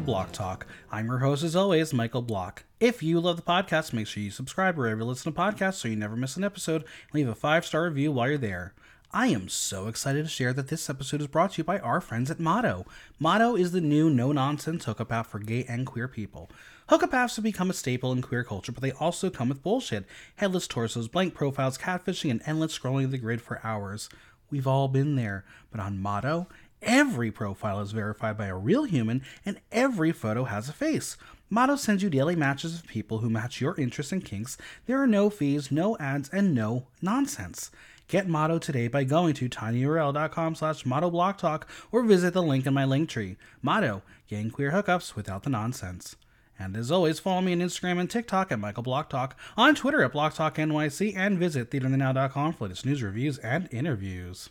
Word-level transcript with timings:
of 0.00 0.06
Block 0.06 0.32
Talk. 0.32 0.66
I'm 0.90 1.08
your 1.08 1.18
host, 1.18 1.44
as 1.44 1.54
always, 1.54 1.92
Michael 1.92 2.22
Block. 2.22 2.64
If 2.80 3.02
you 3.02 3.20
love 3.20 3.36
the 3.36 3.42
podcast, 3.42 3.92
make 3.92 4.06
sure 4.06 4.22
you 4.22 4.30
subscribe 4.30 4.78
wherever 4.78 5.00
you 5.00 5.04
listen 5.04 5.30
to 5.30 5.38
podcasts 5.38 5.74
so 5.74 5.88
you 5.88 5.96
never 5.96 6.16
miss 6.16 6.38
an 6.38 6.44
episode. 6.44 6.84
Leave 7.12 7.28
a 7.28 7.34
five 7.34 7.66
star 7.66 7.84
review 7.84 8.10
while 8.10 8.28
you're 8.30 8.38
there. 8.38 8.72
I 9.12 9.26
am 9.26 9.50
so 9.50 9.88
excited 9.88 10.24
to 10.24 10.30
share 10.30 10.54
that 10.54 10.68
this 10.68 10.88
episode 10.88 11.20
is 11.20 11.26
brought 11.26 11.52
to 11.52 11.58
you 11.58 11.64
by 11.64 11.80
our 11.80 12.00
friends 12.00 12.30
at 12.30 12.40
Motto. 12.40 12.86
Motto 13.18 13.56
is 13.56 13.72
the 13.72 13.82
new 13.82 14.08
no 14.08 14.32
nonsense 14.32 14.86
hookup 14.86 15.12
app 15.12 15.26
for 15.26 15.38
gay 15.38 15.66
and 15.68 15.84
queer 15.86 16.08
people. 16.08 16.50
Hookup 16.88 17.10
apps 17.10 17.36
have 17.36 17.44
become 17.44 17.68
a 17.68 17.74
staple 17.74 18.10
in 18.10 18.22
queer 18.22 18.42
culture, 18.42 18.72
but 18.72 18.82
they 18.82 18.92
also 18.92 19.28
come 19.28 19.50
with 19.50 19.62
bullshit 19.62 20.06
headless 20.36 20.66
torsos, 20.66 21.08
blank 21.08 21.34
profiles, 21.34 21.76
catfishing, 21.76 22.30
and 22.30 22.40
endless 22.46 22.78
scrolling 22.78 23.04
of 23.04 23.10
the 23.10 23.18
grid 23.18 23.42
for 23.42 23.60
hours. 23.62 24.08
We've 24.50 24.66
all 24.66 24.88
been 24.88 25.16
there, 25.16 25.44
but 25.70 25.80
on 25.80 26.00
Motto, 26.00 26.48
every 26.82 27.30
profile 27.30 27.80
is 27.80 27.92
verified 27.92 28.36
by 28.36 28.46
a 28.46 28.56
real 28.56 28.84
human 28.84 29.22
and 29.44 29.60
every 29.72 30.12
photo 30.12 30.44
has 30.44 30.68
a 30.68 30.72
face. 30.72 31.16
Motto 31.48 31.74
sends 31.74 32.02
you 32.02 32.10
daily 32.10 32.36
matches 32.36 32.76
of 32.76 32.86
people 32.86 33.18
who 33.18 33.28
match 33.28 33.60
your 33.60 33.74
interests 33.74 34.12
and 34.12 34.24
kinks. 34.24 34.56
There 34.86 35.02
are 35.02 35.06
no 35.06 35.30
fees, 35.30 35.72
no 35.72 35.96
ads, 35.98 36.28
and 36.28 36.54
no 36.54 36.86
nonsense. 37.02 37.72
Get 38.06 38.28
Motto 38.28 38.58
today 38.58 38.88
by 38.88 39.04
going 39.04 39.34
to 39.34 39.48
tinyurl.com 39.48 40.54
slash 40.54 40.84
mottoblocktalk 40.84 41.62
or 41.90 42.02
visit 42.02 42.34
the 42.34 42.42
link 42.42 42.66
in 42.66 42.74
my 42.74 42.84
link 42.84 43.08
tree. 43.08 43.36
Motto, 43.62 44.02
getting 44.28 44.50
queer 44.50 44.72
hookups 44.72 45.14
without 45.16 45.42
the 45.42 45.50
nonsense. 45.50 46.16
And 46.58 46.76
as 46.76 46.92
always, 46.92 47.18
follow 47.18 47.40
me 47.40 47.52
on 47.52 47.60
Instagram 47.60 47.98
and 47.98 48.10
TikTok 48.10 48.52
at 48.52 48.58
Michael 48.58 48.84
Blocktalk, 48.84 49.32
on 49.56 49.74
Twitter 49.74 50.02
at 50.02 50.12
BlocktalkNYC, 50.12 51.16
and 51.16 51.38
visit 51.38 51.70
theaterthenow.com 51.70 52.52
for 52.52 52.64
latest 52.64 52.84
news, 52.84 53.02
reviews, 53.02 53.38
and 53.38 53.66
interviews. 53.72 54.50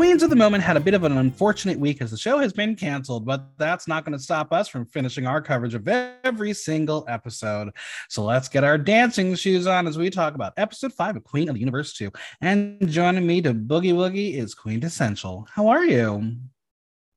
Queens 0.00 0.22
of 0.22 0.30
the 0.30 0.36
Moment 0.36 0.64
had 0.64 0.78
a 0.78 0.80
bit 0.80 0.94
of 0.94 1.04
an 1.04 1.18
unfortunate 1.18 1.78
week 1.78 2.00
as 2.00 2.10
the 2.10 2.16
show 2.16 2.38
has 2.38 2.54
been 2.54 2.74
canceled, 2.74 3.26
but 3.26 3.50
that's 3.58 3.86
not 3.86 4.02
going 4.02 4.16
to 4.16 4.24
stop 4.24 4.50
us 4.50 4.66
from 4.66 4.86
finishing 4.86 5.26
our 5.26 5.42
coverage 5.42 5.74
of 5.74 5.86
every 5.86 6.54
single 6.54 7.04
episode. 7.06 7.68
So 8.08 8.24
let's 8.24 8.48
get 8.48 8.64
our 8.64 8.78
dancing 8.78 9.34
shoes 9.34 9.66
on 9.66 9.86
as 9.86 9.98
we 9.98 10.08
talk 10.08 10.34
about 10.34 10.54
episode 10.56 10.94
five 10.94 11.16
of 11.16 11.24
Queen 11.24 11.50
of 11.50 11.54
the 11.54 11.60
Universe 11.60 11.92
2. 11.92 12.10
And 12.40 12.88
joining 12.88 13.26
me 13.26 13.42
to 13.42 13.52
Boogie 13.52 13.92
Woogie 13.92 14.36
is 14.36 14.54
Queen 14.54 14.80
Tessential. 14.80 15.46
How 15.52 15.68
are 15.68 15.84
you? 15.84 16.34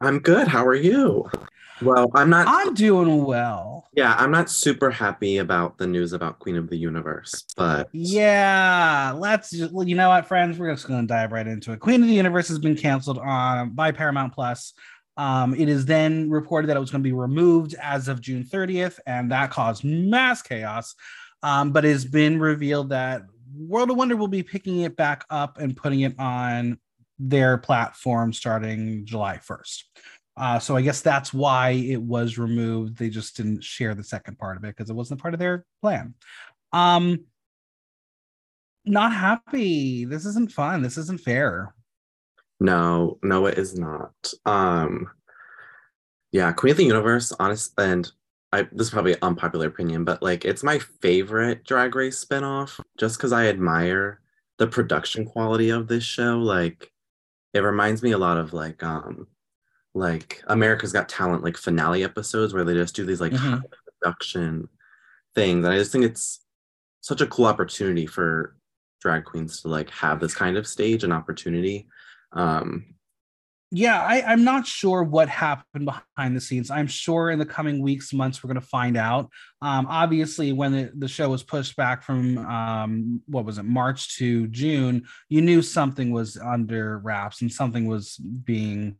I'm 0.01 0.19
good. 0.19 0.49
How 0.49 0.65
are 0.65 0.75
you? 0.75 1.31
Well, 1.81 2.09
I'm 2.13 2.29
not. 2.29 2.47
I'm 2.47 2.73
doing 2.73 3.23
well. 3.23 3.89
Yeah, 3.93 4.15
I'm 4.17 4.31
not 4.31 4.49
super 4.49 4.91
happy 4.91 5.37
about 5.37 5.77
the 5.77 5.87
news 5.87 6.13
about 6.13 6.39
Queen 6.39 6.55
of 6.55 6.69
the 6.69 6.77
Universe, 6.77 7.45
but 7.57 7.89
yeah, 7.91 9.13
let's 9.15 9.51
just. 9.51 9.73
Well, 9.73 9.87
you 9.87 9.95
know 9.95 10.09
what, 10.09 10.27
friends? 10.27 10.57
We're 10.57 10.71
just 10.71 10.87
going 10.87 11.01
to 11.01 11.07
dive 11.07 11.31
right 11.31 11.47
into 11.47 11.71
it. 11.71 11.79
Queen 11.79 12.01
of 12.01 12.07
the 12.07 12.15
Universe 12.15 12.47
has 12.47 12.59
been 12.59 12.75
canceled 12.75 13.17
on 13.17 13.71
by 13.71 13.91
Paramount 13.91 14.33
Plus. 14.33 14.73
Um, 15.15 15.53
it 15.53 15.69
is 15.69 15.85
then 15.85 16.29
reported 16.29 16.67
that 16.67 16.77
it 16.77 16.79
was 16.79 16.89
going 16.89 17.03
to 17.03 17.07
be 17.07 17.13
removed 17.13 17.75
as 17.81 18.07
of 18.07 18.21
June 18.21 18.43
30th, 18.43 18.99
and 19.05 19.31
that 19.31 19.51
caused 19.51 19.83
mass 19.83 20.41
chaos. 20.41 20.95
Um, 21.43 21.71
but 21.71 21.85
it's 21.85 22.05
been 22.05 22.39
revealed 22.39 22.89
that 22.89 23.23
World 23.55 23.91
of 23.91 23.97
Wonder 23.97 24.15
will 24.15 24.27
be 24.27 24.43
picking 24.43 24.81
it 24.81 24.95
back 24.95 25.25
up 25.29 25.59
and 25.59 25.75
putting 25.75 26.01
it 26.01 26.17
on 26.19 26.79
their 27.19 27.57
platform 27.57 28.33
starting 28.33 29.05
July 29.05 29.37
1st. 29.37 29.83
Uh, 30.35 30.59
so 30.59 30.75
I 30.75 30.81
guess 30.81 31.01
that's 31.01 31.33
why 31.33 31.71
it 31.71 32.01
was 32.01 32.37
removed. 32.37 32.97
They 32.97 33.09
just 33.09 33.37
didn't 33.37 33.63
share 33.63 33.93
the 33.93 34.03
second 34.03 34.39
part 34.39 34.57
of 34.57 34.63
it 34.63 34.75
because 34.75 34.89
it 34.89 34.95
wasn't 34.95 35.21
part 35.21 35.33
of 35.33 35.39
their 35.39 35.65
plan. 35.81 36.15
Um, 36.71 37.25
not 38.85 39.13
happy. 39.13 40.05
This 40.05 40.25
isn't 40.25 40.51
fun. 40.51 40.81
This 40.81 40.97
isn't 40.97 41.21
fair. 41.21 41.73
No, 42.59 43.19
no, 43.21 43.45
it 43.45 43.57
is 43.57 43.77
not. 43.77 44.33
Um, 44.45 45.09
yeah, 46.31 46.51
Queen 46.51 46.71
of 46.71 46.77
the 46.77 46.85
Universe, 46.85 47.31
honest, 47.39 47.73
and 47.77 48.11
I 48.51 48.63
this 48.71 48.87
is 48.87 48.91
probably 48.91 49.13
an 49.13 49.19
unpopular 49.21 49.67
opinion, 49.67 50.03
but 50.03 50.21
like 50.21 50.45
it's 50.45 50.63
my 50.63 50.79
favorite 50.79 51.63
Drag 51.63 51.95
Race 51.95 52.23
spinoff 52.23 52.79
just 52.97 53.17
because 53.17 53.31
I 53.31 53.47
admire 53.47 54.21
the 54.57 54.67
production 54.67 55.25
quality 55.25 55.69
of 55.69 55.87
this 55.87 56.03
show. 56.03 56.39
Like, 56.39 56.91
it 57.53 57.59
reminds 57.59 58.01
me 58.01 58.11
a 58.11 58.17
lot 58.17 58.37
of 58.37 58.53
like 58.53 58.81
um 58.83 59.27
like 59.93 60.43
America's 60.47 60.91
Got 60.91 61.09
Talent 61.09 61.43
like 61.43 61.57
finale 61.57 62.03
episodes 62.03 62.53
where 62.53 62.63
they 62.63 62.73
just 62.73 62.95
do 62.95 63.05
these 63.05 63.21
like 63.21 63.31
mm-hmm. 63.31 63.59
production 64.01 64.67
things. 65.35 65.65
And 65.65 65.73
I 65.73 65.77
just 65.77 65.91
think 65.91 66.05
it's 66.05 66.45
such 67.01 67.21
a 67.21 67.27
cool 67.27 67.45
opportunity 67.45 68.05
for 68.05 68.55
drag 69.01 69.25
queens 69.25 69.61
to 69.61 69.67
like 69.67 69.89
have 69.89 70.19
this 70.19 70.33
kind 70.33 70.57
of 70.57 70.67
stage 70.67 71.03
and 71.03 71.13
opportunity. 71.13 71.87
Um 72.31 72.93
yeah, 73.75 74.03
I, 74.03 74.21
I'm 74.21 74.43
not 74.43 74.67
sure 74.67 75.01
what 75.01 75.27
happened 75.29 75.85
behind 75.85 76.35
the 76.35 76.41
scenes. 76.41 76.69
I'm 76.69 76.85
sure 76.85 77.31
in 77.31 77.39
the 77.39 77.45
coming 77.45 77.81
weeks, 77.81 78.13
months, 78.13 78.43
we're 78.43 78.49
going 78.49 78.61
to 78.61 78.67
find 78.67 78.95
out. 78.95 79.31
Um, 79.63 79.87
obviously, 79.89 80.51
when 80.51 80.71
the, 80.71 80.91
the 80.95 81.07
show 81.07 81.27
was 81.29 81.41
pushed 81.41 81.75
back 81.75 82.03
from 82.03 82.37
um, 82.37 83.21
what 83.25 83.45
was 83.45 83.57
it, 83.57 83.63
March 83.63 84.15
to 84.19 84.45
June, 84.49 85.07
you 85.27 85.41
knew 85.41 85.63
something 85.63 86.11
was 86.11 86.37
under 86.37 86.99
wraps 86.99 87.41
and 87.41 87.51
something 87.51 87.87
was 87.87 88.17
being 88.17 88.95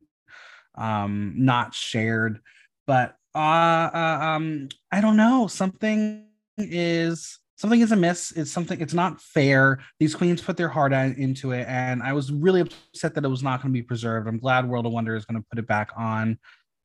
um, 0.75 1.34
not 1.38 1.73
shared. 1.73 2.39
But 2.85 3.16
uh, 3.35 3.89
uh, 3.94 4.19
um, 4.22 4.69
I 4.91 5.01
don't 5.01 5.17
know. 5.17 5.47
Something 5.47 6.28
is 6.57 7.39
something 7.56 7.81
is 7.81 7.91
amiss. 7.91 8.31
It's 8.34 8.51
something. 8.51 8.79
It's 8.79 8.94
not 8.94 9.22
fair. 9.22 9.79
These 10.00 10.16
queens 10.16 10.41
put 10.41 10.57
their 10.57 10.69
heart 10.69 10.94
into 10.94 11.51
it, 11.51 11.66
and 11.67 12.03
I 12.03 12.13
was 12.13 12.31
really 12.31 12.62
upset 12.62 13.16
that 13.16 13.25
it 13.25 13.29
was 13.29 13.44
not 13.44 13.62
going 13.62 13.73
to 13.73 13.79
be 13.79 13.83
preserved. 13.83 14.28
I'm 14.28 14.39
glad 14.39 14.67
World 14.67 14.85
of 14.85 14.91
Wonder 14.91 15.16
is 15.16 15.25
going 15.25 15.41
to 15.41 15.47
put 15.50 15.59
it 15.59 15.67
back 15.67 15.89
on. 15.97 16.38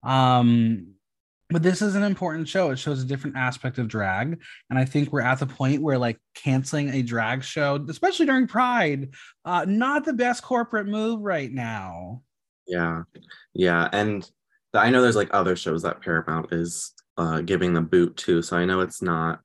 Um, 0.02 0.94
but 1.50 1.62
this 1.62 1.80
is 1.80 1.94
an 1.94 2.02
important 2.02 2.46
show. 2.46 2.70
It 2.70 2.78
shows 2.78 3.02
a 3.02 3.06
different 3.06 3.36
aspect 3.36 3.78
of 3.78 3.88
drag, 3.88 4.40
and 4.70 4.78
I 4.78 4.84
think 4.84 5.12
we're 5.12 5.22
at 5.22 5.38
the 5.38 5.46
point 5.46 5.82
where 5.82 5.98
like 5.98 6.18
canceling 6.34 6.90
a 6.90 7.02
drag 7.02 7.42
show, 7.42 7.84
especially 7.88 8.26
during 8.26 8.46
Pride, 8.46 9.10
uh, 9.44 9.64
not 9.66 10.04
the 10.04 10.12
best 10.12 10.42
corporate 10.42 10.86
move 10.86 11.20
right 11.20 11.50
now. 11.50 12.22
Yeah, 12.68 13.02
yeah, 13.54 13.88
and 13.92 14.28
I 14.74 14.90
know 14.90 15.02
there's 15.02 15.16
like 15.16 15.30
other 15.32 15.56
shows 15.56 15.82
that 15.82 16.02
Paramount 16.02 16.52
is 16.52 16.92
uh, 17.16 17.40
giving 17.40 17.72
the 17.72 17.80
boot 17.80 18.16
to, 18.18 18.42
so 18.42 18.56
I 18.56 18.64
know 18.64 18.80
it's 18.80 19.02
not 19.02 19.40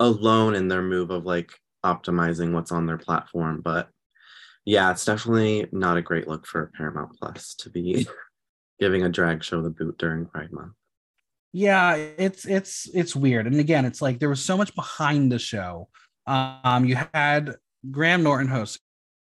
alone 0.00 0.54
in 0.54 0.68
their 0.68 0.82
move 0.82 1.10
of 1.10 1.24
like 1.24 1.52
optimizing 1.84 2.52
what's 2.52 2.72
on 2.72 2.86
their 2.86 2.98
platform, 2.98 3.60
but 3.62 3.88
yeah, 4.64 4.90
it's 4.90 5.04
definitely 5.04 5.66
not 5.72 5.96
a 5.96 6.02
great 6.02 6.26
look 6.26 6.46
for 6.46 6.72
Paramount 6.76 7.16
Plus 7.18 7.54
to 7.56 7.70
be 7.70 8.06
giving 8.80 9.04
a 9.04 9.08
drag 9.08 9.44
show 9.44 9.62
the 9.62 9.70
boot 9.70 9.96
during 9.98 10.26
Pride 10.26 10.52
Month. 10.52 10.72
Yeah, 11.52 11.94
it's 11.94 12.46
it's 12.46 12.90
it's 12.92 13.14
weird, 13.14 13.46
and 13.46 13.60
again, 13.60 13.84
it's 13.84 14.02
like 14.02 14.18
there 14.18 14.28
was 14.28 14.44
so 14.44 14.56
much 14.56 14.74
behind 14.74 15.30
the 15.30 15.38
show. 15.38 15.88
Um, 16.26 16.84
you 16.84 16.96
had 17.14 17.54
Graham 17.90 18.24
Norton 18.24 18.48
host 18.48 18.80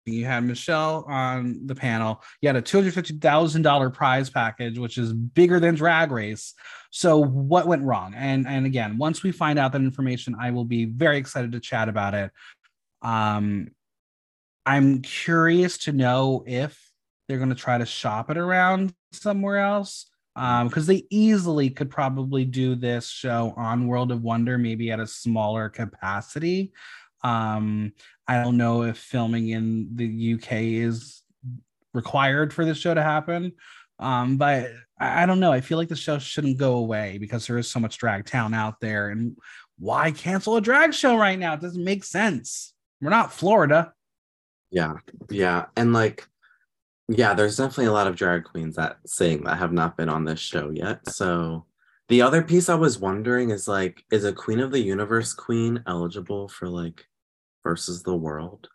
you 0.05 0.25
had 0.25 0.43
Michelle 0.43 1.05
on 1.07 1.65
the 1.65 1.75
panel. 1.75 2.21
You 2.41 2.49
had 2.49 2.55
a 2.55 2.61
$250,000 2.61 3.93
prize 3.93 4.29
package, 4.29 4.77
which 4.77 4.97
is 4.97 5.13
bigger 5.13 5.59
than 5.59 5.75
Drag 5.75 6.11
Race. 6.11 6.53
So, 6.91 7.17
what 7.17 7.67
went 7.67 7.83
wrong? 7.83 8.13
And 8.15 8.47
and 8.47 8.65
again, 8.65 8.97
once 8.97 9.23
we 9.23 9.31
find 9.31 9.57
out 9.57 9.71
that 9.71 9.81
information, 9.81 10.35
I 10.39 10.51
will 10.51 10.65
be 10.65 10.85
very 10.85 11.17
excited 11.17 11.53
to 11.53 11.59
chat 11.59 11.89
about 11.89 12.13
it. 12.13 12.31
Um, 13.01 13.69
I'm 14.65 15.01
curious 15.01 15.77
to 15.79 15.91
know 15.91 16.43
if 16.45 16.79
they're 17.27 17.37
going 17.37 17.49
to 17.49 17.55
try 17.55 17.77
to 17.77 17.85
shop 17.85 18.29
it 18.29 18.37
around 18.37 18.93
somewhere 19.11 19.57
else 19.57 20.09
because 20.35 20.77
um, 20.77 20.85
they 20.85 21.05
easily 21.09 21.69
could 21.69 21.91
probably 21.91 22.43
do 22.43 22.75
this 22.75 23.07
show 23.07 23.53
on 23.55 23.87
World 23.87 24.11
of 24.11 24.23
Wonder, 24.23 24.57
maybe 24.57 24.91
at 24.91 24.99
a 24.99 25.05
smaller 25.07 25.69
capacity. 25.69 26.71
Um, 27.23 27.93
I 28.27 28.41
don't 28.41 28.57
know 28.57 28.83
if 28.83 28.97
filming 28.97 29.49
in 29.49 29.95
the 29.95 30.33
UK 30.35 30.51
is 30.51 31.23
required 31.93 32.53
for 32.53 32.65
this 32.65 32.77
show 32.77 32.93
to 32.93 33.03
happen. 33.03 33.53
Um, 33.99 34.37
but 34.37 34.71
I, 34.99 35.25
don't 35.25 35.39
know. 35.39 35.51
I 35.51 35.61
feel 35.61 35.77
like 35.77 35.89
the 35.89 35.95
show 35.95 36.19
shouldn't 36.19 36.57
go 36.57 36.75
away 36.75 37.17
because 37.17 37.47
there 37.47 37.57
is 37.57 37.69
so 37.69 37.79
much 37.79 37.97
drag 37.97 38.25
town 38.25 38.53
out 38.53 38.79
there. 38.79 39.09
And 39.09 39.37
why 39.77 40.11
cancel 40.11 40.57
a 40.57 40.61
drag 40.61 40.93
show 40.93 41.15
right 41.17 41.37
now? 41.37 41.53
It 41.53 41.61
doesn't 41.61 41.83
make 41.83 42.03
sense. 42.03 42.73
We're 43.01 43.09
not 43.09 43.33
Florida. 43.33 43.93
Yeah. 44.71 44.95
Yeah. 45.29 45.65
And 45.75 45.93
like, 45.93 46.27
yeah, 47.07 47.33
there's 47.33 47.57
definitely 47.57 47.85
a 47.85 47.91
lot 47.91 48.07
of 48.07 48.15
drag 48.15 48.45
queens 48.45 48.75
that 48.75 48.97
sing 49.05 49.43
that 49.43 49.57
have 49.57 49.73
not 49.73 49.97
been 49.97 50.09
on 50.09 50.25
this 50.25 50.39
show 50.39 50.71
yet. 50.71 51.07
So 51.09 51.65
the 52.07 52.21
other 52.21 52.41
piece 52.41 52.69
I 52.69 52.75
was 52.75 52.99
wondering 52.99 53.51
is 53.51 53.67
like, 53.67 54.03
is 54.11 54.23
a 54.23 54.33
Queen 54.33 54.59
of 54.59 54.71
the 54.71 54.79
Universe 54.79 55.33
queen 55.33 55.83
eligible 55.85 56.47
for 56.47 56.67
like 56.67 57.05
versus 57.63 58.03
the 58.03 58.15
world? 58.15 58.67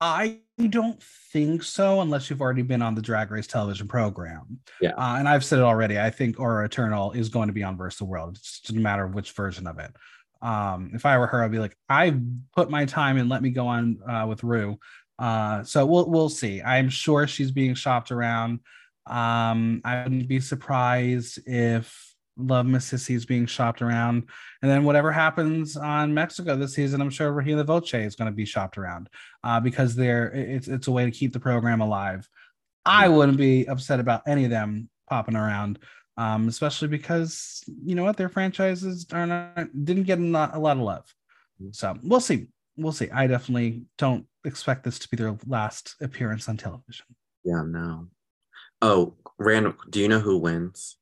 I 0.00 0.40
don't 0.68 1.02
think 1.32 1.62
so, 1.62 2.00
unless 2.02 2.28
you've 2.28 2.42
already 2.42 2.62
been 2.62 2.82
on 2.82 2.94
the 2.94 3.00
Drag 3.02 3.30
Race 3.30 3.46
television 3.46 3.88
program. 3.88 4.60
Yeah. 4.80 4.92
Uh, 4.92 5.16
and 5.18 5.28
I've 5.28 5.44
said 5.44 5.58
it 5.58 5.62
already. 5.62 5.98
I 5.98 6.10
think 6.10 6.38
Aura 6.38 6.66
Eternal 6.66 7.12
is 7.12 7.30
going 7.30 7.48
to 7.48 7.54
be 7.54 7.62
on 7.62 7.76
Versus 7.78 7.98
the 7.98 8.04
World. 8.04 8.36
It's 8.36 8.60
just 8.60 8.76
a 8.76 8.80
matter 8.80 9.04
of 9.04 9.14
which 9.14 9.32
version 9.32 9.66
of 9.66 9.78
it. 9.78 9.90
Um, 10.42 10.90
if 10.92 11.06
I 11.06 11.16
were 11.16 11.26
her, 11.26 11.42
I'd 11.42 11.50
be 11.50 11.58
like, 11.58 11.76
I 11.88 12.14
put 12.54 12.70
my 12.70 12.84
time 12.84 13.16
and 13.16 13.30
let 13.30 13.42
me 13.42 13.50
go 13.50 13.66
on 13.66 13.98
uh, 14.08 14.26
with 14.28 14.44
Rue. 14.44 14.78
Uh, 15.18 15.64
so 15.64 15.86
we'll 15.86 16.10
we'll 16.10 16.28
see. 16.28 16.60
I'm 16.60 16.90
sure 16.90 17.26
she's 17.26 17.50
being 17.50 17.74
shopped 17.74 18.12
around. 18.12 18.60
Um, 19.06 19.80
I 19.82 20.02
wouldn't 20.02 20.28
be 20.28 20.40
surprised 20.40 21.38
if 21.46 22.05
Love 22.36 22.66
Miss 22.66 22.92
is 22.92 23.26
being 23.26 23.46
shopped 23.46 23.82
around. 23.82 24.24
And 24.62 24.70
then 24.70 24.84
whatever 24.84 25.10
happens 25.10 25.76
on 25.76 26.12
Mexico 26.12 26.56
this 26.56 26.74
season, 26.74 27.00
I'm 27.00 27.10
sure 27.10 27.32
Regina 27.32 27.64
Voce 27.64 27.94
is 27.94 28.16
going 28.16 28.30
to 28.30 28.36
be 28.36 28.44
shopped 28.44 28.78
around 28.78 29.08
uh, 29.42 29.60
because 29.60 29.94
they're 29.94 30.28
it's 30.28 30.68
it's 30.68 30.86
a 30.86 30.92
way 30.92 31.04
to 31.04 31.10
keep 31.10 31.32
the 31.32 31.40
program 31.40 31.80
alive. 31.80 32.28
I 32.84 33.08
wouldn't 33.08 33.38
be 33.38 33.66
upset 33.66 34.00
about 34.00 34.22
any 34.26 34.44
of 34.44 34.50
them 34.50 34.88
popping 35.08 35.36
around, 35.36 35.78
um, 36.16 36.48
especially 36.48 36.88
because 36.88 37.64
you 37.66 37.94
know 37.94 38.04
what 38.04 38.16
their 38.16 38.28
franchises 38.28 39.06
are 39.12 39.26
not 39.26 39.84
didn't 39.84 40.04
get 40.04 40.18
a 40.18 40.22
lot, 40.22 40.54
a 40.54 40.58
lot 40.58 40.76
of 40.76 40.82
love. 40.82 41.14
So 41.72 41.96
we'll 42.02 42.20
see. 42.20 42.48
We'll 42.76 42.92
see. 42.92 43.10
I 43.10 43.26
definitely 43.26 43.84
don't 43.96 44.26
expect 44.44 44.84
this 44.84 44.98
to 45.00 45.08
be 45.08 45.16
their 45.16 45.36
last 45.46 45.96
appearance 46.00 46.48
on 46.48 46.58
television. 46.58 47.06
Yeah, 47.44 47.62
no. 47.66 48.08
Oh, 48.82 49.14
random. 49.38 49.76
Do 49.88 50.00
you 50.00 50.08
know 50.08 50.20
who 50.20 50.36
wins? 50.36 50.98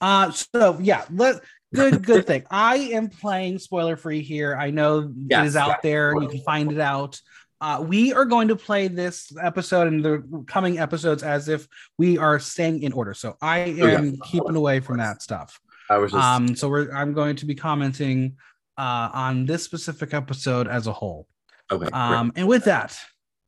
Uh 0.00 0.30
so 0.30 0.78
yeah, 0.80 1.04
let 1.10 1.40
good 1.74 2.04
good 2.04 2.26
thing. 2.30 2.44
I 2.50 2.76
am 2.92 3.08
playing 3.08 3.58
spoiler 3.58 3.96
free 3.96 4.22
here. 4.22 4.56
I 4.56 4.70
know 4.70 5.12
Yes, 5.28 5.44
it 5.44 5.46
is 5.48 5.56
out 5.56 5.68
yes. 5.68 5.78
there. 5.82 6.20
You 6.20 6.28
can 6.28 6.40
find 6.40 6.72
it 6.72 6.80
out. 6.80 7.20
Uh, 7.60 7.80
we 7.80 8.12
are 8.12 8.26
going 8.26 8.48
to 8.48 8.56
play 8.56 8.88
this 8.88 9.32
episode 9.42 9.88
and 9.88 10.04
the 10.04 10.44
coming 10.46 10.78
episodes 10.78 11.22
as 11.22 11.48
if 11.48 11.66
we 11.96 12.18
are 12.18 12.38
staying 12.38 12.82
in 12.82 12.92
order. 12.92 13.14
So 13.14 13.36
I 13.40 13.62
Oh, 13.62 13.86
yeah. 13.86 13.98
am 13.98 14.18
keeping 14.24 14.54
away 14.56 14.80
from 14.80 14.98
that 14.98 15.22
stuff. 15.22 15.58
I 15.88 15.96
was 15.96 16.12
just 16.12 16.22
Um, 16.22 16.54
so 16.56 16.68
we're 16.68 16.92
I'm 16.92 17.14
going 17.14 17.36
to 17.36 17.46
be 17.46 17.54
commenting 17.54 18.36
uh 18.76 19.08
on 19.14 19.46
this 19.46 19.62
specific 19.62 20.12
episode 20.12 20.66
as 20.68 20.86
a 20.88 20.92
whole. 20.92 21.26
okay. 21.70 21.84
great. 21.88 21.94
Um, 21.94 22.32
and 22.36 22.48
with 22.48 22.64
that, 22.64 22.98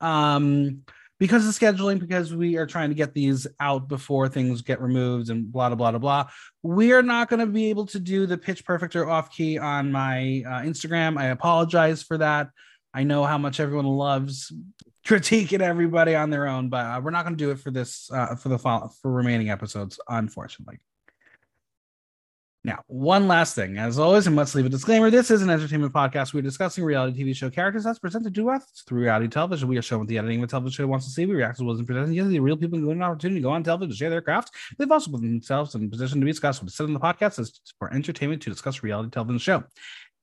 um, 0.00 0.82
because 1.18 1.46
of 1.46 1.54
scheduling, 1.54 1.98
because 1.98 2.34
we 2.34 2.56
are 2.56 2.66
trying 2.66 2.90
to 2.90 2.94
get 2.94 3.14
these 3.14 3.46
out 3.60 3.88
before 3.88 4.28
things 4.28 4.62
get 4.62 4.80
removed 4.80 5.30
and 5.30 5.50
blah 5.50 5.68
blah 5.68 5.76
blah 5.76 5.90
blah 5.92 5.98
blah, 5.98 6.30
we 6.62 6.92
are 6.92 7.02
not 7.02 7.28
going 7.28 7.40
to 7.40 7.46
be 7.46 7.70
able 7.70 7.86
to 7.86 7.98
do 7.98 8.26
the 8.26 8.38
pitch 8.38 8.64
perfect 8.64 8.96
or 8.96 9.08
off 9.08 9.30
key 9.30 9.58
on 9.58 9.90
my 9.92 10.42
uh, 10.46 10.60
Instagram. 10.60 11.18
I 11.18 11.26
apologize 11.26 12.02
for 12.02 12.18
that. 12.18 12.50
I 12.92 13.04
know 13.04 13.24
how 13.24 13.38
much 13.38 13.60
everyone 13.60 13.86
loves 13.86 14.52
critiquing 15.06 15.60
everybody 15.60 16.14
on 16.14 16.30
their 16.30 16.48
own, 16.48 16.68
but 16.68 16.84
uh, 16.84 17.00
we're 17.02 17.10
not 17.12 17.24
going 17.24 17.36
to 17.36 17.44
do 17.44 17.50
it 17.50 17.60
for 17.60 17.70
this 17.70 18.10
uh, 18.12 18.34
for 18.34 18.48
the 18.48 18.58
fol- 18.58 18.92
for 19.00 19.12
remaining 19.12 19.50
episodes, 19.50 20.00
unfortunately. 20.08 20.78
Now, 22.66 22.82
one 22.88 23.28
last 23.28 23.54
thing. 23.54 23.78
As 23.78 23.96
always, 23.96 24.26
I 24.26 24.32
must 24.32 24.56
leave 24.56 24.66
a 24.66 24.68
disclaimer. 24.68 25.08
This 25.08 25.30
is 25.30 25.40
an 25.40 25.50
entertainment 25.50 25.92
podcast. 25.92 26.34
We're 26.34 26.42
discussing 26.42 26.82
reality 26.82 27.22
TV 27.22 27.32
show 27.32 27.48
characters 27.48 27.84
that's 27.84 28.00
presented 28.00 28.34
to 28.34 28.50
us 28.50 28.82
through 28.88 29.02
reality 29.02 29.28
television. 29.28 29.68
We 29.68 29.78
are 29.78 29.82
shown 29.82 30.00
what 30.00 30.08
the 30.08 30.18
editing 30.18 30.40
of 30.40 30.48
a 30.48 30.50
television 30.50 30.82
show 30.82 30.88
wants 30.88 31.06
to 31.06 31.12
see. 31.12 31.26
We 31.26 31.36
react 31.36 31.58
to 31.58 31.62
what 31.62 31.68
wasn't 31.68 31.86
presented. 31.86 32.12
Yes, 32.12 32.26
the 32.26 32.40
real 32.40 32.56
people 32.56 32.80
given 32.80 32.96
an 32.96 33.02
opportunity 33.04 33.38
to 33.38 33.44
go 33.44 33.50
on 33.50 33.62
television 33.62 33.90
to 33.90 33.96
share 33.96 34.10
their 34.10 34.20
craft. 34.20 34.50
They've 34.76 34.90
also 34.90 35.12
put 35.12 35.20
themselves 35.20 35.76
in 35.76 35.84
a 35.84 35.88
position 35.88 36.18
to 36.18 36.24
be 36.24 36.32
discussed. 36.32 36.64
Is 36.64 36.74
said 36.74 36.88
in 36.88 36.92
the 36.92 36.98
podcast 36.98 37.38
is 37.38 37.60
for 37.78 37.94
entertainment 37.94 38.42
to 38.42 38.50
discuss 38.50 38.82
reality 38.82 39.10
television 39.10 39.38
show. 39.38 39.62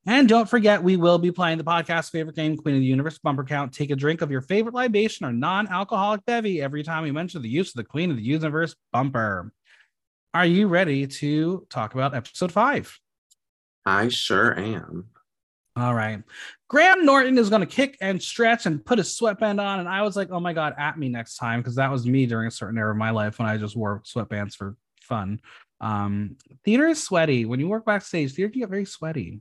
And 0.06 0.28
don't 0.28 0.46
forget, 0.46 0.82
we 0.82 0.98
will 0.98 1.16
be 1.16 1.32
playing 1.32 1.56
the 1.56 1.64
podcast 1.64 2.10
favorite 2.10 2.36
game, 2.36 2.58
Queen 2.58 2.74
of 2.74 2.82
the 2.82 2.86
Universe 2.86 3.16
bumper 3.16 3.44
count. 3.44 3.72
Take 3.72 3.90
a 3.90 3.96
drink 3.96 4.20
of 4.20 4.30
your 4.30 4.42
favorite 4.42 4.74
libation 4.74 5.24
or 5.24 5.32
non 5.32 5.66
alcoholic 5.68 6.26
bevy 6.26 6.60
every 6.60 6.82
time 6.82 7.04
we 7.04 7.10
mention 7.10 7.40
the 7.40 7.48
use 7.48 7.70
of 7.70 7.76
the 7.76 7.84
Queen 7.84 8.10
of 8.10 8.18
the 8.18 8.22
Universe 8.22 8.76
bumper. 8.92 9.50
Are 10.34 10.44
you 10.44 10.66
ready 10.66 11.06
to 11.06 11.64
talk 11.70 11.94
about 11.94 12.12
episode 12.12 12.50
five? 12.50 12.98
I 13.86 14.08
sure 14.08 14.58
am. 14.58 15.06
All 15.76 15.94
right. 15.94 16.24
Graham 16.68 17.06
Norton 17.06 17.38
is 17.38 17.48
going 17.48 17.60
to 17.60 17.66
kick 17.66 17.96
and 18.00 18.20
stretch 18.20 18.66
and 18.66 18.84
put 18.84 18.98
his 18.98 19.16
sweatband 19.16 19.60
on. 19.60 19.78
And 19.78 19.88
I 19.88 20.02
was 20.02 20.16
like, 20.16 20.32
oh 20.32 20.40
my 20.40 20.52
God, 20.52 20.74
at 20.76 20.98
me 20.98 21.08
next 21.08 21.36
time. 21.36 21.60
Because 21.60 21.76
that 21.76 21.88
was 21.88 22.04
me 22.04 22.26
during 22.26 22.48
a 22.48 22.50
certain 22.50 22.76
era 22.76 22.90
of 22.90 22.96
my 22.96 23.10
life 23.10 23.38
when 23.38 23.46
I 23.46 23.56
just 23.58 23.76
wore 23.76 24.02
sweatbands 24.04 24.56
for 24.56 24.76
fun. 25.02 25.38
Um, 25.80 26.36
theater 26.64 26.88
is 26.88 27.00
sweaty. 27.00 27.44
When 27.44 27.60
you 27.60 27.68
work 27.68 27.84
backstage, 27.84 28.32
theater 28.32 28.50
can 28.50 28.60
get 28.60 28.70
very 28.70 28.86
sweaty. 28.86 29.40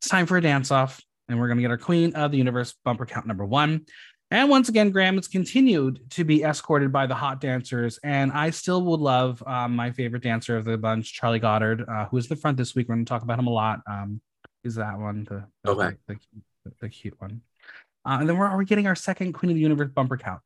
It's 0.00 0.08
time 0.08 0.26
for 0.26 0.36
a 0.36 0.40
dance 0.40 0.70
off. 0.70 1.00
And 1.28 1.40
we're 1.40 1.48
going 1.48 1.58
to 1.58 1.62
get 1.62 1.72
our 1.72 1.78
Queen 1.78 2.14
of 2.14 2.30
the 2.30 2.38
Universe 2.38 2.72
bumper 2.84 3.04
count 3.04 3.26
number 3.26 3.44
one. 3.44 3.86
And 4.30 4.50
once 4.50 4.68
again, 4.68 4.90
Graham 4.90 5.16
has 5.16 5.26
continued 5.26 6.10
to 6.10 6.24
be 6.24 6.42
escorted 6.44 6.92
by 6.92 7.06
the 7.06 7.14
hot 7.14 7.40
dancers. 7.40 7.98
And 8.04 8.30
I 8.32 8.50
still 8.50 8.82
would 8.82 9.00
love 9.00 9.42
um, 9.46 9.74
my 9.74 9.90
favorite 9.90 10.22
dancer 10.22 10.56
of 10.56 10.66
the 10.66 10.76
bunch, 10.76 11.14
Charlie 11.14 11.38
Goddard, 11.38 11.84
uh, 11.88 12.06
who 12.06 12.18
is 12.18 12.28
the 12.28 12.36
front 12.36 12.58
this 12.58 12.74
week. 12.74 12.88
We're 12.88 12.96
going 12.96 13.06
to 13.06 13.08
talk 13.08 13.22
about 13.22 13.38
him 13.38 13.46
a 13.46 13.52
lot. 13.52 13.80
Um, 13.86 14.20
is 14.64 14.74
that 14.74 14.98
one 14.98 15.24
the, 15.24 15.44
the, 15.64 15.70
Okay. 15.70 15.96
the, 16.08 16.16
the, 16.64 16.72
the 16.82 16.88
cute 16.90 17.18
one? 17.18 17.40
Uh, 18.04 18.18
and 18.20 18.28
then 18.28 18.36
we're, 18.36 18.46
are 18.46 18.62
getting 18.64 18.86
our 18.86 18.94
second 18.94 19.32
Queen 19.32 19.50
of 19.50 19.54
the 19.54 19.62
Universe 19.62 19.90
bumper 19.94 20.18
count? 20.18 20.42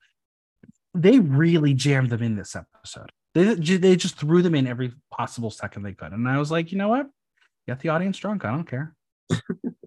They 0.94 1.18
really 1.18 1.74
jammed 1.74 2.10
them 2.10 2.22
in 2.22 2.36
this 2.36 2.54
episode. 2.54 3.10
They, 3.34 3.54
they 3.54 3.96
just 3.96 4.16
threw 4.16 4.42
them 4.42 4.54
in 4.54 4.66
every 4.66 4.92
possible 5.10 5.50
second 5.50 5.82
they 5.82 5.94
could. 5.94 6.12
And 6.12 6.28
I 6.28 6.38
was 6.38 6.50
like, 6.50 6.70
you 6.70 6.78
know 6.78 6.88
what? 6.88 7.08
Get 7.66 7.80
the 7.80 7.88
audience 7.88 8.18
drunk. 8.18 8.44
I 8.44 8.50
don't 8.50 8.68
care. 8.68 8.94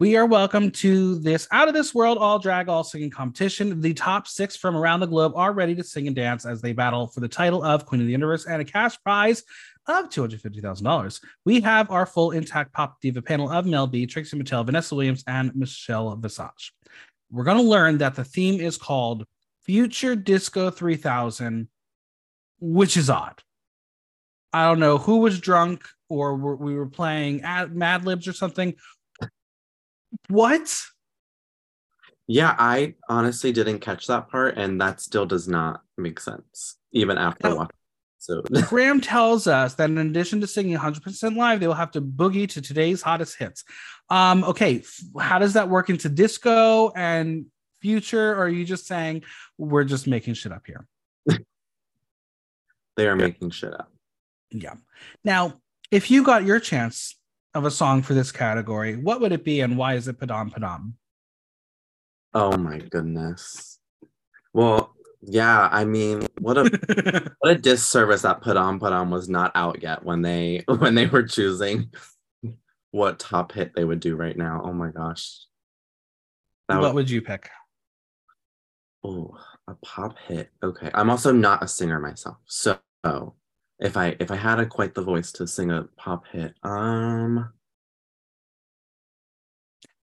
We 0.00 0.16
are 0.16 0.26
welcome 0.26 0.72
to 0.72 1.20
this 1.20 1.46
out 1.52 1.68
of 1.68 1.74
this 1.74 1.94
world 1.94 2.18
all 2.18 2.40
drag 2.40 2.68
all 2.68 2.82
singing 2.82 3.10
competition. 3.10 3.80
The 3.80 3.94
top 3.94 4.26
six 4.26 4.56
from 4.56 4.76
around 4.76 4.98
the 4.98 5.06
globe 5.06 5.34
are 5.36 5.52
ready 5.52 5.72
to 5.76 5.84
sing 5.84 6.08
and 6.08 6.16
dance 6.16 6.44
as 6.44 6.60
they 6.60 6.72
battle 6.72 7.06
for 7.06 7.20
the 7.20 7.28
title 7.28 7.62
of 7.62 7.86
Queen 7.86 8.00
of 8.00 8.08
the 8.08 8.12
Universe 8.12 8.44
and 8.44 8.60
a 8.60 8.64
cash 8.64 9.00
prize 9.04 9.44
of 9.86 10.08
$250,000. 10.08 11.20
We 11.44 11.60
have 11.60 11.92
our 11.92 12.06
full 12.06 12.32
intact 12.32 12.72
pop 12.72 13.00
diva 13.00 13.22
panel 13.22 13.48
of 13.48 13.66
Mel 13.66 13.86
B, 13.86 14.04
Trixie 14.04 14.36
Mattel, 14.36 14.66
Vanessa 14.66 14.96
Williams, 14.96 15.22
and 15.28 15.54
Michelle 15.54 16.16
Visage. 16.16 16.72
We're 17.30 17.44
going 17.44 17.58
to 17.58 17.62
learn 17.62 17.98
that 17.98 18.16
the 18.16 18.24
theme 18.24 18.60
is 18.60 18.76
called 18.76 19.24
Future 19.62 20.16
Disco 20.16 20.70
3000, 20.70 21.68
which 22.58 22.96
is 22.96 23.08
odd. 23.08 23.40
I 24.52 24.66
don't 24.66 24.80
know 24.80 24.98
who 24.98 25.18
was 25.18 25.38
drunk 25.38 25.84
or 26.08 26.34
we 26.34 26.74
were 26.74 26.86
playing 26.86 27.42
Mad 27.42 28.04
Libs 28.04 28.26
or 28.26 28.32
something. 28.32 28.74
What? 30.28 30.74
Yeah, 32.26 32.54
I 32.58 32.94
honestly 33.08 33.52
didn't 33.52 33.80
catch 33.80 34.06
that 34.06 34.30
part, 34.30 34.56
and 34.56 34.80
that 34.80 35.00
still 35.00 35.26
does 35.26 35.46
not 35.46 35.82
make 35.98 36.18
sense, 36.20 36.76
even 36.92 37.18
after 37.18 37.50
No. 37.50 37.56
watching. 37.56 37.76
So 38.18 38.40
Graham 38.68 39.02
tells 39.02 39.46
us 39.46 39.74
that 39.74 39.90
in 39.90 39.98
addition 39.98 40.40
to 40.40 40.46
singing 40.46 40.76
100% 40.78 41.36
live, 41.36 41.60
they 41.60 41.66
will 41.66 41.74
have 41.74 41.90
to 41.90 42.00
boogie 42.00 42.48
to 42.48 42.62
today's 42.62 43.02
hottest 43.02 43.36
hits. 43.38 43.64
Um, 44.08 44.44
okay, 44.44 44.82
how 45.20 45.38
does 45.38 45.52
that 45.52 45.68
work 45.68 45.90
into 45.90 46.08
disco 46.08 46.90
and 46.96 47.46
future? 47.82 48.32
Or 48.32 48.44
are 48.44 48.48
you 48.48 48.64
just 48.64 48.86
saying 48.86 49.24
we're 49.58 49.84
just 49.84 50.06
making 50.06 50.34
shit 50.34 50.52
up 50.52 50.62
here? 50.66 50.86
they 52.96 53.06
are 53.06 53.16
making 53.16 53.50
shit 53.50 53.74
up. 53.74 53.92
Yeah. 54.50 54.76
Now, 55.22 55.60
if 55.90 56.10
you 56.10 56.22
got 56.22 56.46
your 56.46 56.60
chance 56.60 57.16
of 57.54 57.64
a 57.64 57.70
song 57.70 58.02
for 58.02 58.14
this 58.14 58.32
category, 58.32 58.96
what 58.96 59.20
would 59.20 59.32
it 59.32 59.44
be 59.44 59.60
and 59.60 59.76
why 59.76 59.94
is 59.94 60.08
it 60.08 60.18
Padam 60.18 60.52
Padam? 60.52 60.92
Oh 62.32 62.56
my 62.56 62.78
goodness. 62.78 63.78
Well, 64.52 64.94
yeah, 65.22 65.68
I 65.70 65.84
mean, 65.84 66.26
what 66.40 66.58
a 66.58 66.64
what 67.38 67.52
a 67.52 67.58
disservice 67.58 68.22
that 68.22 68.40
Put 68.40 68.56
On 68.56 69.10
was 69.10 69.28
not 69.28 69.52
out 69.54 69.82
yet 69.82 70.04
when 70.04 70.22
they 70.22 70.64
when 70.78 70.94
they 70.94 71.06
were 71.06 71.22
choosing 71.22 71.90
what 72.90 73.18
top 73.18 73.52
hit 73.52 73.74
they 73.74 73.84
would 73.84 74.00
do 74.00 74.16
right 74.16 74.36
now. 74.36 74.62
Oh 74.64 74.72
my 74.72 74.90
gosh. 74.90 75.40
That 76.68 76.80
what 76.80 76.94
would 76.94 77.10
you 77.10 77.22
pick? 77.22 77.50
oh, 79.04 79.36
a 79.68 79.74
pop 79.84 80.16
hit. 80.26 80.50
Okay. 80.62 80.90
I'm 80.94 81.10
also 81.10 81.32
not 81.32 81.62
a 81.62 81.68
singer 81.68 82.00
myself. 82.00 82.38
So 82.46 82.78
if 83.80 83.96
I 83.96 84.16
if 84.20 84.30
I 84.30 84.36
had 84.36 84.58
a 84.60 84.66
quite 84.66 84.94
the 84.94 85.02
voice 85.02 85.32
to 85.32 85.46
sing 85.46 85.70
a 85.70 85.84
pop 85.96 86.26
hit, 86.28 86.54
um 86.62 87.52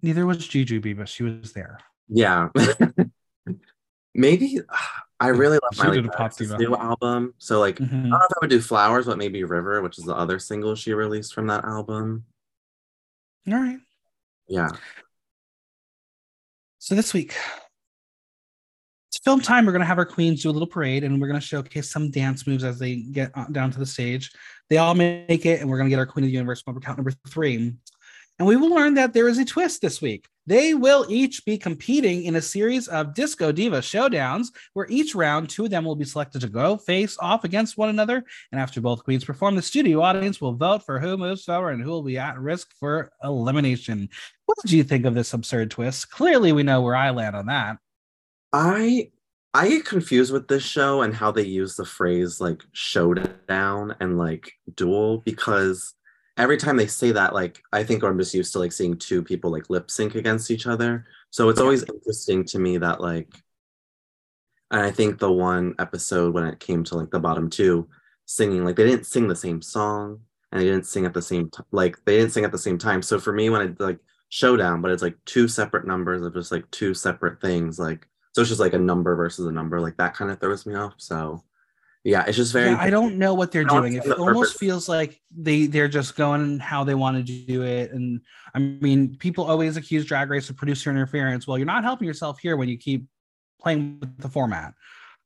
Neither 0.04 0.26
was 0.26 0.40
Jujubee, 0.40 0.98
but 0.98 1.08
she 1.08 1.24
was 1.24 1.54
there. 1.54 1.78
yeah. 2.10 2.50
maybe 4.16 4.60
I 5.20 5.28
really 5.28 5.60
love 5.62 5.76
She 5.76 5.84
Miley 5.84 6.10
Cyrus's 6.12 6.52
new 6.58 6.76
album. 6.76 7.34
So 7.38 7.60
like 7.60 7.80
I 7.80 7.84
Mhm. 7.86 7.90
don't 8.04 8.10
know 8.10 8.18
if 8.18 8.38
I 8.38 8.38
would 8.42 8.50
do 8.50 8.60
Flowers, 8.62 9.06
but 9.06 9.18
maybe 9.18 9.44
River, 9.44 9.82
which 9.82 10.00
is 10.00 10.06
the 10.06 10.16
other 10.16 10.40
single 10.40 10.76
she 10.76 10.94
released 10.94 11.34
from 11.34 11.48
that 11.48 11.64
album. 11.64 12.26
All 13.48 13.54
right. 13.54 13.80
Yeah. 14.48 14.70
So 16.80 16.96
this 16.96 17.14
week, 17.14 17.36
film 19.24 19.42
time. 19.42 19.66
We're 19.66 19.72
going 19.72 19.82
to 19.82 19.88
have 19.88 19.98
our 19.98 20.06
queens 20.06 20.44
do 20.44 20.50
a 20.50 20.52
little 20.52 20.68
parade 20.68 21.04
and 21.04 21.22
we're 21.22 21.28
going 21.28 21.40
to 21.40 21.46
showcase 21.46 21.90
some 21.90 22.10
dance 22.10 22.48
moves 22.48 22.64
as 22.64 22.80
they 22.80 22.98
get 22.98 23.32
on- 23.36 23.52
down 23.54 23.72
to 23.72 23.80
the 23.80 23.86
stage. 23.86 24.32
They 24.70 24.78
all 24.78 24.94
make 24.94 25.46
it, 25.46 25.60
and 25.60 25.70
we're 25.70 25.78
going 25.78 25.88
to 25.88 25.90
get 25.90 26.00
our 26.00 26.06
Queen 26.06 26.24
of 26.24 26.28
the 26.28 26.34
Universe 26.34 26.64
bumper 26.64 26.80
count 26.80 26.98
number 26.98 27.12
three. 27.28 27.74
And 28.40 28.48
we 28.48 28.56
will 28.56 28.70
learn 28.70 28.96
that 28.96 29.14
there 29.14 29.28
is 29.28 29.38
a 29.38 29.46
twist 29.46 29.82
this 29.82 30.02
week. 30.02 30.28
They 30.48 30.74
will 30.74 31.06
each 31.10 31.46
be 31.46 31.58
competing 31.60 32.24
in 32.24 32.36
a 32.38 32.42
series 32.42 32.88
of 32.88 33.14
Disco 33.14 33.52
Diva 33.52 33.80
showdowns, 33.80 34.48
where 34.74 34.88
each 34.90 35.14
round, 35.14 35.50
two 35.50 35.66
of 35.66 35.70
them 35.70 35.86
will 35.86 35.96
be 35.96 36.06
selected 36.06 36.42
to 36.42 36.50
go 36.50 36.78
face 36.78 37.18
off 37.20 37.44
against 37.44 37.78
one 37.78 37.90
another. 37.90 38.24
And 38.52 38.60
after 38.60 38.82
both 38.82 39.04
queens 39.04 39.24
perform, 39.24 39.56
the 39.56 39.62
studio 39.62 40.02
audience 40.02 40.42
will 40.42 40.54
vote 40.54 40.84
for 40.84 41.00
who 41.00 41.18
moves 41.18 41.44
forward 41.44 41.74
and 41.74 41.84
who 41.84 41.92
will 41.92 42.02
be 42.02 42.18
at 42.18 42.40
risk 42.40 42.74
for 42.80 43.12
elimination. 43.24 44.10
What 44.48 44.58
did 44.64 44.72
you 44.72 44.84
think 44.84 45.06
of 45.06 45.14
this 45.14 45.34
absurd 45.34 45.70
twist? 45.70 46.10
Clearly, 46.10 46.52
we 46.52 46.64
know 46.64 46.82
where 46.82 46.96
I 46.96 47.12
land 47.12 47.36
on 47.36 47.46
that. 47.46 47.78
I 48.54 49.12
I 49.54 49.68
get 49.70 49.86
confused 49.86 50.32
with 50.32 50.48
this 50.48 50.64
show 50.64 51.02
and 51.02 51.14
how 51.14 51.32
they 51.32 51.46
use 51.46 51.76
the 51.76 51.86
phrase 51.86 52.40
like 52.40 52.64
showdown 52.72 53.96
and 54.00 54.18
like 54.18 54.54
duel 54.76 55.20
because 55.20 55.94
every 56.38 56.58
time 56.58 56.78
they 56.78 56.88
say 56.88 57.12
that, 57.12 57.34
like 57.34 57.62
I 57.74 57.84
think 57.84 58.04
I'm 58.04 58.18
just 58.18 58.34
used 58.34 58.54
to 58.54 58.60
like 58.60 58.72
seeing 58.72 58.98
two 58.98 59.24
people 59.24 59.52
like 59.52 59.70
lip 59.70 59.92
sync 59.92 60.16
against 60.16 60.52
each 60.52 60.68
other. 60.68 61.06
So 61.32 61.50
it's 61.50 61.60
always 61.60 61.84
interesting 61.84 62.46
to 62.46 62.60
me 62.60 62.78
that 62.78 63.02
like 63.02 63.28
and 64.72 64.82
I 64.82 64.92
think 64.92 65.20
the 65.20 65.32
one 65.32 65.76
episode 65.80 66.34
when 66.34 66.46
it 66.46 66.60
came 66.60 66.84
to 66.86 66.96
like 66.96 67.12
the 67.12 67.20
bottom 67.20 67.50
two 67.50 67.90
singing, 68.26 68.64
like 68.64 68.78
they 68.78 68.86
didn't 68.86 69.06
sing 69.06 69.28
the 69.28 69.36
same 69.36 69.62
song 69.62 70.22
and 70.52 70.62
they 70.62 70.66
didn't 70.66 70.86
sing 70.86 71.06
at 71.06 71.14
the 71.14 71.22
same 71.22 71.50
time 71.50 71.66
like 71.72 71.98
they 72.06 72.18
didn't 72.18 72.32
sing 72.32 72.46
at 72.46 72.52
the 72.54 72.58
same 72.58 72.78
time. 72.78 73.02
So 73.02 73.20
for 73.20 73.34
me 73.34 73.50
when 73.50 73.62
I 73.62 73.84
like 73.84 74.00
showdown, 74.30 74.82
but 74.82 74.92
it's 74.92 75.04
like 75.04 75.18
two 75.26 75.50
separate 75.50 75.86
numbers 75.86 76.22
of 76.22 76.34
just 76.34 76.54
like 76.54 76.70
two 76.72 76.94
separate 76.94 77.42
things, 77.42 77.78
like 77.78 78.08
so 78.34 78.42
it's 78.42 78.50
just 78.50 78.60
like 78.62 78.74
a 78.74 78.80
number 78.80 79.16
versus 79.16 79.46
a 79.46 79.52
number, 79.52 79.80
like 79.80 79.98
that 79.98 80.16
kind 80.16 80.32
of 80.32 80.40
throws 80.40 80.66
me 80.66 80.76
off. 80.76 80.96
So 80.98 81.44
yeah, 82.04 82.26
it's 82.26 82.38
just 82.38 82.54
very. 82.54 82.72
Yeah, 82.72 82.78
I 82.80 82.90
don't 82.90 83.18
know 83.18 83.34
what 83.36 83.52
they're 83.52 83.64
doing. 83.64 83.94
It 83.94 84.12
almost 84.12 84.58
feels 84.58 84.90
like 84.90 85.22
they 85.36 85.68
they're 85.68 85.88
just 85.88 86.16
going 86.16 86.60
how 86.60 86.84
they 86.84 86.96
want 86.96 87.18
to 87.18 87.46
do 87.46 87.62
it. 87.62 87.92
And 87.92 88.22
I 88.56 88.60
mean, 88.60 89.18
people 89.18 89.44
always 89.44 89.78
accuse 89.78 90.06
Drag 90.06 90.30
Race 90.30 90.50
of 90.50 90.58
producer 90.58 90.90
interference. 90.90 91.46
Well, 91.46 91.58
you're 91.58 91.68
not 91.68 91.84
helping 91.84 92.08
yourself 92.08 92.40
here 92.40 92.58
when 92.58 92.70
you 92.70 92.78
keep 92.78 93.06
playing 93.62 94.00
with 94.00 94.18
the 94.18 94.30
format. 94.30 94.74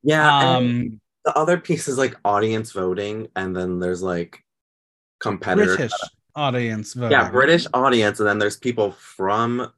Yeah. 0.03 0.55
Um, 0.55 0.99
the 1.23 1.37
other 1.37 1.57
piece 1.57 1.87
is 1.87 1.97
like 1.97 2.17
audience 2.25 2.71
voting, 2.73 3.29
and 3.35 3.55
then 3.55 3.79
there's 3.79 4.03
like 4.03 4.43
competitors. 5.19 5.77
British 5.77 5.93
audience 6.35 6.93
voting. 6.93 7.11
Yeah, 7.11 7.29
British 7.29 7.67
audience, 7.73 8.19
and 8.19 8.27
then 8.27 8.37
there's 8.37 8.57
people 8.57 8.91
from 8.91 9.71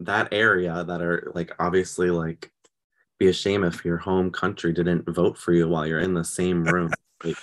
that 0.00 0.28
area 0.32 0.82
that 0.84 1.00
are 1.00 1.30
like 1.34 1.52
obviously 1.60 2.10
like 2.10 2.50
be 3.18 3.28
a 3.28 3.32
shame 3.32 3.64
if 3.64 3.84
your 3.84 3.98
home 3.98 4.30
country 4.30 4.72
didn't 4.72 5.08
vote 5.08 5.38
for 5.38 5.52
you 5.52 5.68
while 5.68 5.86
you're 5.86 6.00
in 6.00 6.14
the 6.14 6.24
same 6.24 6.64
room. 6.72 6.90
Like, 7.22 7.36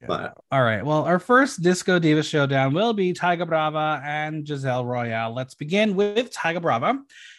yeah. 0.00 0.06
But 0.08 0.34
all 0.50 0.62
right. 0.62 0.84
Well, 0.84 1.04
our 1.04 1.18
first 1.18 1.62
Disco 1.62 1.98
Diva 1.98 2.22
showdown 2.22 2.74
will 2.74 2.92
be 2.92 3.14
Tyga 3.14 3.46
Brava 3.46 4.02
and 4.04 4.46
Giselle 4.46 4.84
Royale. 4.84 5.34
Let's 5.34 5.54
begin 5.54 5.94
with 5.94 6.32
Tyga 6.32 6.60
Brava. 6.60 6.98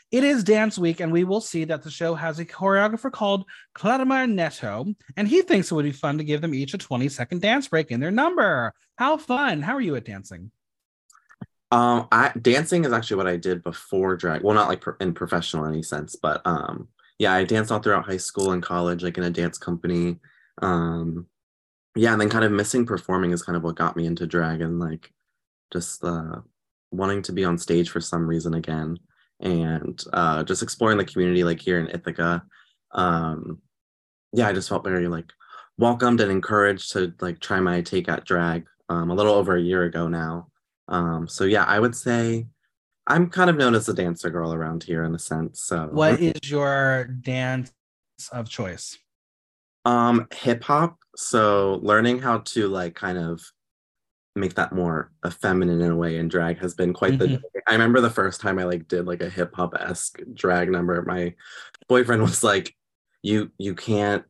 It 0.09 0.23
is 0.23 0.43
dance 0.43 0.77
week, 0.77 1.01
and 1.01 1.11
we 1.11 1.25
will 1.25 1.41
see 1.41 1.65
that 1.65 1.83
the 1.83 1.91
show 1.91 2.15
has 2.15 2.39
a 2.39 2.45
choreographer 2.45 3.11
called 3.11 3.43
Claudemar 3.75 4.25
Neto, 4.25 4.85
and 5.17 5.27
he 5.27 5.41
thinks 5.41 5.69
it 5.69 5.75
would 5.75 5.83
be 5.83 5.91
fun 5.91 6.17
to 6.17 6.23
give 6.23 6.39
them 6.39 6.53
each 6.53 6.73
a 6.73 6.77
20 6.77 7.09
second 7.09 7.41
dance 7.41 7.67
break 7.67 7.91
in 7.91 7.99
their 7.99 8.11
number. 8.11 8.73
How 8.95 9.17
fun! 9.17 9.61
How 9.61 9.75
are 9.75 9.81
you 9.81 9.97
at 9.97 10.05
dancing? 10.05 10.51
Um, 11.71 12.07
I 12.11 12.31
dancing 12.41 12.85
is 12.85 12.93
actually 12.93 13.17
what 13.17 13.27
I 13.27 13.35
did 13.35 13.63
before 13.63 14.15
drag. 14.15 14.43
Well, 14.43 14.55
not 14.55 14.69
like 14.69 14.79
pro- 14.79 14.95
in 15.01 15.13
professional 15.13 15.65
any 15.65 15.83
sense, 15.83 16.15
but 16.15 16.41
um, 16.45 16.87
yeah, 17.19 17.33
I 17.33 17.43
danced 17.43 17.71
all 17.71 17.79
throughout 17.79 18.05
high 18.05 18.17
school 18.17 18.51
and 18.51 18.61
college, 18.61 19.03
like 19.03 19.17
in 19.17 19.23
a 19.23 19.29
dance 19.29 19.57
company. 19.57 20.17
Um, 20.61 21.27
yeah, 21.95 22.11
and 22.11 22.21
then 22.21 22.29
kind 22.29 22.45
of 22.45 22.51
missing 22.51 22.85
performing 22.85 23.31
is 23.31 23.41
kind 23.41 23.55
of 23.55 23.63
what 23.63 23.75
got 23.75 23.95
me 23.95 24.05
into 24.05 24.27
drag 24.27 24.61
and 24.61 24.79
like 24.79 25.11
just 25.73 26.03
uh, 26.03 26.41
wanting 26.91 27.21
to 27.23 27.31
be 27.31 27.43
on 27.43 27.57
stage 27.57 27.89
for 27.89 27.99
some 27.99 28.27
reason 28.27 28.53
again, 28.53 28.97
and 29.39 30.03
uh, 30.13 30.43
just 30.43 30.61
exploring 30.61 30.97
the 30.97 31.05
community 31.05 31.43
like 31.43 31.59
here 31.59 31.79
in 31.79 31.89
Ithaca. 31.89 32.43
Um, 32.91 33.61
yeah, 34.33 34.47
I 34.47 34.53
just 34.53 34.69
felt 34.69 34.83
very 34.83 35.07
like 35.07 35.31
welcomed 35.77 36.21
and 36.21 36.31
encouraged 36.31 36.91
to 36.93 37.13
like 37.19 37.39
try 37.39 37.59
my 37.59 37.81
take 37.81 38.09
at 38.09 38.25
drag 38.25 38.65
um, 38.89 39.09
a 39.09 39.15
little 39.15 39.33
over 39.33 39.55
a 39.55 39.61
year 39.61 39.83
ago 39.83 40.07
now. 40.07 40.49
Um, 40.87 41.27
so 41.27 41.45
yeah, 41.45 41.63
I 41.63 41.79
would 41.79 41.95
say 41.95 42.45
I'm 43.07 43.29
kind 43.29 43.49
of 43.49 43.55
known 43.55 43.73
as 43.73 43.87
a 43.87 43.93
dancer 43.93 44.29
girl 44.29 44.53
around 44.53 44.83
here 44.83 45.05
in 45.05 45.15
a 45.15 45.19
sense. 45.19 45.61
So 45.61 45.87
what 45.91 46.19
is 46.19 46.49
your 46.49 47.05
dance 47.05 47.71
of 48.33 48.49
choice? 48.49 48.97
Um, 49.85 50.27
hip 50.33 50.63
hop. 50.63 50.97
So 51.15 51.79
learning 51.81 52.19
how 52.19 52.39
to 52.39 52.67
like 52.67 52.95
kind 52.95 53.17
of 53.17 53.41
make 54.35 54.55
that 54.55 54.73
more 54.73 55.11
a 55.23 55.31
feminine 55.31 55.81
in 55.81 55.91
a 55.91 55.95
way 55.95 56.17
in 56.17 56.27
drag 56.27 56.59
has 56.59 56.75
been 56.75 56.93
quite 56.93 57.13
mm-hmm. 57.13 57.35
the 57.35 57.61
I 57.65 57.71
remember 57.71 58.01
the 58.01 58.09
first 58.09 58.41
time 58.41 58.59
I 58.59 58.63
like 58.63 58.87
did 58.87 59.07
like 59.07 59.21
a 59.21 59.29
hip 59.29 59.55
hop 59.55 59.73
esque 59.79 60.19
drag 60.33 60.69
number. 60.69 61.01
My 61.03 61.33
boyfriend 61.87 62.21
was 62.21 62.43
like, 62.43 62.75
You 63.23 63.51
you 63.57 63.73
can't 63.73 64.25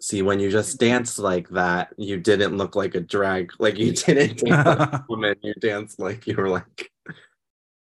see 0.00 0.20
when 0.20 0.40
you 0.40 0.50
just 0.50 0.78
danced 0.78 1.18
like 1.18 1.48
that, 1.50 1.88
you 1.96 2.20
didn't 2.20 2.58
look 2.58 2.76
like 2.76 2.94
a 2.94 3.00
drag, 3.00 3.52
like 3.58 3.78
you 3.78 3.92
didn't 3.92 4.38
dance 4.38 4.42
like 4.42 4.92
a 4.92 5.04
woman, 5.08 5.36
you 5.42 5.54
danced 5.54 5.98
like 5.98 6.26
you 6.26 6.36
were 6.36 6.50
like 6.50 6.90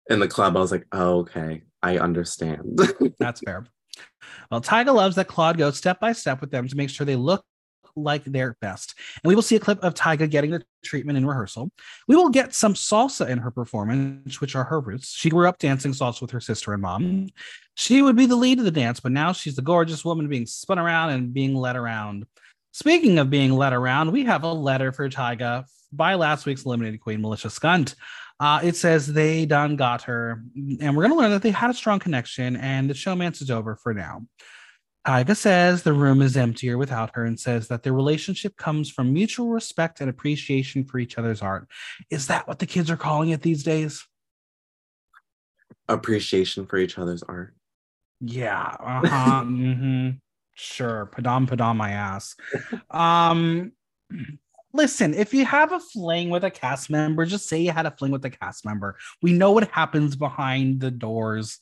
in 0.10 0.20
the 0.20 0.28
club, 0.28 0.58
I 0.58 0.60
was 0.60 0.72
like, 0.72 0.86
oh, 0.92 1.20
okay, 1.20 1.64
I 1.82 1.98
understand. 1.98 2.80
That's 3.20 3.42
fair. 3.42 3.66
Well, 4.50 4.62
Tyga 4.62 4.94
loves 4.94 5.16
that 5.16 5.28
Claude 5.28 5.58
goes 5.58 5.78
step 5.78 6.00
by 6.00 6.14
step 6.14 6.42
with 6.42 6.52
them 6.52 6.68
to 6.68 6.76
make 6.76 6.90
sure 6.90 7.06
they 7.06 7.16
look 7.16 7.46
like 7.96 8.24
their 8.24 8.58
best. 8.60 8.96
And 9.24 9.30
we 9.30 9.36
will 9.36 9.42
see 9.42 9.56
a 9.56 9.60
clip 9.60 9.80
of 9.84 9.94
Tyga 9.94 10.30
getting 10.30 10.52
the 10.52 10.64
treatment 10.84 11.18
in 11.18 11.26
rehearsal. 11.26 11.72
We 12.08 12.16
will 12.16 12.30
get 12.30 12.54
some 12.54 12.74
salsa 12.74 13.30
in 13.30 13.38
her 13.38 13.52
performance, 13.52 14.42
which 14.42 14.56
are 14.56 14.64
her 14.64 14.80
roots. 14.80 15.14
She 15.14 15.30
grew 15.30 15.48
up 15.48 15.60
dancing 15.60 15.92
salsa 15.92 16.22
with 16.22 16.32
her 16.32 16.40
sister 16.40 16.74
and 16.74 16.82
mom. 16.82 17.30
She 17.76 18.02
would 18.02 18.16
be 18.16 18.26
the 18.26 18.36
lead 18.36 18.60
of 18.60 18.66
the 18.66 18.72
dance, 18.72 19.00
but 19.00 19.12
now 19.12 19.32
she's 19.32 19.56
the 19.56 19.62
gorgeous 19.62 20.04
woman 20.04 20.28
being 20.28 20.46
spun 20.46 20.80
around 20.80 21.12
and 21.12 21.34
being 21.34 21.56
led 21.56 21.76
around. 21.76 22.26
Speaking 22.72 23.20
of 23.20 23.30
being 23.30 23.54
led 23.54 23.74
around, 23.74 24.12
we 24.12 24.26
have 24.26 24.44
a 24.44 24.52
letter 24.52 24.92
for 24.92 25.08
Tyga 25.10 25.66
by 25.92 26.16
last 26.16 26.46
week's 26.46 26.66
eliminated 26.66 27.02
queen, 27.02 27.22
Militia 27.22 27.50
Skunt. 27.50 27.96
Uh, 28.40 28.60
it 28.64 28.76
says 28.76 29.08
they 29.08 29.46
done 29.46 29.76
got 29.76 30.04
her, 30.04 30.44
and 30.56 30.96
we're 30.96 31.04
going 31.04 31.14
to 31.14 31.18
learn 31.18 31.32
that 31.32 31.42
they 31.42 31.52
had 31.52 31.70
a 31.70 31.74
strong 31.74 32.00
connection, 32.00 32.56
and 32.56 32.90
the 32.90 32.94
showmance 32.94 33.42
is 33.42 33.52
over 33.52 33.76
for 33.76 33.94
now. 33.94 34.24
Tyga 35.06 35.36
says 35.36 35.84
the 35.84 35.94
room 35.94 36.22
is 36.22 36.38
emptier 36.38 36.78
without 36.78 37.12
her 37.14 37.26
and 37.26 37.38
says 37.38 37.68
that 37.68 37.84
their 37.84 37.94
relationship 37.94 38.56
comes 38.56 38.90
from 38.90 39.12
mutual 39.12 39.50
respect 39.50 40.00
and 40.00 40.10
appreciation 40.10 40.86
for 40.86 40.98
each 40.98 41.18
other's 41.18 41.42
art. 41.42 41.68
Is 42.10 42.28
that 42.28 42.48
what 42.48 42.60
the 42.60 42.66
kids 42.66 42.90
are 42.90 42.98
calling 42.98 43.30
it 43.30 43.42
these 43.42 43.64
days? 43.64 44.06
Appreciation 45.90 46.66
for 46.66 46.78
each 46.78 46.98
other's 46.98 47.24
art. 47.24 47.54
Yeah. 48.22 48.62
Uh-huh. 48.80 49.44
mm-hmm. 49.46 50.12
Sure. 50.54 51.10
Padam 51.14 51.48
padam 51.48 51.76
my 51.76 51.92
ass. 51.92 52.36
Um 52.90 53.74
listen, 54.74 55.14
if 55.14 55.34
you 55.34 55.46
have 55.46 55.72
a 55.72 55.80
fling 55.80 56.30
with 56.30 56.44
a 56.44 56.52
cast 56.52 56.90
member, 56.90 57.26
just 57.26 57.48
say 57.48 57.62
you 57.62 57.72
had 57.72 57.86
a 57.86 57.92
fling 57.92 58.12
with 58.12 58.26
a 58.26 58.30
cast 58.30 58.66
member. 58.66 58.98
We 59.22 59.34
know 59.34 59.52
what 59.52 59.70
happens 59.70 60.16
behind 60.16 60.80
the 60.80 60.92
doors. 60.92 61.60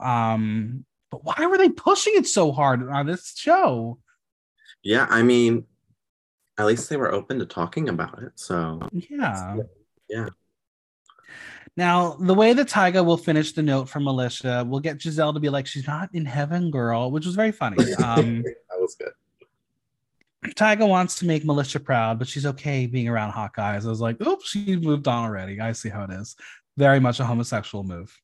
Um, 0.00 0.84
but 1.10 1.24
why 1.24 1.46
were 1.46 1.58
they 1.58 1.68
pushing 1.68 2.14
it 2.16 2.26
so 2.26 2.52
hard 2.52 2.88
on 2.88 3.06
this 3.06 3.34
show? 3.36 3.98
Yeah, 4.82 5.06
I 5.08 5.22
mean, 5.22 5.64
at 6.58 6.66
least 6.66 6.88
they 6.88 6.96
were 6.96 7.12
open 7.12 7.38
to 7.38 7.46
talking 7.46 7.88
about 7.88 8.22
it. 8.22 8.32
So 8.36 8.80
yeah, 8.92 9.56
yeah. 10.08 10.28
Now, 11.76 12.16
the 12.18 12.34
way 12.34 12.54
that 12.54 12.68
Tyga 12.68 13.04
will 13.04 13.18
finish 13.18 13.52
the 13.52 13.62
note 13.62 13.88
from 13.88 14.04
Militia, 14.04 14.64
we'll 14.66 14.80
get 14.80 15.00
Giselle 15.00 15.34
to 15.34 15.40
be 15.40 15.50
like, 15.50 15.66
"She's 15.66 15.86
not 15.86 16.08
in 16.14 16.24
heaven, 16.24 16.70
girl," 16.70 17.10
which 17.10 17.26
was 17.26 17.34
very 17.34 17.52
funny. 17.52 17.76
Um, 18.02 18.42
that 18.42 18.80
was 18.80 18.94
good. 18.94 19.12
Tyga 20.54 20.88
wants 20.88 21.18
to 21.20 21.26
make 21.26 21.44
Militia 21.44 21.80
proud, 21.80 22.18
but 22.18 22.28
she's 22.28 22.46
okay 22.46 22.86
being 22.86 23.08
around 23.08 23.32
Hawkeyes. 23.32 23.86
I 23.86 23.88
was 23.88 24.00
like, 24.00 24.20
oops, 24.26 24.48
she 24.48 24.76
moved 24.76 25.08
on 25.08 25.24
already. 25.24 25.60
I 25.60 25.72
see 25.72 25.88
how 25.88 26.04
it 26.04 26.10
is. 26.10 26.36
Very 26.76 27.00
much 27.00 27.20
a 27.20 27.24
homosexual 27.24 27.84
move. 27.84 28.14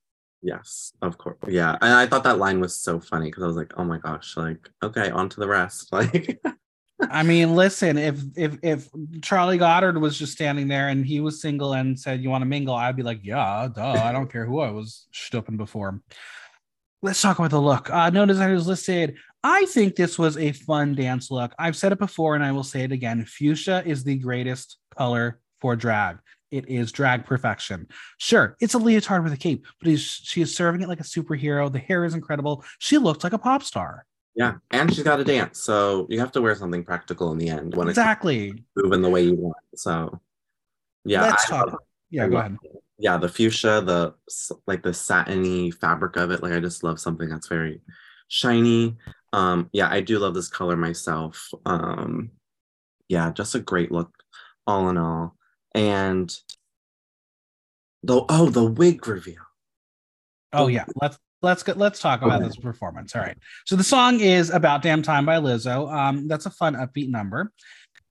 Yes, 0.43 0.93
of 1.02 1.17
course. 1.19 1.38
Yeah. 1.47 1.76
And 1.81 1.93
I 1.93 2.07
thought 2.07 2.25
that 2.25 2.38
line 2.38 2.61
was 2.61 2.76
so 2.76 2.99
funny 2.99 3.26
because 3.26 3.45
I 3.45 3.47
was 3.47 3.57
like, 3.57 3.73
oh 3.76 3.85
my 3.85 3.99
gosh, 3.99 4.37
like, 4.37 4.69
okay, 4.83 5.11
on 5.11 5.29
to 5.31 5.41
the 5.41 5.49
rest. 5.49 5.93
Like 5.93 6.41
I 7.11 7.25
mean, 7.25 7.57
listen, 7.57 7.99
if 7.99 8.21
if 8.37 8.59
if 8.62 8.88
Charlie 9.23 9.59
Goddard 9.59 9.99
was 9.99 10.17
just 10.17 10.33
standing 10.33 10.69
there 10.69 10.88
and 10.88 11.05
he 11.05 11.21
was 11.21 11.41
single 11.41 11.73
and 11.73 11.99
said, 11.99 12.23
You 12.23 12.31
want 12.31 12.43
to 12.43 12.47
mingle, 12.47 12.75
I'd 12.75 12.97
be 12.97 13.02
like, 13.02 13.21
Yeah, 13.23 13.69
duh. 13.75 13.93
I 13.93 14.12
don't 14.12 14.31
care 14.33 14.47
who 14.47 14.61
I 14.61 14.71
was 14.71 15.07
stooping 15.12 15.57
before. 15.57 16.00
Let's 17.02 17.21
talk 17.21 17.38
about 17.38 17.50
the 17.50 17.61
look. 17.61 17.91
Uh, 17.91 18.11
no 18.11 18.25
designers 18.25 18.69
listed. 18.69 19.17
I 19.45 19.67
think 19.67 19.97
this 19.97 20.19
was 20.19 20.37
a 20.37 20.53
fun 20.53 20.95
dance 20.95 21.31
look. 21.31 21.53
I've 21.59 21.77
said 21.77 21.93
it 21.93 21.99
before 21.99 22.35
and 22.35 22.45
I 22.45 22.53
will 22.53 22.63
say 22.63 22.83
it 22.83 22.93
again. 22.93 23.25
Fuchsia 23.25 23.83
is 23.85 24.05
the 24.05 24.17
greatest 24.17 24.79
color 24.97 25.41
for 25.61 25.75
drag. 25.77 26.19
It 26.51 26.69
is 26.69 26.93
drag 26.93 27.25
perfection. 27.25 27.89
Sure, 28.19 28.57
it's 28.61 28.75
a 28.75 28.79
leotard 28.79 29.25
with 29.25 29.33
a 29.33 29.39
cape, 29.39 29.67
but 29.81 29.99
she 29.99 30.43
is 30.43 30.55
serving 30.55 30.83
it 30.83 30.89
like 30.89 31.01
a 31.01 31.05
superhero. 31.05 31.73
The 31.73 31.79
hair 31.79 32.05
is 32.05 32.15
incredible. 32.15 32.65
She 32.79 32.99
looked 32.99 33.25
like 33.25 33.33
a 33.33 33.39
pop 33.39 33.63
star. 33.63 34.05
Yeah, 34.35 34.55
and 34.71 34.93
she's 34.93 35.03
got 35.03 35.17
to 35.17 35.25
dance, 35.25 35.61
so 35.61 36.07
you 36.11 36.21
have 36.21 36.33
to 36.33 36.43
wear 36.43 36.55
something 36.55 36.85
practical 36.85 37.33
in 37.33 37.39
the 37.39 37.49
end 37.49 37.75
when 37.75 37.89
exactly 37.89 38.65
moving 38.77 39.01
the 39.01 39.09
way 39.09 39.23
you 39.23 39.35
want. 39.35 39.57
So, 39.77 40.21
yeah, 41.05 41.23
let's 41.23 41.51
I 41.51 41.65
talk. 41.65 41.83
Yeah, 42.11 42.29
go 42.29 42.37
ahead. 42.37 42.59
Yeah, 42.99 43.17
the 43.17 43.29
fuchsia, 43.29 43.81
the 43.81 44.15
like 44.67 44.83
the 44.83 44.93
satiny 44.93 45.71
fabric 45.71 46.17
of 46.17 46.31
it. 46.31 46.43
Like 46.43 46.53
I 46.53 46.61
just 46.61 46.85
love 46.85 47.01
something 47.01 47.31
that's 47.31 47.49
very 47.49 47.81
shiny. 48.29 48.97
Um, 49.33 49.71
yeah, 49.73 49.89
I 49.91 50.01
do 50.01 50.19
love 50.19 50.35
this 50.35 50.49
color 50.49 50.77
myself. 50.77 51.51
Um, 51.65 52.31
yeah, 53.09 53.31
just 53.33 53.55
a 53.55 53.61
great 53.61 53.91
look 53.91 54.11
all 54.67 54.89
in 54.89 54.97
all. 54.97 55.37
And 55.75 56.35
the 58.03 58.25
oh, 58.29 58.51
the 58.51 58.65
wig 58.65 59.07
reveal. 59.07 59.43
Oh 60.53 60.67
yeah, 60.67 60.85
let's 61.01 61.19
let's 61.41 61.62
go, 61.62 61.73
let's 61.75 62.01
talk 62.01 62.23
about 62.23 62.41
okay. 62.41 62.49
this 62.49 62.57
performance. 62.57 63.15
All 63.15 63.23
right. 63.23 63.39
So 63.65 63.77
the 63.77 63.85
song 63.85 64.21
is 64.21 64.51
about 64.51 64.83
"Damn 64.83 65.03
Time" 65.03 65.25
by 65.25 65.37
Lizzo. 65.37 65.93
Um, 65.93 66.29
that's 66.29 66.47
a 66.47 66.51
fun 66.51 66.75
upbeat 66.75 67.09
number. 67.09 67.53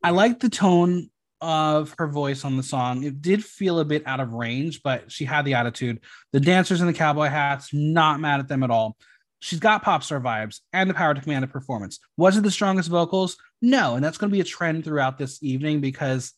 I 0.03 0.11
like 0.11 0.39
the 0.39 0.49
tone 0.49 1.09
of 1.41 1.95
her 1.97 2.07
voice 2.07 2.45
on 2.45 2.57
the 2.57 2.63
song. 2.63 3.03
It 3.03 3.21
did 3.21 3.43
feel 3.43 3.79
a 3.79 3.85
bit 3.85 4.03
out 4.05 4.19
of 4.19 4.33
range, 4.33 4.81
but 4.83 5.11
she 5.11 5.25
had 5.25 5.43
the 5.45 5.55
attitude. 5.55 5.99
The 6.33 6.39
dancers 6.39 6.81
in 6.81 6.87
the 6.87 6.93
cowboy 6.93 7.27
hats, 7.27 7.73
not 7.73 8.19
mad 8.19 8.39
at 8.39 8.47
them 8.47 8.63
at 8.63 8.69
all. 8.69 8.95
She's 9.41 9.59
got 9.59 9.83
pop 9.83 10.03
star 10.03 10.21
vibes 10.21 10.59
and 10.71 10.89
the 10.89 10.93
power 10.93 11.13
to 11.13 11.21
command 11.21 11.43
a 11.43 11.47
performance. 11.47 11.99
Was 12.15 12.37
it 12.37 12.43
the 12.43 12.51
strongest 12.51 12.89
vocals? 12.89 13.37
No, 13.61 13.95
and 13.95 14.05
that's 14.05 14.17
going 14.17 14.29
to 14.29 14.33
be 14.33 14.39
a 14.39 14.45
trend 14.45 14.85
throughout 14.85 15.17
this 15.17 15.41
evening 15.41 15.81
because 15.81 16.33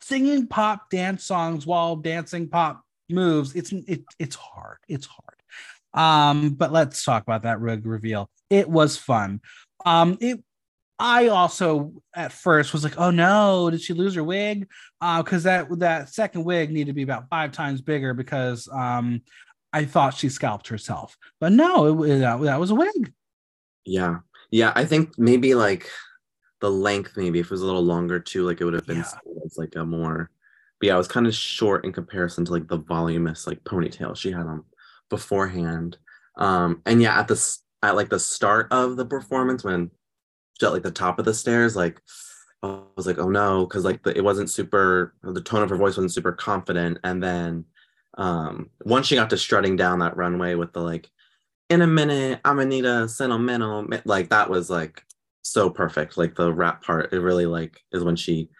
singing 0.00 0.46
pop 0.46 0.88
dance 0.90 1.24
songs 1.24 1.66
while 1.66 1.96
dancing 1.96 2.48
pop 2.48 2.82
moves, 3.10 3.54
it's 3.54 3.72
it, 3.72 4.04
it's 4.18 4.36
hard. 4.36 4.78
It's 4.88 5.06
hard. 5.06 5.36
Um, 5.92 6.50
but 6.50 6.72
let's 6.72 7.04
talk 7.04 7.22
about 7.22 7.42
that 7.42 7.60
rig 7.60 7.86
reveal. 7.86 8.30
It 8.48 8.68
was 8.68 8.96
fun. 8.96 9.40
Um, 9.84 10.16
it 10.20 10.42
I 10.98 11.28
also 11.28 11.92
at 12.14 12.32
first 12.32 12.72
was 12.72 12.84
like, 12.84 12.98
oh 12.98 13.10
no, 13.10 13.68
did 13.68 13.82
she 13.82 13.92
lose 13.92 14.14
her 14.14 14.24
wig? 14.24 14.66
Uh, 15.00 15.22
because 15.22 15.42
that 15.42 15.66
that 15.78 16.08
second 16.08 16.44
wig 16.44 16.70
needed 16.70 16.86
to 16.86 16.94
be 16.94 17.02
about 17.02 17.28
five 17.28 17.52
times 17.52 17.82
bigger 17.82 18.14
because 18.14 18.66
um 18.72 19.20
I 19.76 19.84
thought 19.84 20.14
she 20.14 20.28
scalped 20.28 20.68
herself. 20.68 21.16
But 21.40 21.52
no, 21.52 22.02
it, 22.02 22.18
that, 22.18 22.40
that 22.40 22.60
was 22.60 22.70
a 22.70 22.74
wig. 22.74 23.12
Yeah. 23.84 24.18
Yeah. 24.50 24.72
I 24.74 24.84
think 24.84 25.18
maybe 25.18 25.54
like 25.54 25.90
the 26.60 26.70
length, 26.70 27.12
maybe 27.16 27.40
if 27.40 27.46
it 27.46 27.50
was 27.50 27.62
a 27.62 27.66
little 27.66 27.84
longer 27.84 28.18
too, 28.18 28.44
like 28.44 28.60
it 28.60 28.64
would 28.64 28.74
have 28.74 28.86
been 28.86 28.98
yeah. 28.98 29.12
it's 29.44 29.58
like 29.58 29.76
a 29.76 29.84
more 29.84 30.30
but 30.80 30.88
yeah, 30.88 30.94
it 30.94 30.98
was 30.98 31.08
kind 31.08 31.26
of 31.26 31.34
short 31.34 31.84
in 31.84 31.92
comparison 31.92 32.44
to 32.44 32.52
like 32.52 32.68
the 32.68 32.78
voluminous 32.78 33.46
like 33.46 33.64
ponytail 33.64 34.16
she 34.16 34.30
had 34.30 34.46
on 34.46 34.64
beforehand. 35.08 35.96
Um, 36.36 36.82
and 36.84 37.00
yeah, 37.00 37.18
at 37.18 37.28
the 37.28 37.58
at 37.82 37.96
like 37.96 38.10
the 38.10 38.18
start 38.18 38.68
of 38.70 38.96
the 38.96 39.06
performance 39.06 39.64
when 39.64 39.90
at 40.62 40.72
like 40.72 40.82
the 40.82 40.90
top 40.90 41.18
of 41.18 41.24
the 41.24 41.32
stairs, 41.32 41.76
like 41.76 42.00
I 42.62 42.80
was 42.96 43.06
like, 43.06 43.18
oh 43.18 43.30
no, 43.30 43.64
because 43.66 43.84
like 43.84 44.02
the, 44.02 44.16
it 44.16 44.24
wasn't 44.24 44.50
super. 44.50 45.14
The 45.22 45.40
tone 45.40 45.62
of 45.62 45.70
her 45.70 45.76
voice 45.76 45.96
wasn't 45.96 46.12
super 46.12 46.32
confident, 46.32 46.98
and 47.04 47.22
then 47.22 47.64
um, 48.16 48.70
once 48.84 49.06
she 49.06 49.14
got 49.14 49.30
to 49.30 49.36
strutting 49.36 49.76
down 49.76 49.98
that 50.00 50.16
runway 50.16 50.54
with 50.54 50.72
the 50.72 50.80
like, 50.80 51.10
in 51.68 51.82
a 51.82 51.86
minute, 51.86 52.40
I'm 52.44 52.56
gonna 52.56 52.68
need 52.68 52.84
a 52.84 53.08
sentimental, 53.08 53.86
like 54.04 54.30
that 54.30 54.48
was 54.48 54.70
like 54.70 55.02
so 55.42 55.68
perfect. 55.68 56.16
Like 56.16 56.34
the 56.34 56.52
rap 56.52 56.84
part, 56.84 57.12
it 57.12 57.20
really 57.20 57.46
like 57.46 57.80
is 57.92 58.04
when 58.04 58.16
she 58.16 58.50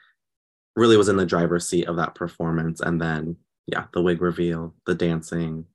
really 0.74 0.96
was 0.96 1.08
in 1.08 1.16
the 1.16 1.26
driver's 1.26 1.68
seat 1.68 1.86
of 1.86 1.96
that 1.96 2.14
performance, 2.14 2.80
and 2.80 3.00
then 3.00 3.36
yeah, 3.66 3.84
the 3.92 4.02
wig 4.02 4.22
reveal, 4.22 4.74
the 4.86 4.94
dancing, 4.94 5.66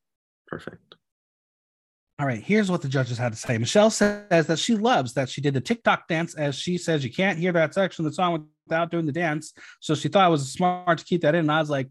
perfect. 0.48 0.96
All 2.20 2.28
right, 2.28 2.44
here's 2.44 2.70
what 2.70 2.82
the 2.82 2.88
judges 2.88 3.18
had 3.18 3.32
to 3.32 3.38
say. 3.38 3.58
Michelle 3.58 3.90
says 3.90 4.46
that 4.46 4.60
she 4.60 4.76
loves 4.76 5.14
that 5.16 5.28
she 5.28 5.42
did 5.42 5.56
the 5.56 5.62
TikTok 5.62 6.08
dance, 6.08 6.36
as 6.36 6.56
she 6.56 6.78
says 6.78 7.04
you 7.04 7.12
can't 7.12 7.40
hear 7.40 7.52
that 7.54 7.74
section 7.74 8.06
of 8.06 8.12
the 8.12 8.16
song 8.16 8.48
without 8.68 8.92
doing 8.92 9.08
the 9.08 9.12
dance. 9.12 9.54
So 9.80 9.96
she 9.96 10.08
thought 10.08 10.28
it 10.28 10.32
was 10.32 10.52
smart 10.52 11.00
to 11.00 11.06
keep 11.06 11.22
that 11.22 11.34
in. 11.34 11.42
And 11.42 11.52
I 11.52 11.60
was 11.60 11.70
like, 11.70 11.90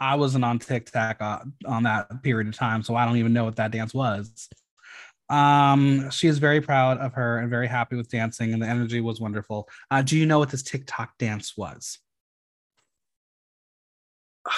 I 0.00 0.14
wasn't 0.14 0.44
on 0.44 0.58
TikTok 0.58 1.20
uh, 1.20 1.40
on 1.66 1.82
that 1.84 2.22
period 2.22 2.48
of 2.48 2.56
time, 2.56 2.82
so 2.82 2.94
I 2.94 3.04
don't 3.04 3.16
even 3.16 3.32
know 3.32 3.44
what 3.44 3.56
that 3.56 3.72
dance 3.72 3.92
was. 3.92 4.48
Um, 5.28 6.10
she 6.10 6.28
is 6.28 6.38
very 6.38 6.60
proud 6.60 6.98
of 6.98 7.12
her 7.14 7.38
and 7.38 7.50
very 7.50 7.66
happy 7.66 7.96
with 7.96 8.10
dancing, 8.10 8.52
and 8.52 8.62
the 8.62 8.66
energy 8.66 9.00
was 9.00 9.20
wonderful. 9.20 9.68
Uh, 9.90 10.02
do 10.02 10.16
you 10.16 10.26
know 10.26 10.38
what 10.38 10.50
this 10.50 10.62
TikTok 10.62 11.18
dance 11.18 11.56
was? 11.56 11.98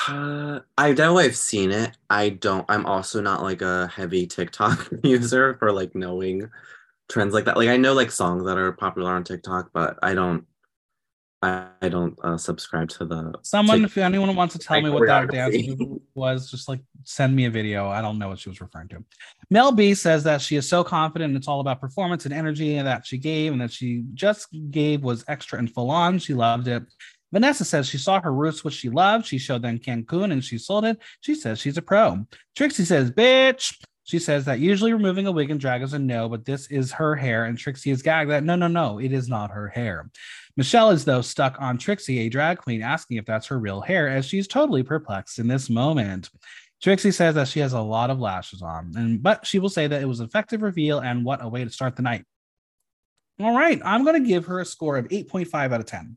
Uh, 0.09 0.61
I 0.79 0.93
know 0.93 1.19
I've 1.19 1.37
seen 1.37 1.73
it. 1.73 1.97
I 2.09 2.31
don't. 2.31 2.65
I'm 2.69 2.87
also 2.87 3.21
not 3.21 3.43
like 3.43 3.63
a 3.63 3.89
heavy 3.89 4.27
TikTok 4.27 4.89
user 5.03 5.55
for 5.55 5.73
like 5.73 5.95
knowing 5.95 6.49
trends 7.09 7.35
like 7.35 7.47
that. 7.47 7.57
Like 7.57 7.69
I 7.69 7.77
know 7.77 7.93
like 7.93 8.13
songs 8.13 8.45
that 8.45 8.59
are 8.59 8.73
popular 8.73 9.13
on 9.13 9.25
TikTok, 9.25 9.71
but 9.73 9.99
I 10.03 10.15
don't. 10.15 10.47
I, 11.43 11.69
I 11.81 11.89
don't 11.89 12.19
uh, 12.23 12.37
subscribe 12.37 12.91
to 12.91 13.07
the. 13.07 13.35
Someone, 13.43 13.85
if 13.85 13.97
anyone 13.97 14.35
wants 14.37 14.55
to 14.55 14.59
tell 14.59 14.81
me 14.81 14.91
what 14.91 15.07
that 15.07 15.31
dance 15.31 15.57
was, 16.15 16.51
just 16.51 16.69
like 16.69 16.81
send 17.05 17.35
me 17.35 17.47
a 17.47 17.51
video. 17.51 17.89
I 17.89 18.03
don't 18.03 18.19
know 18.19 18.29
what 18.29 18.39
she 18.39 18.51
was 18.51 18.61
referring 18.61 18.89
to. 18.89 19.03
Mel 19.49 19.73
B 19.73 19.95
says 19.95 20.23
that 20.25 20.43
she 20.43 20.57
is 20.57 20.69
so 20.69 20.85
confident. 20.85 21.37
It's 21.37 21.49
all 21.49 21.61
about 21.61 21.81
performance 21.81 22.27
and 22.27 22.35
energy 22.35 22.81
that 22.81 23.07
she 23.07 23.17
gave, 23.17 23.53
and 23.53 23.61
that 23.61 23.73
she 23.73 24.05
just 24.13 24.49
gave 24.71 25.03
was 25.03 25.25
extra 25.29 25.59
and 25.59 25.73
full 25.73 25.91
on. 25.91 26.19
She 26.19 26.35
loved 26.35 26.69
it. 26.69 26.83
Vanessa 27.33 27.65
says 27.65 27.89
she 27.89 27.99
saw 27.99 28.21
her 28.21 28.33
roots, 28.33 28.65
which 28.65 28.75
she 28.75 28.91
loved. 28.91 29.25
She 29.27 29.39
showed 29.39 29.63
them 29.63 29.79
Cancun 29.79 30.33
and 30.33 30.45
she 30.45 30.59
sold 30.59 30.85
it. 30.85 30.99
She 31.21 31.35
says 31.35 31.61
she's 31.61 31.77
a 31.77 31.83
pro. 31.83 32.27
Trixie 32.57 32.85
says, 32.85 33.11
bitch. 33.11 33.81
She 34.11 34.19
says 34.19 34.45
that 34.47 34.59
usually 34.59 34.93
removing 34.93 35.29
a 35.29 35.31
wig 35.31 35.53
and 35.53 35.61
drag 35.61 35.83
is 35.83 35.93
a 35.93 35.99
no, 36.01 36.29
but 36.29 36.45
this 36.45 36.67
is 36.67 36.91
her 36.91 37.15
hair. 37.15 37.45
And 37.45 37.57
Trixie 37.57 37.93
is 37.93 38.03
gagged 38.03 38.29
that 38.31 38.43
no, 38.43 38.57
no, 38.57 38.67
no, 38.67 38.99
it 38.99 39.13
is 39.13 39.29
not 39.29 39.53
her 39.53 39.69
hair. 39.69 40.11
Michelle 40.57 40.91
is, 40.91 41.05
though, 41.05 41.21
stuck 41.21 41.55
on 41.61 41.79
Trixie, 41.79 42.19
a 42.19 42.29
drag 42.29 42.59
queen, 42.59 42.83
asking 42.83 43.19
if 43.19 43.25
that's 43.25 43.47
her 43.47 43.61
real 43.61 43.81
hair, 43.81 44.09
as 44.09 44.27
she's 44.27 44.49
totally 44.49 44.83
perplexed 44.83 45.39
in 45.39 45.47
this 45.47 45.71
moment. 45.71 46.29
Trixie 46.83 47.13
says 47.13 47.37
that 47.37 47.47
she 47.47 47.61
has 47.61 47.73
a 47.73 47.81
lot 47.81 48.11
of 48.11 48.19
lashes 48.19 48.63
on, 48.63 48.91
and 48.97 49.23
but 49.23 49.47
she 49.47 49.61
will 49.61 49.69
say 49.69 49.87
that 49.87 50.03
it 50.03 50.07
was 50.07 50.19
an 50.19 50.27
effective 50.27 50.63
reveal 50.63 50.99
and 50.99 51.25
what 51.25 51.45
a 51.45 51.49
way 51.49 51.63
to 51.63 51.71
start 51.71 51.95
the 51.95 52.03
night. 52.03 52.25
All 53.39 53.57
right, 53.57 53.81
I'm 53.85 54.03
going 54.03 54.21
to 54.21 54.29
give 54.29 54.47
her 54.47 54.59
a 54.59 54.65
score 54.65 54.97
of 54.97 55.07
8.5 55.07 55.73
out 55.73 55.79
of 55.79 55.87
10. 55.87 56.17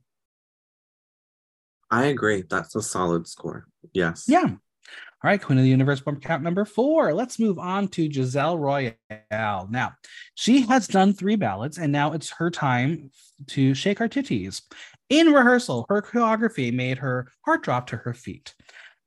I 1.91 2.06
agree. 2.06 2.43
That's 2.49 2.75
a 2.75 2.82
solid 2.82 3.27
score. 3.27 3.67
Yes. 3.93 4.25
Yeah. 4.27 4.56
All 5.23 5.29
right, 5.29 5.41
Queen 5.41 5.57
of 5.57 5.63
the 5.63 5.69
Universe 5.69 6.01
bumper 6.01 6.19
count 6.19 6.43
number 6.43 6.65
four. 6.65 7.13
Let's 7.13 7.39
move 7.39 7.57
on 7.57 7.88
to 7.89 8.12
Giselle 8.12 8.57
Royale. 8.57 9.69
Now, 9.69 9.93
she 10.36 10.63
has 10.63 10.86
done 10.86 11.13
three 11.13 11.38
ballads, 11.38 11.77
and 11.77 11.93
now 11.93 12.12
it's 12.12 12.29
her 12.31 12.51
time 12.51 13.09
to 13.47 13.73
shake 13.73 13.99
her 13.99 14.09
titties. 14.09 14.62
In 15.09 15.31
rehearsal, 15.31 15.86
her 15.88 16.01
choreography 16.01 16.73
made 16.73 16.97
her 16.97 17.31
heart 17.45 17.63
drop 17.63 17.88
to 17.88 17.97
her 17.97 18.13
feet. 18.13 18.53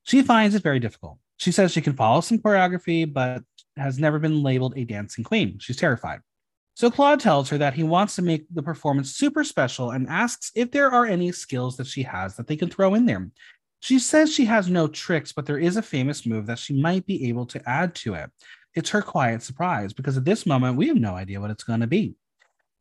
She 0.05 0.23
finds 0.23 0.55
it 0.55 0.63
very 0.63 0.81
difficult. 0.81 1.19
She 1.37 1.53
says 1.53 1.73
she 1.73 1.83
can 1.83 1.93
follow 1.93 2.23
some 2.23 2.39
choreography, 2.39 3.13
but 3.13 3.43
has 3.77 3.99
never 3.99 4.19
been 4.19 4.43
labeled 4.43 4.73
a 4.75 4.85
dancing 4.85 5.23
queen. 5.23 5.59
She's 5.61 5.77
terrified. 5.77 6.21
So 6.77 6.91
Claude 6.91 7.21
tells 7.21 7.49
her 7.51 7.59
that 7.59 7.75
he 7.75 7.83
wants 7.83 8.17
to 8.17 8.23
make 8.23 8.47
the 8.55 8.63
performance 8.63 9.13
super 9.17 9.45
special 9.45 9.91
and 9.91 10.09
asks 10.09 10.51
if 10.55 10.71
there 10.71 10.91
are 10.91 11.05
any 11.05 11.33
skills 11.33 11.77
that 11.77 11.87
she 11.87 12.03
has 12.03 12.37
that 12.37 12.47
they 12.47 12.57
can 12.57 12.71
throw 12.71 12.95
in 12.95 13.07
there. 13.07 13.31
She 13.81 13.99
says 13.99 14.33
she 14.33 14.47
has 14.47 14.69
no 14.69 14.89
tricks, 14.89 15.33
but 15.33 15.47
there 15.47 15.59
is 15.59 15.77
a 15.77 15.83
famous 15.83 16.27
move 16.27 16.47
that 16.47 16.59
she 16.59 16.75
might 16.75 17.07
be 17.07 17.29
able 17.29 17.47
to 17.47 17.69
add 17.69 17.95
to 17.97 18.15
it. 18.15 18.31
It's 18.75 18.91
her 18.91 19.03
quiet 19.03 19.43
surprise 19.43 19.93
because 19.93 20.17
at 20.17 20.25
this 20.25 20.47
moment, 20.47 20.77
we 20.77 20.89
have 20.89 20.97
no 20.97 21.15
idea 21.15 21.41
what 21.41 21.51
it's 21.51 21.65
going 21.65 21.81
to 21.81 21.87
be. 21.87 22.15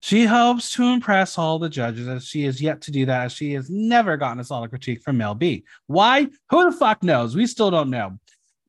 She 0.02 0.26
hopes 0.26 0.72
to 0.74 0.84
impress 0.84 1.38
all 1.38 1.58
the 1.58 1.70
judges 1.70 2.08
as 2.08 2.26
she 2.26 2.46
is 2.46 2.62
yet 2.62 2.82
to 2.82 2.92
do 2.92 3.06
that, 3.06 3.26
as 3.26 3.34
she 3.34 3.54
has 3.54 3.70
never 3.70 4.18
gotten 4.18 4.40
a 4.40 4.44
solid 4.44 4.70
critique 4.70 5.02
from 5.02 5.18
Mel 5.18 5.36
B. 5.36 5.64
Why? 5.88 6.28
Who 6.50 6.70
the 6.70 6.78
fuck 6.78 7.02
knows? 7.02 7.36
We 7.36 7.48
still 7.48 7.72
don't 7.72 7.90
know 7.90 8.20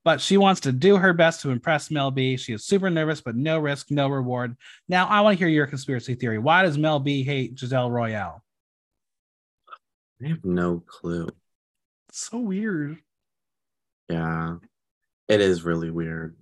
but 0.07 0.21
she 0.21 0.37
wants 0.37 0.61
to 0.61 0.71
do 0.71 0.97
her 0.97 1.13
best 1.13 1.41
to 1.41 1.51
impress 1.51 1.91
Mel 1.91 2.13
B. 2.13 2.37
She 2.37 2.53
is 2.53 2.65
super 2.65 2.89
nervous, 2.89 3.21
but 3.21 3.35
no 3.35 3.59
risk, 3.59 3.91
no 3.91 4.07
reward. 4.07 4.57
Now, 4.89 5.09
I 5.09 5.21
want 5.21 5.37
to 5.37 5.39
hear 5.45 5.49
your 5.49 5.67
conspiracy 5.67 6.15
theory. 6.15 6.39
Why 6.39 6.63
does 6.63 6.79
Mel 6.79 7.01
B 7.01 7.25
hate 7.25 7.59
Giselle 7.59 7.91
Royale? 7.91 8.41
I 10.25 10.29
have 10.29 10.45
no 10.45 10.79
clue. 10.87 11.29
So 12.17 12.39
weird. 12.39 12.99
Yeah, 14.09 14.57
it 15.29 15.41
is 15.41 15.63
really 15.65 15.91
weird. 15.91 16.37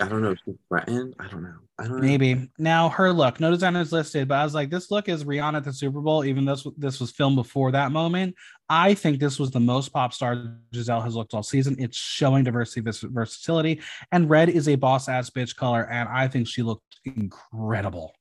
I 0.00 0.06
don't 0.06 0.22
know 0.22 0.30
if 0.30 0.38
she's 0.44 0.54
threatened. 0.68 1.14
I 1.18 1.26
don't 1.26 1.42
know. 1.42 1.56
I 1.78 1.84
don't 1.84 1.96
know. 1.96 2.06
Maybe. 2.06 2.48
Now 2.56 2.88
her 2.90 3.12
look, 3.12 3.40
no 3.40 3.50
designers 3.50 3.92
listed, 3.92 4.28
but 4.28 4.36
I 4.36 4.44
was 4.44 4.54
like, 4.54 4.70
this 4.70 4.92
look 4.92 5.08
is 5.08 5.24
Rihanna 5.24 5.56
at 5.56 5.64
the 5.64 5.72
Super 5.72 6.00
Bowl, 6.00 6.24
even 6.24 6.44
though 6.44 6.56
this 6.76 7.00
was 7.00 7.10
filmed 7.10 7.34
before 7.34 7.72
that 7.72 7.90
moment. 7.90 8.36
I 8.68 8.94
think 8.94 9.18
this 9.18 9.40
was 9.40 9.50
the 9.50 9.60
most 9.60 9.88
pop 9.88 10.12
star 10.12 10.56
Giselle 10.72 11.00
has 11.00 11.16
looked 11.16 11.34
all 11.34 11.42
season. 11.42 11.74
It's 11.80 11.96
showing 11.96 12.44
diversity, 12.44 12.88
versatility, 13.08 13.80
and 14.12 14.30
red 14.30 14.48
is 14.48 14.68
a 14.68 14.76
boss 14.76 15.08
ass 15.08 15.30
bitch 15.30 15.56
color, 15.56 15.88
and 15.90 16.08
I 16.08 16.28
think 16.28 16.46
she 16.46 16.62
looked 16.62 17.00
incredible. 17.04 18.14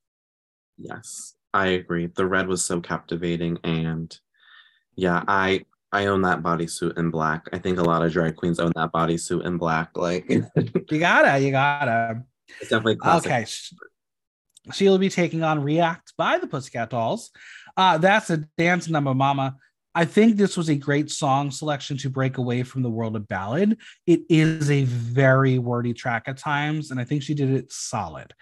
Yes, 0.77 1.35
I 1.53 1.67
agree. 1.67 2.07
The 2.07 2.25
red 2.25 2.47
was 2.47 2.65
so 2.65 2.81
captivating, 2.81 3.59
and 3.63 4.17
yeah, 4.95 5.23
I 5.27 5.65
I 5.91 6.06
own 6.06 6.21
that 6.21 6.41
bodysuit 6.41 6.97
in 6.97 7.10
black. 7.10 7.47
I 7.51 7.58
think 7.58 7.77
a 7.77 7.84
lot 7.84 8.04
of 8.04 8.12
drag 8.13 8.36
queens 8.36 8.60
own 8.60 8.71
that 8.75 8.91
bodysuit 8.93 9.45
in 9.45 9.58
black. 9.58 9.91
Like 9.95 10.30
you 10.30 10.99
gotta, 10.99 11.39
you 11.39 11.51
gotta. 11.51 12.23
It's 12.60 12.69
definitely 12.69 12.97
classic. 12.97 13.32
okay. 13.32 13.45
She'll 14.73 14.97
be 14.97 15.10
taking 15.10 15.43
on 15.43 15.63
React 15.63 16.13
by 16.17 16.38
the 16.38 16.47
Pussycat 16.47 16.91
Dolls. 16.91 17.32
Uh, 17.75 17.97
that's 17.97 18.30
a 18.30 18.38
dance 18.58 18.88
number, 18.88 19.13
Mama. 19.13 19.56
I 19.93 20.06
think 20.06 20.38
this 20.38 20.56
was 20.56 20.69
a 20.69 20.75
great 20.75 21.12
song 21.12 21.51
selection 21.51 21.97
to 21.97 22.10
break 22.10 22.38
away 22.38 22.63
from 22.63 22.82
the 22.82 22.89
world 22.89 23.15
of 23.15 23.27
ballad. 23.27 23.77
It 24.08 24.21
is 24.30 24.71
a 24.71 24.84
very 24.86 25.60
wordy 25.60 25.93
track 25.93 26.23
at 26.27 26.38
times, 26.38 26.91
and 26.91 26.99
I 26.99 27.04
think 27.04 27.23
she 27.23 27.34
did 27.34 27.49
it 27.49 27.71
solid. 27.71 28.34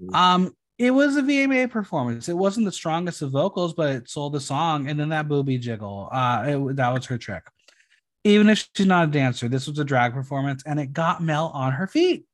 Mm. 0.00 0.14
Um, 0.14 0.56
it 0.78 0.90
was 0.90 1.16
a 1.16 1.22
VMA 1.22 1.70
performance. 1.70 2.28
It 2.28 2.36
wasn't 2.36 2.66
the 2.66 2.72
strongest 2.72 3.22
of 3.22 3.30
vocals, 3.30 3.74
but 3.74 3.94
it 3.94 4.10
sold 4.10 4.32
the 4.32 4.40
song. 4.40 4.88
And 4.88 4.98
then 4.98 5.10
that 5.10 5.28
booby 5.28 5.58
jiggle, 5.58 6.08
uh, 6.10 6.44
it, 6.46 6.76
that 6.76 6.92
was 6.92 7.06
her 7.06 7.18
trick. 7.18 7.44
Even 8.24 8.48
if 8.48 8.68
she's 8.74 8.86
not 8.86 9.08
a 9.08 9.10
dancer, 9.10 9.48
this 9.48 9.68
was 9.68 9.78
a 9.78 9.84
drag 9.84 10.14
performance, 10.14 10.62
and 10.64 10.80
it 10.80 10.92
got 10.92 11.22
Mel 11.22 11.48
on 11.54 11.72
her 11.72 11.86
feet. 11.86 12.24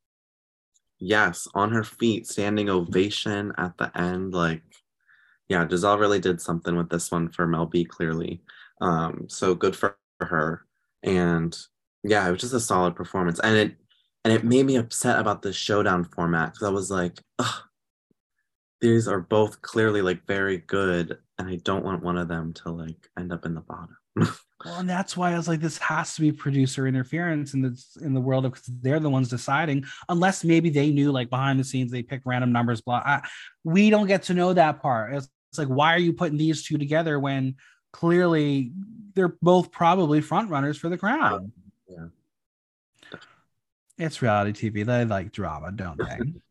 Yes, 1.01 1.49
on 1.55 1.73
her 1.73 1.83
feet, 1.83 2.29
standing 2.29 2.71
ovation 2.71 3.53
at 3.59 3.77
the 3.77 3.91
end. 3.99 4.33
Like, 4.33 4.63
yeah, 5.49 5.67
Giselle 5.69 5.99
really 5.99 6.21
did 6.21 6.41
something 6.41 6.77
with 6.77 6.91
this 6.91 7.11
one 7.11 7.29
for 7.29 7.47
Mel 7.47 7.67
B. 7.67 7.85
Clearly, 7.85 8.41
um, 8.81 9.27
so 9.29 9.55
good 9.55 9.75
for 9.75 9.97
her. 10.21 10.65
And 11.03 11.59
yeah, 12.05 12.27
it 12.29 12.31
was 12.31 12.41
just 12.41 12.55
a 12.55 12.61
solid 12.61 12.95
performance, 12.95 13.41
and 13.41 13.57
it 13.57 13.75
and 14.25 14.33
it 14.33 14.45
made 14.45 14.67
me 14.67 14.77
upset 14.77 15.19
about 15.19 15.43
the 15.43 15.53
showdown 15.53 16.05
format 16.05 16.53
because 16.53 16.69
I 16.69 16.71
was 16.71 16.91
like, 16.91 17.19
Ugh, 17.41 17.63
these 18.81 19.09
are 19.09 19.21
both 19.21 19.61
clearly 19.63 20.03
like 20.03 20.27
very 20.27 20.59
good, 20.59 21.19
and 21.39 21.49
I 21.49 21.57
don't 21.57 21.85
want 21.85 22.03
one 22.03 22.17
of 22.17 22.29
them 22.29 22.53
to 22.55 22.71
like 22.71 23.09
end 23.19 23.33
up 23.33 23.45
in 23.45 23.55
the 23.55 23.61
bottom. 23.61 23.97
well, 24.17 24.79
and 24.79 24.89
that's 24.89 25.17
why 25.17 25.33
I 25.33 25.37
was 25.37 25.49
like, 25.49 25.61
this 25.61 25.79
has 25.79 26.15
to 26.15 26.23
be 26.23 26.33
producer 26.33 26.87
interference 26.87 27.55
in 27.55 27.63
the 27.63 27.83
in 28.01 28.15
the 28.15 28.21
world 28.21 28.47
of 28.47 28.53
because 28.53 28.71
they're 28.81 29.01
the 29.01 29.11
ones 29.11 29.29
deciding. 29.29 29.85
Unless 30.09 30.45
maybe 30.45 30.71
they 30.71 30.91
knew, 30.91 31.13
like 31.13 31.31
behind 31.31 31.61
the 31.61 31.65
scenes, 31.65 31.93
they 31.93 32.03
pick 32.03 32.23
random 32.25 32.53
numbers. 32.53 32.81
Blah. 32.81 33.03
I, 33.05 33.29
we 33.65 33.91
don't 33.91 34.07
get 34.07 34.25
to 34.25 34.35
know 34.35 34.53
that 34.55 34.81
part. 34.81 35.15
It's, 35.15 35.29
it's 35.51 35.59
like, 35.59 35.69
why 35.69 35.95
are 35.95 35.99
you 35.99 36.13
putting 36.13 36.39
these 36.39 36.65
two 36.65 36.79
together 36.79 37.19
when 37.19 37.57
clearly 37.93 38.73
they're 39.15 39.37
both 39.43 39.71
probably 39.73 40.21
front 40.21 40.51
runners 40.51 40.79
for 40.79 40.89
the 40.89 40.99
crown? 40.99 41.53
Yeah. 41.89 42.07
It's 43.99 44.23
reality 44.23 44.71
TV. 44.71 44.87
They 44.87 45.05
like 45.05 45.33
drama, 45.33 45.73
don't 45.73 45.99
they? 45.99 46.19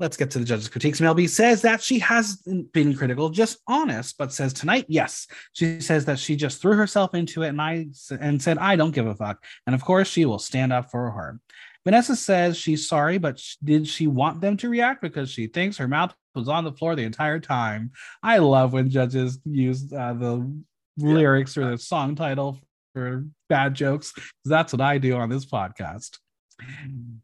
Let's 0.00 0.16
get 0.16 0.30
to 0.32 0.40
the 0.40 0.44
judges' 0.44 0.68
critiques. 0.68 1.00
Mel 1.00 1.14
B 1.14 1.28
says 1.28 1.62
that 1.62 1.80
she 1.80 2.00
hasn't 2.00 2.72
been 2.72 2.96
critical, 2.96 3.30
just 3.30 3.58
honest, 3.68 4.18
but 4.18 4.32
says 4.32 4.52
tonight, 4.52 4.86
yes. 4.88 5.28
She 5.52 5.80
says 5.80 6.04
that 6.06 6.18
she 6.18 6.34
just 6.34 6.60
threw 6.60 6.74
herself 6.76 7.14
into 7.14 7.42
it 7.42 7.48
and 7.48 7.62
I 7.62 7.86
and 8.18 8.42
said, 8.42 8.58
I 8.58 8.74
don't 8.74 8.94
give 8.94 9.06
a 9.06 9.14
fuck. 9.14 9.44
And 9.66 9.74
of 9.74 9.84
course, 9.84 10.08
she 10.08 10.24
will 10.24 10.40
stand 10.40 10.72
up 10.72 10.90
for 10.90 11.12
her. 11.12 11.38
Vanessa 11.84 12.16
says 12.16 12.56
she's 12.56 12.88
sorry, 12.88 13.18
but 13.18 13.40
did 13.62 13.86
she 13.86 14.06
want 14.06 14.40
them 14.40 14.56
to 14.56 14.68
react 14.68 15.02
because 15.02 15.30
she 15.30 15.46
thinks 15.46 15.76
her 15.76 15.86
mouth 15.86 16.14
was 16.34 16.48
on 16.48 16.64
the 16.64 16.72
floor 16.72 16.96
the 16.96 17.02
entire 17.02 17.38
time? 17.38 17.92
I 18.22 18.38
love 18.38 18.72
when 18.72 18.90
judges 18.90 19.38
use 19.44 19.92
uh, 19.92 20.14
the 20.14 20.50
yeah. 20.96 21.08
lyrics 21.08 21.56
or 21.56 21.70
the 21.70 21.78
song 21.78 22.14
title 22.16 22.58
for 22.94 23.26
bad 23.48 23.74
jokes. 23.74 24.12
That's 24.44 24.72
what 24.72 24.80
I 24.80 24.98
do 24.98 25.16
on 25.16 25.28
this 25.28 25.44
podcast. 25.44 26.18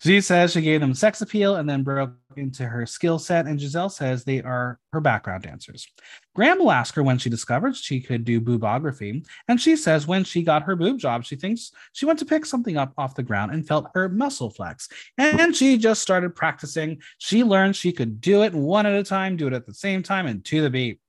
She 0.02 0.20
says 0.20 0.52
she 0.52 0.62
gave 0.62 0.80
them 0.80 0.94
sex 0.94 1.20
appeal 1.20 1.56
and 1.56 1.68
then 1.68 1.82
broke 1.82 2.14
into 2.36 2.66
her 2.66 2.86
skill 2.86 3.18
set. 3.18 3.46
And 3.46 3.60
Giselle 3.60 3.90
says 3.90 4.24
they 4.24 4.42
are 4.42 4.78
her 4.92 5.00
background 5.00 5.42
dancers. 5.42 5.86
Graham 6.34 6.58
will 6.58 6.70
ask 6.70 6.94
her 6.94 7.02
when 7.02 7.18
she 7.18 7.28
discovered 7.28 7.76
she 7.76 8.00
could 8.00 8.24
do 8.24 8.40
boobography. 8.40 9.24
And 9.46 9.60
she 9.60 9.76
says 9.76 10.06
when 10.06 10.24
she 10.24 10.42
got 10.42 10.62
her 10.62 10.74
boob 10.74 10.98
job, 10.98 11.24
she 11.24 11.36
thinks 11.36 11.70
she 11.92 12.06
went 12.06 12.18
to 12.20 12.24
pick 12.24 12.46
something 12.46 12.76
up 12.76 12.92
off 12.96 13.14
the 13.14 13.22
ground 13.22 13.52
and 13.52 13.66
felt 13.66 13.90
her 13.94 14.08
muscle 14.08 14.50
flex. 14.50 14.88
And 15.18 15.54
she 15.54 15.76
just 15.76 16.02
started 16.02 16.34
practicing. 16.34 17.00
She 17.18 17.44
learned 17.44 17.76
she 17.76 17.92
could 17.92 18.20
do 18.20 18.42
it 18.42 18.54
one 18.54 18.86
at 18.86 18.94
a 18.94 19.04
time, 19.04 19.36
do 19.36 19.46
it 19.46 19.52
at 19.52 19.66
the 19.66 19.74
same 19.74 20.02
time, 20.02 20.26
and 20.26 20.44
to 20.46 20.62
the 20.62 20.70
beat. 20.70 21.00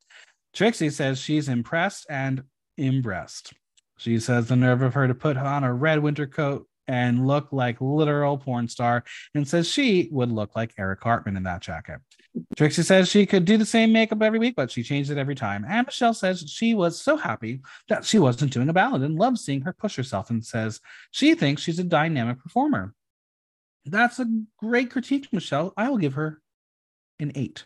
Trixie 0.53 0.89
says 0.89 1.19
she's 1.19 1.47
impressed 1.47 2.05
and 2.09 2.43
impressed. 2.77 3.53
She 3.97 4.19
says 4.19 4.47
the 4.47 4.55
nerve 4.55 4.81
of 4.81 4.95
her 4.95 5.07
to 5.07 5.15
put 5.15 5.37
on 5.37 5.63
a 5.63 5.73
red 5.73 5.99
winter 5.99 6.27
coat 6.27 6.67
and 6.87 7.27
look 7.27 7.51
like 7.51 7.77
literal 7.79 8.37
porn 8.37 8.67
star 8.67 9.03
and 9.33 9.47
says 9.47 9.69
she 9.69 10.09
would 10.11 10.31
look 10.31 10.55
like 10.55 10.73
Eric 10.77 11.01
Cartman 11.01 11.37
in 11.37 11.43
that 11.43 11.61
jacket. 11.61 11.99
Trixie 12.55 12.83
says 12.83 13.09
she 13.09 13.25
could 13.25 13.45
do 13.45 13.57
the 13.57 13.65
same 13.65 13.91
makeup 13.91 14.21
every 14.21 14.39
week, 14.39 14.55
but 14.55 14.71
she 14.71 14.83
changed 14.83 15.11
it 15.11 15.17
every 15.17 15.35
time. 15.35 15.65
And 15.67 15.85
Michelle 15.85 16.13
says 16.13 16.43
she 16.47 16.73
was 16.73 17.01
so 17.01 17.17
happy 17.17 17.61
that 17.89 18.05
she 18.05 18.19
wasn't 18.19 18.53
doing 18.53 18.69
a 18.69 18.73
ballad 18.73 19.01
and 19.01 19.17
loves 19.17 19.41
seeing 19.41 19.61
her 19.61 19.73
push 19.73 19.95
herself 19.95 20.29
and 20.29 20.43
says 20.43 20.79
she 21.11 21.35
thinks 21.35 21.61
she's 21.61 21.79
a 21.79 21.83
dynamic 21.83 22.41
performer. 22.41 22.93
That's 23.85 24.19
a 24.19 24.27
great 24.57 24.91
critique, 24.91 25.27
Michelle. 25.31 25.73
I 25.75 25.89
will 25.89 25.97
give 25.97 26.13
her 26.13 26.41
an 27.19 27.31
eight. 27.35 27.65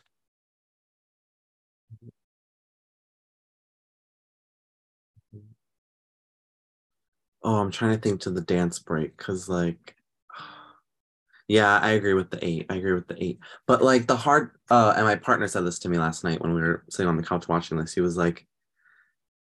Oh, 7.45 7.57
I'm 7.57 7.69
trying 7.69 7.95
to 7.95 8.01
think 8.01 8.21
to 8.21 8.31
the 8.31 8.41
dance 8.41 8.79
break 8.79 9.15
because, 9.15 9.47
like, 9.47 9.95
yeah, 11.47 11.77
I 11.77 11.91
agree 11.91 12.15
with 12.15 12.31
the 12.31 12.43
eight. 12.43 12.65
I 12.71 12.77
agree 12.77 12.93
with 12.93 13.07
the 13.07 13.23
eight. 13.23 13.39
But 13.67 13.83
like 13.83 14.07
the 14.07 14.15
hard, 14.15 14.49
uh, 14.71 14.93
and 14.97 15.05
my 15.05 15.15
partner 15.15 15.47
said 15.47 15.63
this 15.63 15.77
to 15.79 15.89
me 15.89 15.99
last 15.99 16.23
night 16.23 16.41
when 16.41 16.55
we 16.55 16.61
were 16.61 16.83
sitting 16.89 17.07
on 17.07 17.17
the 17.17 17.23
couch 17.23 17.47
watching 17.47 17.77
this. 17.77 17.93
He 17.93 18.01
was 18.01 18.17
like, 18.17 18.47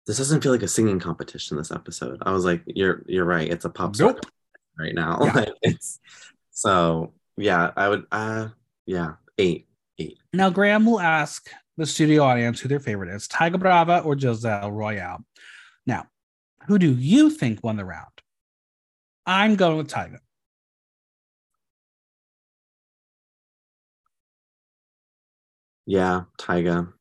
"This 0.07 0.17
doesn't 0.17 0.43
feel 0.43 0.51
like 0.51 0.63
a 0.63 0.69
singing 0.69 0.99
competition. 0.99 1.59
This 1.59 1.71
episode." 1.71 2.23
I 2.23 2.33
was 2.33 2.47
like, 2.47 2.63
"You're 2.65 3.03
you're 3.07 3.27
right. 3.27 3.51
It's 3.51 3.67
a 3.67 3.71
pop 3.71 3.95
nope. 3.99 4.25
right 4.79 4.95
now. 4.95 5.19
Yeah. 5.23 5.33
like, 5.35 5.53
it's 5.63 6.01
so 6.53 7.13
yeah. 7.37 7.71
I 7.77 7.89
would 7.91 8.07
uh 8.11 8.49
yeah 8.87 9.17
eight 9.37 9.69
eight. 9.99 10.19
Now 10.33 10.49
Graham 10.49 10.87
will 10.87 11.01
ask 11.01 11.51
the 11.77 11.85
studio 11.85 12.23
audience 12.23 12.61
who 12.61 12.69
their 12.71 12.81
favorite 12.81 13.15
is: 13.15 13.29
Tyga 13.29 13.61
Brava 13.61 14.01
or 14.01 14.19
Giselle 14.19 14.73
Royale. 14.73 15.23
Now 15.87 16.07
who 16.67 16.79
do 16.79 16.93
you 16.93 17.31
think 17.31 17.63
won 17.63 17.77
the 17.77 17.85
round? 17.85 18.07
I'm 19.27 19.57
going 19.57 19.77
with 19.77 19.89
Tyga. 19.89 20.19
Yeah, 25.87 26.23
Tyga. 26.39 26.93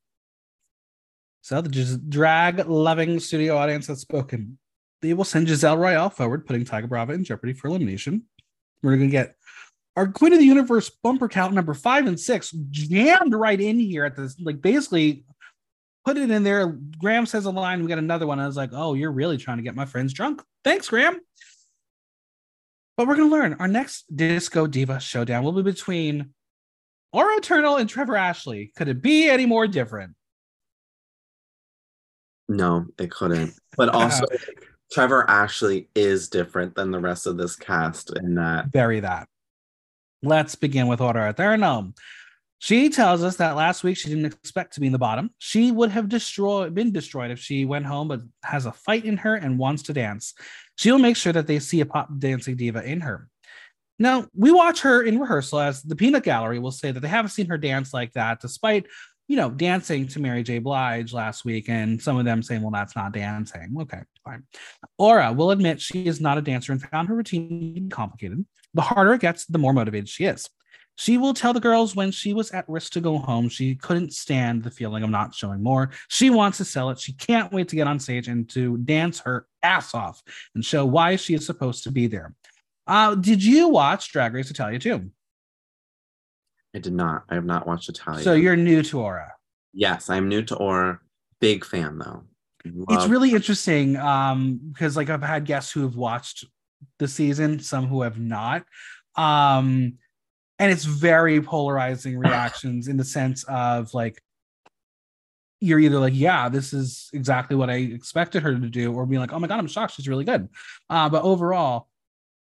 So 1.41 1.61
the 1.61 2.01
drag 2.09 2.67
loving 2.67 3.19
studio 3.19 3.57
audience 3.57 3.87
has 3.87 4.01
spoken. 4.01 4.57
They 5.01 5.13
will 5.13 5.23
send 5.23 5.47
Giselle 5.47 5.77
Royale 5.77 6.09
forward, 6.09 6.45
putting 6.45 6.65
Tyga 6.65 6.87
Brava 6.87 7.13
in 7.13 7.23
jeopardy 7.23 7.53
for 7.53 7.67
elimination. 7.67 8.23
We're 8.83 8.95
going 8.95 9.09
to 9.09 9.11
get 9.11 9.35
our 9.95 10.07
Queen 10.07 10.33
of 10.33 10.39
the 10.39 10.45
Universe 10.45 10.89
bumper 11.03 11.27
count 11.27 11.53
number 11.53 11.73
five 11.73 12.05
and 12.05 12.19
six 12.19 12.51
jammed 12.69 13.33
right 13.33 13.59
in 13.59 13.79
here 13.79 14.05
at 14.05 14.15
this, 14.15 14.39
like 14.39 14.61
basically 14.61 15.25
put 16.05 16.17
it 16.17 16.29
in 16.29 16.43
there. 16.43 16.67
Graham 16.97 17.25
says 17.25 17.45
a 17.45 17.51
line. 17.51 17.81
We 17.81 17.89
got 17.89 17.97
another 17.97 18.27
one. 18.27 18.39
I 18.39 18.47
was 18.47 18.57
like, 18.57 18.71
oh, 18.73 18.93
you're 18.93 19.11
really 19.11 19.37
trying 19.37 19.57
to 19.57 19.63
get 19.63 19.75
my 19.75 19.85
friends 19.85 20.13
drunk. 20.13 20.41
Thanks, 20.63 20.89
Graham. 20.89 21.19
But 22.97 23.07
we're 23.07 23.15
going 23.15 23.29
to 23.29 23.35
learn 23.35 23.55
our 23.59 23.67
next 23.67 24.13
Disco 24.13 24.67
Diva 24.67 24.99
showdown 24.99 25.43
will 25.43 25.53
be 25.53 25.61
between 25.61 26.33
Aura 27.13 27.37
Eternal 27.37 27.77
and 27.77 27.89
Trevor 27.89 28.17
Ashley. 28.17 28.71
Could 28.75 28.89
it 28.89 29.01
be 29.01 29.29
any 29.29 29.45
more 29.45 29.67
different? 29.67 30.15
No, 32.49 32.87
it 32.97 33.11
couldn't. 33.11 33.53
But 33.77 33.89
also, 33.89 34.25
Trevor 34.91 35.29
Ashley 35.29 35.87
is 35.95 36.29
different 36.29 36.75
than 36.75 36.91
the 36.91 36.99
rest 36.99 37.27
of 37.27 37.37
this 37.37 37.55
cast 37.55 38.15
in 38.17 38.35
that. 38.35 38.71
Bury 38.71 38.99
that. 38.99 39.27
Let's 40.21 40.55
begin 40.55 40.87
with 40.87 40.99
Aura 40.99 41.29
Eternal. 41.29 41.93
She 42.61 42.89
tells 42.89 43.23
us 43.23 43.37
that 43.37 43.55
last 43.55 43.83
week 43.85 43.97
she 43.97 44.09
didn't 44.09 44.25
expect 44.25 44.73
to 44.73 44.81
be 44.81 44.85
in 44.85 44.91
the 44.91 44.99
bottom. 44.99 45.31
She 45.37 45.71
would 45.71 45.91
have 45.91 46.09
destroyed, 46.09 46.75
been 46.75 46.91
destroyed 46.91 47.31
if 47.31 47.39
she 47.39 47.63
went 47.63 47.85
home, 47.85 48.09
but 48.09 48.19
has 48.43 48.65
a 48.65 48.73
fight 48.73 49.05
in 49.05 49.15
her 49.17 49.33
and 49.35 49.57
wants 49.57 49.83
to 49.83 49.93
dance. 49.93 50.33
She'll 50.75 50.99
make 50.99 51.15
sure 51.15 51.31
that 51.31 51.47
they 51.47 51.59
see 51.59 51.79
a 51.79 51.85
pop 51.85 52.09
dancing 52.19 52.57
diva 52.57 52.83
in 52.83 52.99
her. 53.01 53.29
Now, 53.97 54.27
we 54.33 54.51
watch 54.51 54.81
her 54.81 55.01
in 55.01 55.19
rehearsal 55.19 55.59
as 55.59 55.81
the 55.83 55.95
Peanut 55.95 56.23
Gallery 56.23 56.59
will 56.59 56.71
say 56.71 56.91
that 56.91 56.99
they 56.99 57.07
haven't 57.07 57.31
seen 57.31 57.47
her 57.47 57.57
dance 57.57 57.93
like 57.93 58.13
that, 58.13 58.41
despite, 58.41 58.87
you 59.29 59.37
know, 59.37 59.49
dancing 59.49 60.07
to 60.09 60.19
Mary 60.19 60.43
J. 60.43 60.59
Blige 60.59 61.13
last 61.13 61.45
week, 61.45 61.69
and 61.69 62.01
some 62.01 62.17
of 62.17 62.25
them 62.25 62.43
saying, 62.43 62.61
well, 62.61 62.71
that's 62.71 62.95
not 62.95 63.13
dancing. 63.13 63.75
Okay, 63.81 63.99
fine. 64.25 64.43
Aura 64.97 65.31
will 65.31 65.51
admit 65.51 65.81
she 65.81 66.07
is 66.07 66.19
not 66.19 66.37
a 66.37 66.41
dancer 66.41 66.71
and 66.73 66.81
found 66.81 67.07
her 67.07 67.15
routine 67.15 67.89
complicated. 67.89 68.45
The 68.73 68.81
harder 68.81 69.13
it 69.13 69.21
gets, 69.21 69.45
the 69.45 69.59
more 69.59 69.73
motivated 69.73 70.09
she 70.09 70.25
is. 70.25 70.49
She 70.99 71.17
will 71.17 71.33
tell 71.33 71.53
the 71.53 71.61
girls 71.61 71.95
when 71.95 72.11
she 72.11 72.33
was 72.33 72.51
at 72.51 72.67
risk 72.67 72.91
to 72.91 72.99
go 72.99 73.19
home, 73.19 73.47
she 73.47 73.73
couldn't 73.73 74.13
stand 74.13 74.63
the 74.63 74.69
feeling 74.69 75.01
of 75.01 75.09
not 75.09 75.33
showing 75.33 75.63
more. 75.63 75.91
She 76.09 76.29
wants 76.29 76.57
to 76.57 76.65
sell 76.65 76.89
it. 76.89 76.99
She 76.99 77.13
can't 77.13 77.53
wait 77.53 77.69
to 77.69 77.77
get 77.77 77.87
on 77.87 78.01
stage 78.01 78.27
and 78.27 78.49
to 78.49 78.75
dance 78.79 79.19
her 79.19 79.47
ass 79.63 79.95
off 79.95 80.21
and 80.55 80.65
show 80.65 80.85
why 80.85 81.15
she 81.15 81.33
is 81.35 81.45
supposed 81.45 81.85
to 81.85 81.91
be 81.91 82.07
there. 82.07 82.35
Uh, 82.85 83.15
did 83.15 83.41
you 83.41 83.69
watch 83.69 84.11
Drag 84.11 84.33
Race 84.33 84.51
Italia 84.51 84.77
too? 84.77 85.09
I 86.75 86.79
did 86.79 86.91
not. 86.91 87.23
I 87.29 87.35
have 87.35 87.45
not 87.45 87.65
watched 87.65 87.87
Italia. 87.87 88.21
So 88.21 88.33
you're 88.33 88.57
new 88.57 88.83
to 88.83 88.99
Aura. 88.99 89.31
Yes, 89.71 90.09
I'm 90.09 90.27
new 90.27 90.41
to 90.43 90.55
Aura. 90.57 90.99
Big 91.39 91.63
fan 91.63 91.97
though. 91.97 92.25
Love 92.65 92.87
it's 92.89 93.07
really 93.07 93.31
interesting 93.31 93.95
um, 93.95 94.59
because 94.73 94.97
like 94.97 95.09
I've 95.09 95.23
had 95.23 95.45
guests 95.45 95.71
who 95.71 95.83
have 95.83 95.95
watched 95.95 96.43
the 96.97 97.07
season, 97.07 97.59
some 97.59 97.87
who 97.87 98.01
have 98.01 98.19
not. 98.19 98.65
Um, 99.15 99.93
and 100.59 100.71
it's 100.71 100.85
very 100.85 101.41
polarizing 101.41 102.17
reactions 102.19 102.87
in 102.87 102.97
the 102.97 103.05
sense 103.05 103.43
of 103.45 103.93
like 103.93 104.21
you're 105.61 105.79
either 105.79 105.99
like, 105.99 106.13
yeah, 106.15 106.47
this 106.47 106.73
is 106.73 107.09
exactly 107.13 107.55
what 107.55 107.69
I 107.69 107.75
expected 107.75 108.43
her 108.43 108.53
to 108.57 108.69
do, 108.69 108.93
or 108.93 109.05
being 109.05 109.19
like, 109.19 109.33
oh 109.33 109.39
my 109.39 109.47
god, 109.47 109.59
I'm 109.59 109.67
shocked, 109.67 109.93
she's 109.93 110.07
really 110.07 110.23
good. 110.23 110.47
Uh, 110.89 111.09
but 111.09 111.23
overall, 111.23 111.89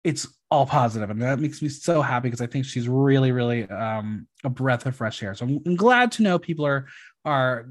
it's 0.04 0.28
all 0.50 0.66
positive, 0.66 1.10
and 1.10 1.22
that 1.22 1.40
makes 1.40 1.62
me 1.62 1.70
so 1.70 2.02
happy 2.02 2.28
because 2.28 2.42
I 2.42 2.48
think 2.48 2.66
she's 2.66 2.88
really, 2.88 3.32
really 3.32 3.70
um, 3.70 4.28
a 4.44 4.50
breath 4.50 4.86
of 4.86 4.96
fresh 4.96 5.22
air. 5.24 5.34
So 5.34 5.46
I'm, 5.46 5.60
I'm 5.66 5.76
glad 5.76 6.12
to 6.14 6.24
know 6.24 6.38
people 6.38 6.66
are 6.66 6.88
are 7.26 7.68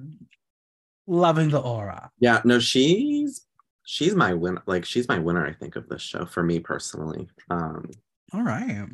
loving 1.07 1.51
the 1.51 1.61
aura. 1.61 2.11
Yeah, 2.19 2.40
no, 2.45 2.59
she's 2.59 3.47
she's 3.85 4.14
my 4.14 4.35
winner. 4.35 4.62
Like 4.66 4.85
she's 4.85 5.09
my 5.09 5.19
winner, 5.19 5.47
I 5.47 5.53
think, 5.53 5.77
of 5.77 5.88
this 5.88 6.03
show 6.03 6.25
for 6.25 6.43
me 6.43 6.61
personally. 6.61 7.29
Um, 7.51 7.90
all 8.33 8.43
right. 8.43 8.87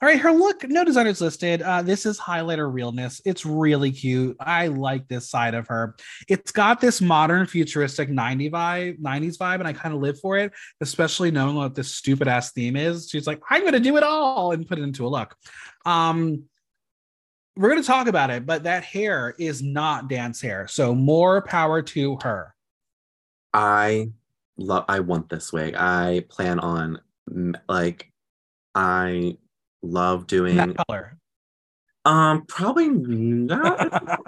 All 0.00 0.08
right. 0.08 0.20
Her 0.20 0.30
look, 0.30 0.62
no 0.68 0.84
designers 0.84 1.20
listed. 1.20 1.62
Uh, 1.62 1.82
this 1.82 2.06
is 2.06 2.18
highlighter 2.18 2.72
realness. 2.72 3.20
It's 3.24 3.44
really 3.44 3.90
cute. 3.90 4.36
I 4.38 4.68
like 4.68 5.08
this 5.08 5.28
side 5.28 5.54
of 5.54 5.66
her. 5.66 5.96
It's 6.28 6.52
got 6.52 6.80
this 6.80 7.00
modern 7.00 7.46
futuristic 7.46 8.08
90 8.08 8.50
vibe, 8.50 9.00
90s 9.00 9.36
vibe, 9.36 9.56
and 9.58 9.66
I 9.66 9.72
kind 9.72 9.94
of 9.94 10.00
live 10.00 10.20
for 10.20 10.36
it, 10.36 10.52
especially 10.80 11.30
knowing 11.30 11.56
what 11.56 11.74
this 11.74 11.92
stupid 11.92 12.28
ass 12.28 12.52
theme 12.52 12.76
is. 12.76 13.08
She's 13.10 13.26
like, 13.26 13.42
I'm 13.50 13.64
gonna 13.64 13.80
do 13.80 13.96
it 13.96 14.02
all 14.04 14.52
and 14.52 14.66
put 14.66 14.78
it 14.78 14.82
into 14.82 15.06
a 15.06 15.08
look. 15.08 15.34
Um, 15.84 16.44
we're 17.56 17.70
gonna 17.70 17.82
talk 17.82 18.06
about 18.06 18.30
it, 18.30 18.46
but 18.46 18.62
that 18.62 18.84
hair 18.84 19.34
is 19.38 19.60
not 19.60 20.08
dance 20.08 20.40
hair. 20.40 20.68
So 20.68 20.94
more 20.94 21.42
power 21.42 21.82
to 21.82 22.18
her. 22.22 22.54
I 23.52 24.10
love 24.56 24.84
I 24.88 25.00
want 25.00 25.28
this 25.28 25.52
wig. 25.52 25.74
I 25.74 26.24
plan 26.28 26.60
on 26.60 27.00
like 27.68 28.12
I 28.78 29.36
love 29.82 30.28
doing 30.28 30.54
that 30.54 30.76
color. 30.86 31.18
Um, 32.04 32.44
probably 32.46 32.88
not. 32.88 34.20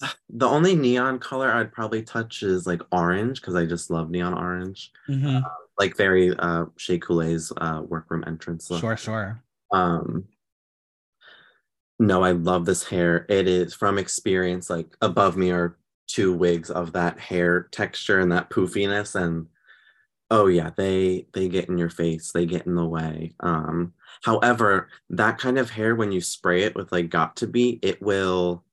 the 0.30 0.48
only 0.48 0.74
neon 0.74 1.18
color 1.18 1.52
I'd 1.52 1.72
probably 1.72 2.02
touch 2.02 2.42
is 2.42 2.66
like 2.66 2.80
orange 2.90 3.38
because 3.38 3.54
I 3.54 3.66
just 3.66 3.90
love 3.90 4.10
neon 4.10 4.32
orange. 4.32 4.90
Mm-hmm. 5.10 5.44
Uh, 5.44 5.48
like 5.78 5.94
very 5.94 6.34
uh 6.38 6.64
Shea 6.78 6.98
Couleé's 6.98 7.52
uh 7.58 7.82
workroom 7.86 8.24
entrance 8.26 8.70
look. 8.70 8.80
Sure, 8.80 8.96
sure. 8.96 9.42
Um 9.72 10.24
no, 11.98 12.24
I 12.24 12.32
love 12.32 12.64
this 12.64 12.82
hair. 12.82 13.26
It 13.28 13.46
is 13.46 13.74
from 13.74 13.98
experience, 13.98 14.70
like 14.70 14.86
above 15.02 15.36
me 15.36 15.50
are 15.50 15.76
two 16.08 16.32
wigs 16.32 16.70
of 16.70 16.94
that 16.94 17.20
hair 17.20 17.68
texture 17.72 18.20
and 18.20 18.32
that 18.32 18.48
poofiness. 18.48 19.14
And 19.14 19.48
oh 20.32 20.46
yeah 20.46 20.70
they 20.76 21.26
they 21.34 21.46
get 21.46 21.68
in 21.68 21.76
your 21.76 21.90
face 21.90 22.32
they 22.32 22.46
get 22.46 22.66
in 22.66 22.74
the 22.74 22.84
way 22.84 23.34
um 23.40 23.92
however 24.24 24.88
that 25.10 25.38
kind 25.38 25.58
of 25.58 25.70
hair 25.70 25.94
when 25.94 26.10
you 26.10 26.20
spray 26.20 26.62
it 26.62 26.74
with 26.74 26.90
like 26.90 27.10
got 27.10 27.36
to 27.36 27.46
be 27.46 27.78
it 27.82 28.00
will 28.02 28.64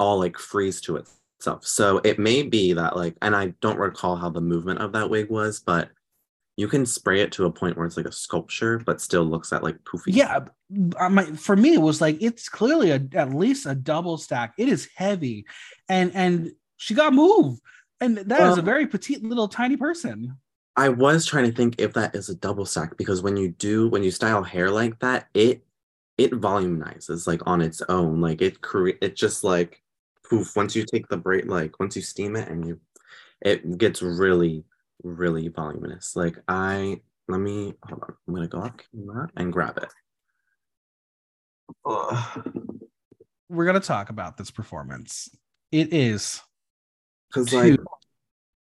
all 0.00 0.18
like 0.18 0.38
freeze 0.38 0.80
to 0.80 0.96
itself. 0.96 1.66
So 1.66 1.98
it 2.04 2.18
may 2.18 2.42
be 2.42 2.72
that 2.72 2.96
like 2.96 3.16
and 3.22 3.34
i 3.34 3.54
don't 3.60 3.78
recall 3.78 4.16
how 4.16 4.28
the 4.28 4.40
movement 4.40 4.80
of 4.80 4.92
that 4.92 5.08
wig 5.08 5.30
was 5.30 5.60
but 5.60 5.88
you 6.56 6.66
can 6.66 6.84
spray 6.84 7.20
it 7.20 7.30
to 7.32 7.44
a 7.44 7.52
point 7.52 7.76
where 7.76 7.86
it's 7.86 7.96
like 7.96 8.06
a 8.06 8.12
sculpture 8.12 8.80
but 8.80 9.00
still 9.00 9.22
looks 9.22 9.52
at 9.52 9.62
like 9.62 9.78
poofy. 9.84 10.06
Yeah 10.08 10.46
my, 10.68 11.24
for 11.24 11.54
me 11.54 11.74
it 11.74 11.80
was 11.80 12.00
like 12.00 12.20
it's 12.20 12.48
clearly 12.48 12.90
a, 12.90 13.00
at 13.14 13.32
least 13.32 13.66
a 13.66 13.74
double 13.76 14.18
stack. 14.18 14.54
It 14.58 14.68
is 14.68 14.88
heavy 14.96 15.46
and 15.88 16.10
and 16.16 16.50
she 16.76 16.94
got 16.94 17.14
moved 17.14 17.60
and 18.00 18.18
that 18.18 18.40
well, 18.40 18.52
is 18.52 18.58
a 18.58 18.62
very 18.62 18.88
petite 18.88 19.22
little 19.22 19.46
tiny 19.46 19.76
person 19.76 20.36
I 20.78 20.88
was 20.90 21.26
trying 21.26 21.44
to 21.44 21.52
think 21.52 21.74
if 21.78 21.92
that 21.94 22.14
is 22.14 22.28
a 22.28 22.36
double 22.36 22.64
stack 22.64 22.96
because 22.96 23.20
when 23.20 23.36
you 23.36 23.48
do 23.48 23.88
when 23.88 24.04
you 24.04 24.12
style 24.12 24.44
hair 24.44 24.70
like 24.70 24.96
that, 25.00 25.26
it 25.34 25.64
it 26.18 26.30
volumizes 26.30 27.26
like 27.26 27.42
on 27.46 27.60
its 27.60 27.82
own. 27.88 28.20
Like 28.20 28.40
it 28.40 28.60
create 28.60 28.98
it 29.02 29.16
just 29.16 29.42
like 29.42 29.82
poof. 30.22 30.54
Once 30.54 30.76
you 30.76 30.84
take 30.84 31.08
the 31.08 31.16
braid, 31.16 31.46
like 31.46 31.80
once 31.80 31.96
you 31.96 32.02
steam 32.02 32.36
it 32.36 32.48
and 32.48 32.64
you, 32.64 32.78
it 33.40 33.76
gets 33.76 34.02
really 34.02 34.64
really 35.02 35.48
voluminous. 35.48 36.14
Like 36.14 36.38
I 36.46 37.00
let 37.26 37.40
me 37.40 37.74
hold 37.82 38.04
on. 38.04 38.14
I'm 38.28 38.34
gonna 38.34 38.46
go 38.46 38.60
up 38.60 38.80
and 39.36 39.52
grab 39.52 39.78
it. 39.78 39.88
Ugh. 41.86 42.44
We're 43.48 43.66
gonna 43.66 43.80
talk 43.80 44.10
about 44.10 44.36
this 44.36 44.52
performance. 44.52 45.28
It 45.72 45.92
is 45.92 46.40
because 47.28 47.52
like 47.52 47.80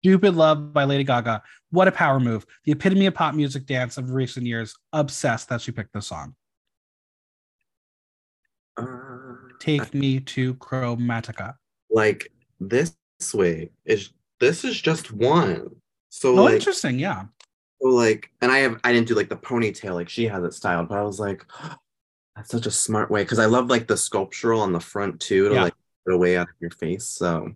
Stupid 0.02 0.34
Love 0.34 0.72
by 0.72 0.84
Lady 0.84 1.04
Gaga. 1.04 1.42
What 1.70 1.86
a 1.86 1.92
power 1.92 2.18
move. 2.18 2.46
The 2.64 2.72
epitome 2.72 3.04
of 3.06 3.14
pop 3.14 3.34
music 3.34 3.66
dance 3.66 3.98
of 3.98 4.12
recent 4.12 4.46
years. 4.46 4.74
Obsessed 4.94 5.50
that 5.50 5.60
she 5.60 5.72
picked 5.72 5.92
this 5.92 6.06
song. 6.06 6.34
Uh, 8.78 8.86
Take 9.58 9.92
me 9.92 10.20
to 10.20 10.54
Chromatica. 10.54 11.54
Like 11.90 12.32
this 12.60 12.96
way 13.34 13.70
is 13.84 14.10
this 14.38 14.64
is 14.64 14.80
just 14.80 15.12
one. 15.12 15.68
So 16.08 16.30
oh, 16.38 16.44
like, 16.44 16.54
interesting, 16.54 16.98
yeah. 16.98 17.24
So 17.82 17.88
like, 17.88 18.30
and 18.40 18.50
I 18.50 18.58
have 18.60 18.80
I 18.82 18.94
didn't 18.94 19.08
do 19.08 19.14
like 19.14 19.28
the 19.28 19.36
ponytail 19.36 19.94
like 19.94 20.08
she 20.08 20.26
has 20.28 20.42
it 20.44 20.54
styled, 20.54 20.88
but 20.88 20.96
I 20.96 21.02
was 21.02 21.20
like, 21.20 21.44
oh, 21.62 21.74
that's 22.36 22.50
such 22.50 22.64
a 22.64 22.70
smart 22.70 23.10
way 23.10 23.22
because 23.22 23.38
I 23.38 23.46
love 23.46 23.68
like 23.68 23.86
the 23.86 23.98
sculptural 23.98 24.62
on 24.62 24.72
the 24.72 24.80
front 24.80 25.20
too 25.20 25.50
to 25.50 25.54
yeah. 25.56 25.64
like 25.64 25.74
get 26.06 26.14
away 26.14 26.38
out 26.38 26.48
of 26.48 26.54
your 26.58 26.70
face. 26.70 27.04
So 27.06 27.52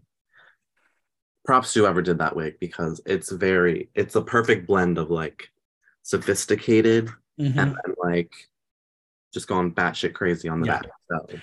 props 1.44 1.72
to 1.72 1.80
whoever 1.80 2.02
did 2.02 2.18
that 2.18 2.34
wig 2.34 2.58
because 2.60 3.00
it's 3.06 3.30
very 3.30 3.90
it's 3.94 4.16
a 4.16 4.22
perfect 4.22 4.66
blend 4.66 4.98
of 4.98 5.10
like 5.10 5.48
sophisticated 6.02 7.08
mm-hmm. 7.40 7.58
and 7.58 7.76
then 7.84 7.94
like 7.98 8.32
just 9.32 9.48
going 9.48 9.72
batshit 9.74 10.14
crazy 10.14 10.48
on 10.48 10.60
the 10.60 10.66
yeah. 10.66 10.80
back. 10.80 10.90
So. 11.10 11.38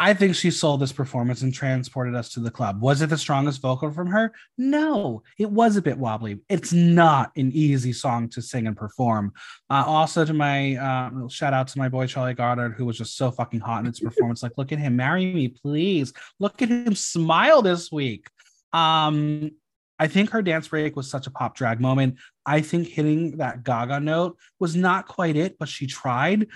I 0.00 0.14
think 0.14 0.34
she 0.34 0.50
sold 0.50 0.80
this 0.80 0.92
performance 0.92 1.42
and 1.42 1.52
transported 1.52 2.14
us 2.14 2.30
to 2.30 2.40
the 2.40 2.50
club. 2.50 2.80
Was 2.80 3.02
it 3.02 3.10
the 3.10 3.18
strongest 3.18 3.60
vocal 3.60 3.90
from 3.90 4.06
her? 4.06 4.32
No, 4.56 5.22
it 5.38 5.50
was 5.50 5.76
a 5.76 5.82
bit 5.82 5.98
wobbly. 5.98 6.40
It's 6.48 6.72
not 6.72 7.32
an 7.36 7.52
easy 7.52 7.92
song 7.92 8.30
to 8.30 8.40
sing 8.40 8.66
and 8.66 8.74
perform. 8.74 9.34
Uh, 9.68 9.84
also, 9.86 10.24
to 10.24 10.32
my 10.32 10.76
uh, 10.76 11.28
shout 11.28 11.52
out 11.52 11.68
to 11.68 11.78
my 11.78 11.90
boy 11.90 12.06
Charlie 12.06 12.32
Goddard, 12.32 12.76
who 12.78 12.86
was 12.86 12.96
just 12.96 13.18
so 13.18 13.30
fucking 13.30 13.60
hot 13.60 13.82
in 13.82 13.88
its 13.88 14.00
performance. 14.08 14.42
like, 14.42 14.56
look 14.56 14.72
at 14.72 14.78
him, 14.78 14.96
marry 14.96 15.34
me, 15.34 15.48
please. 15.48 16.14
Look 16.38 16.62
at 16.62 16.70
him 16.70 16.94
smile 16.94 17.60
this 17.60 17.92
week. 17.92 18.26
Um, 18.72 19.52
I 19.98 20.06
think 20.06 20.30
her 20.30 20.40
dance 20.40 20.68
break 20.68 20.96
was 20.96 21.10
such 21.10 21.26
a 21.26 21.30
pop 21.30 21.54
drag 21.54 21.78
moment. 21.78 22.16
I 22.46 22.62
think 22.62 22.88
hitting 22.88 23.36
that 23.36 23.64
Gaga 23.64 24.00
note 24.00 24.38
was 24.58 24.74
not 24.74 25.06
quite 25.06 25.36
it, 25.36 25.58
but 25.58 25.68
she 25.68 25.86
tried. 25.86 26.46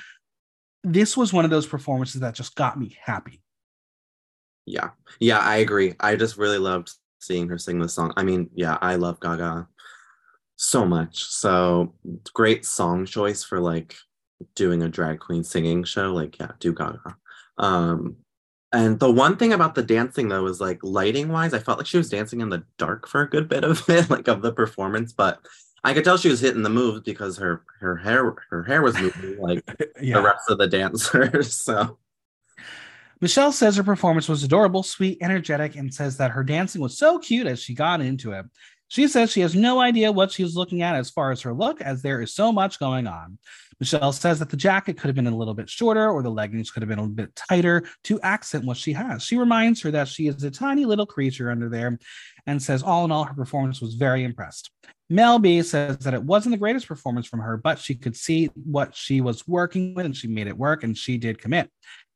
This 0.82 1.16
was 1.16 1.32
one 1.32 1.44
of 1.44 1.50
those 1.50 1.66
performances 1.66 2.22
that 2.22 2.34
just 2.34 2.54
got 2.54 2.78
me 2.78 2.96
happy. 3.02 3.42
Yeah. 4.66 4.90
Yeah, 5.20 5.40
I 5.40 5.56
agree. 5.56 5.94
I 6.00 6.16
just 6.16 6.38
really 6.38 6.58
loved 6.58 6.90
seeing 7.20 7.48
her 7.48 7.58
sing 7.58 7.80
this 7.80 7.92
song. 7.92 8.14
I 8.16 8.22
mean, 8.22 8.48
yeah, 8.54 8.78
I 8.80 8.94
love 8.94 9.20
Gaga 9.20 9.68
so 10.56 10.86
much. 10.86 11.24
So 11.24 11.94
great 12.32 12.64
song 12.64 13.04
choice 13.04 13.44
for 13.44 13.60
like 13.60 13.94
doing 14.54 14.82
a 14.82 14.88
drag 14.88 15.20
queen 15.20 15.44
singing 15.44 15.84
show. 15.84 16.12
Like, 16.14 16.38
yeah, 16.38 16.52
do 16.60 16.72
Gaga. 16.72 17.16
Um, 17.58 18.16
and 18.74 18.98
the 18.98 19.10
one 19.10 19.36
thing 19.36 19.52
about 19.52 19.74
the 19.74 19.82
dancing 19.82 20.28
though 20.28 20.46
is 20.46 20.60
like 20.60 20.80
lighting 20.82 21.28
wise, 21.28 21.54
I 21.54 21.60
felt 21.60 21.78
like 21.78 21.86
she 21.86 21.96
was 21.96 22.10
dancing 22.10 22.40
in 22.40 22.48
the 22.48 22.64
dark 22.76 23.06
for 23.06 23.22
a 23.22 23.30
good 23.30 23.48
bit 23.48 23.64
of 23.64 23.82
it, 23.88 24.10
like 24.10 24.28
of 24.28 24.42
the 24.42 24.52
performance, 24.52 25.12
but 25.12 25.38
I 25.84 25.94
could 25.94 26.02
tell 26.02 26.16
she 26.16 26.28
was 26.28 26.40
hitting 26.40 26.62
the 26.62 26.70
moves 26.70 27.02
because 27.02 27.36
her 27.36 27.62
her 27.80 27.96
hair 27.96 28.34
her 28.50 28.64
hair 28.64 28.82
was 28.82 28.98
moving 28.98 29.38
like 29.38 29.62
yeah. 30.00 30.14
the 30.14 30.22
rest 30.22 30.50
of 30.50 30.58
the 30.58 30.66
dancers. 30.66 31.54
So 31.64 31.98
Michelle 33.20 33.52
says 33.52 33.76
her 33.76 33.84
performance 33.84 34.28
was 34.28 34.42
adorable, 34.42 34.82
sweet, 34.82 35.18
energetic, 35.22 35.76
and 35.76 35.94
says 35.94 36.16
that 36.16 36.32
her 36.32 36.42
dancing 36.42 36.82
was 36.82 36.98
so 36.98 37.18
cute 37.18 37.46
as 37.46 37.62
she 37.62 37.72
got 37.72 38.00
into 38.00 38.32
it. 38.32 38.44
She 38.88 39.08
says 39.08 39.30
she 39.30 39.40
has 39.40 39.54
no 39.54 39.80
idea 39.80 40.12
what 40.12 40.30
she's 40.30 40.54
looking 40.54 40.82
at 40.82 40.94
as 40.94 41.10
far 41.10 41.30
as 41.30 41.40
her 41.42 41.54
look, 41.54 41.80
as 41.80 42.02
there 42.02 42.20
is 42.20 42.34
so 42.34 42.52
much 42.52 42.78
going 42.78 43.06
on. 43.06 43.38
Michelle 43.80 44.12
says 44.12 44.38
that 44.38 44.50
the 44.50 44.56
jacket 44.56 44.96
could 44.96 45.08
have 45.08 45.14
been 45.14 45.26
a 45.26 45.36
little 45.36 45.54
bit 45.54 45.68
shorter 45.68 46.10
or 46.10 46.22
the 46.22 46.30
leggings 46.30 46.70
could 46.70 46.82
have 46.82 46.88
been 46.88 46.98
a 46.98 47.02
little 47.02 47.14
bit 47.14 47.34
tighter 47.34 47.84
to 48.04 48.20
accent 48.20 48.64
what 48.64 48.76
she 48.76 48.92
has. 48.92 49.22
She 49.22 49.36
reminds 49.36 49.82
her 49.82 49.90
that 49.90 50.08
she 50.08 50.28
is 50.28 50.42
a 50.44 50.50
tiny 50.50 50.84
little 50.84 51.06
creature 51.06 51.50
under 51.50 51.68
there 51.68 51.98
and 52.46 52.62
says, 52.62 52.82
all 52.82 53.04
in 53.04 53.12
all, 53.12 53.24
her 53.24 53.34
performance 53.34 53.80
was 53.80 53.94
very 53.94 54.24
impressed. 54.24 54.70
Mel 55.10 55.38
B 55.38 55.62
says 55.62 55.98
that 55.98 56.14
it 56.14 56.22
wasn't 56.22 56.52
the 56.52 56.58
greatest 56.58 56.88
performance 56.88 57.26
from 57.26 57.40
her, 57.40 57.56
but 57.56 57.78
she 57.78 57.94
could 57.94 58.16
see 58.16 58.46
what 58.54 58.94
she 58.94 59.20
was 59.20 59.46
working 59.46 59.94
with 59.94 60.06
and 60.06 60.16
she 60.16 60.28
made 60.28 60.46
it 60.46 60.56
work 60.56 60.82
and 60.82 60.96
she 60.96 61.18
did 61.18 61.40
commit, 61.40 61.70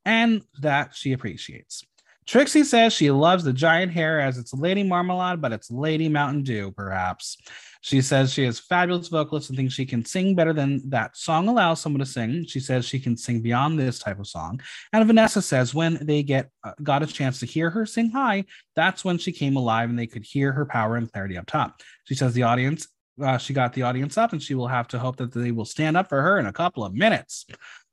and 0.05 0.41
that 0.61 0.95
she 0.95 1.13
appreciates. 1.13 1.83
Trixie 2.29 2.63
says 2.63 2.93
she 2.93 3.09
loves 3.09 3.43
the 3.43 3.51
giant 3.51 3.91
hair 3.91 4.19
as 4.19 4.37
it's 4.37 4.53
Lady 4.53 4.83
Marmalade, 4.83 5.41
but 5.41 5.51
it's 5.51 5.71
Lady 5.71 6.07
Mountain 6.07 6.43
Dew, 6.43 6.69
perhaps. 6.69 7.37
She 7.81 8.03
says 8.03 8.31
she 8.31 8.45
is 8.45 8.59
fabulous 8.59 9.07
vocalist 9.07 9.49
and 9.49 9.57
thinks 9.57 9.73
she 9.73 9.87
can 9.87 10.05
sing 10.05 10.35
better 10.35 10.53
than 10.53 10.87
that 10.91 11.17
song 11.17 11.47
allows 11.47 11.81
someone 11.81 12.01
to 12.01 12.05
sing. 12.05 12.45
She 12.45 12.59
says 12.59 12.85
she 12.85 12.99
can 12.99 13.17
sing 13.17 13.41
beyond 13.41 13.79
this 13.79 13.97
type 13.97 14.19
of 14.19 14.27
song. 14.27 14.61
And 14.93 15.07
Vanessa 15.07 15.41
says 15.41 15.73
when 15.73 16.05
they 16.05 16.21
get 16.21 16.51
uh, 16.63 16.73
got 16.83 17.01
a 17.01 17.07
chance 17.07 17.39
to 17.39 17.47
hear 17.47 17.71
her 17.71 17.87
sing 17.87 18.11
high, 18.11 18.45
that's 18.75 19.03
when 19.03 19.17
she 19.17 19.31
came 19.31 19.55
alive 19.55 19.89
and 19.89 19.97
they 19.97 20.05
could 20.05 20.23
hear 20.23 20.51
her 20.51 20.67
power 20.67 20.97
and 20.97 21.11
clarity 21.11 21.35
up 21.35 21.47
top. 21.47 21.81
She 22.03 22.13
says 22.13 22.35
the 22.35 22.43
audience, 22.43 22.87
uh, 23.19 23.39
she 23.39 23.55
got 23.55 23.73
the 23.73 23.81
audience 23.81 24.19
up 24.19 24.33
and 24.33 24.43
she 24.43 24.53
will 24.53 24.67
have 24.67 24.87
to 24.89 24.99
hope 24.99 25.15
that 25.15 25.33
they 25.33 25.51
will 25.51 25.65
stand 25.65 25.97
up 25.97 26.09
for 26.09 26.21
her 26.21 26.37
in 26.37 26.45
a 26.45 26.53
couple 26.53 26.85
of 26.85 26.93
minutes. 26.93 27.47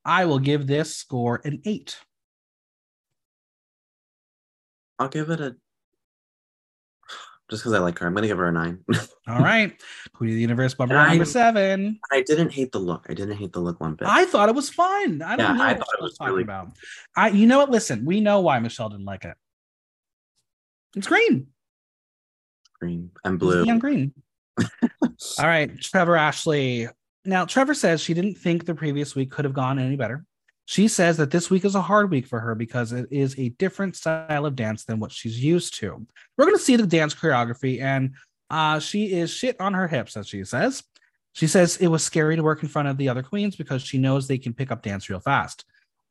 I 0.05 0.27
will 0.27 0.41
give 0.41 0.67
this 0.67 0.95
score 0.95 1.41
an 1.43 1.63
eight. 1.65 1.97
I'll 4.99 5.09
give 5.09 5.31
it 5.31 5.41
a 5.41 5.57
just 7.49 7.63
because 7.63 7.75
I 7.75 7.79
like 7.79 7.99
her. 8.01 8.07
I'm 8.09 8.15
gonna 8.15 8.27
give 8.27 8.39
her 8.39 8.49
a 8.49 8.53
nine. 8.53 8.81
All 9.29 9.39
right. 9.39 9.81
Queen 10.15 10.31
of 10.31 10.35
the 10.35 10.41
Universe 10.41 10.75
bumper 10.75 10.95
number 10.95 11.25
seven. 11.25 12.01
I 12.11 12.23
didn't 12.23 12.51
hate 12.51 12.73
the 12.73 12.81
look. 12.81 13.07
I 13.09 13.15
didn't 13.15 13.37
hate 13.37 13.53
the 13.53 13.61
look 13.61 13.81
one 13.81 13.95
bit. 13.95 14.09
I 14.09 14.25
thought 14.25 14.49
it 14.49 14.55
was 14.55 14.69
fun. 14.69 15.23
I 15.23 15.37
don't 15.37 15.47
Yeah, 15.47 15.53
know 15.53 15.63
I 15.63 15.69
what 15.73 15.79
thought 15.79 15.95
it 15.95 16.01
I 16.01 16.03
was 16.03 16.17
talking 16.19 16.33
really- 16.33 16.43
about. 16.43 16.73
I 17.17 17.29
you 17.29 17.47
know 17.47 17.59
what? 17.59 17.71
Listen, 17.71 18.05
we 18.05 18.21
know 18.21 18.41
why 18.41 18.59
Michelle 18.59 18.89
didn't 18.89 19.05
like 19.05 19.25
it. 19.25 19.37
It's 20.97 21.07
green. 21.07 21.49
green 22.81 23.11
and 23.25 23.35
It's 23.35 23.41
blue. 23.41 23.65
neon 23.65 23.79
green. 23.79 24.13
All 25.39 25.47
right, 25.47 25.79
Trevor 25.81 26.17
Ashley. 26.17 26.89
Now, 27.25 27.45
Trevor 27.45 27.75
says 27.75 28.01
she 28.01 28.15
didn't 28.15 28.37
think 28.39 28.65
the 28.65 28.75
previous 28.75 29.15
week 29.15 29.31
could 29.31 29.45
have 29.45 29.55
gone 29.55 29.79
any 29.79 29.97
better. 29.97 30.25
She 30.67 30.89
says 30.89 31.17
that 31.17 31.31
this 31.31 31.49
week 31.49 31.65
is 31.65 31.77
a 31.77 31.81
hard 31.81 32.11
week 32.11 32.27
for 32.27 32.41
her 32.41 32.55
because 32.55 32.93
it 32.93 33.07
is 33.11 33.39
a 33.39 33.51
different 33.51 33.97
style 33.97 34.45
of 34.45 34.57
dance 34.57 34.85
than 34.85 34.99
what 34.99 35.13
she's 35.13 35.43
used 35.43 35.79
to. 35.79 36.07
We're 36.37 36.45
going 36.45 36.57
to 36.57 36.63
see 36.63 36.77
the 36.77 36.87
dance 36.87 37.15
choreography, 37.15 37.81
and 37.81 38.15
uh, 38.51 38.81
she 38.81 39.13
is 39.13 39.31
shit 39.31 39.61
on 39.61 39.75
her 39.75 39.87
hips, 39.87 40.17
as 40.17 40.29
she 40.29 40.45
says. 40.45 40.83
She 41.35 41.47
says 41.47 41.77
it 41.77 41.87
was 41.87 42.03
scary 42.03 42.35
to 42.35 42.43
work 42.43 42.63
in 42.63 42.69
front 42.69 42.89
of 42.89 42.97
the 42.97 43.09
other 43.09 43.23
queens 43.23 43.57
because 43.57 43.83
she 43.83 43.99
knows 43.99 44.27
they 44.27 44.39
can 44.39 44.55
pick 44.55 44.73
up 44.73 44.83
dance 44.83 45.09
real 45.09 45.21
fast. 45.21 45.65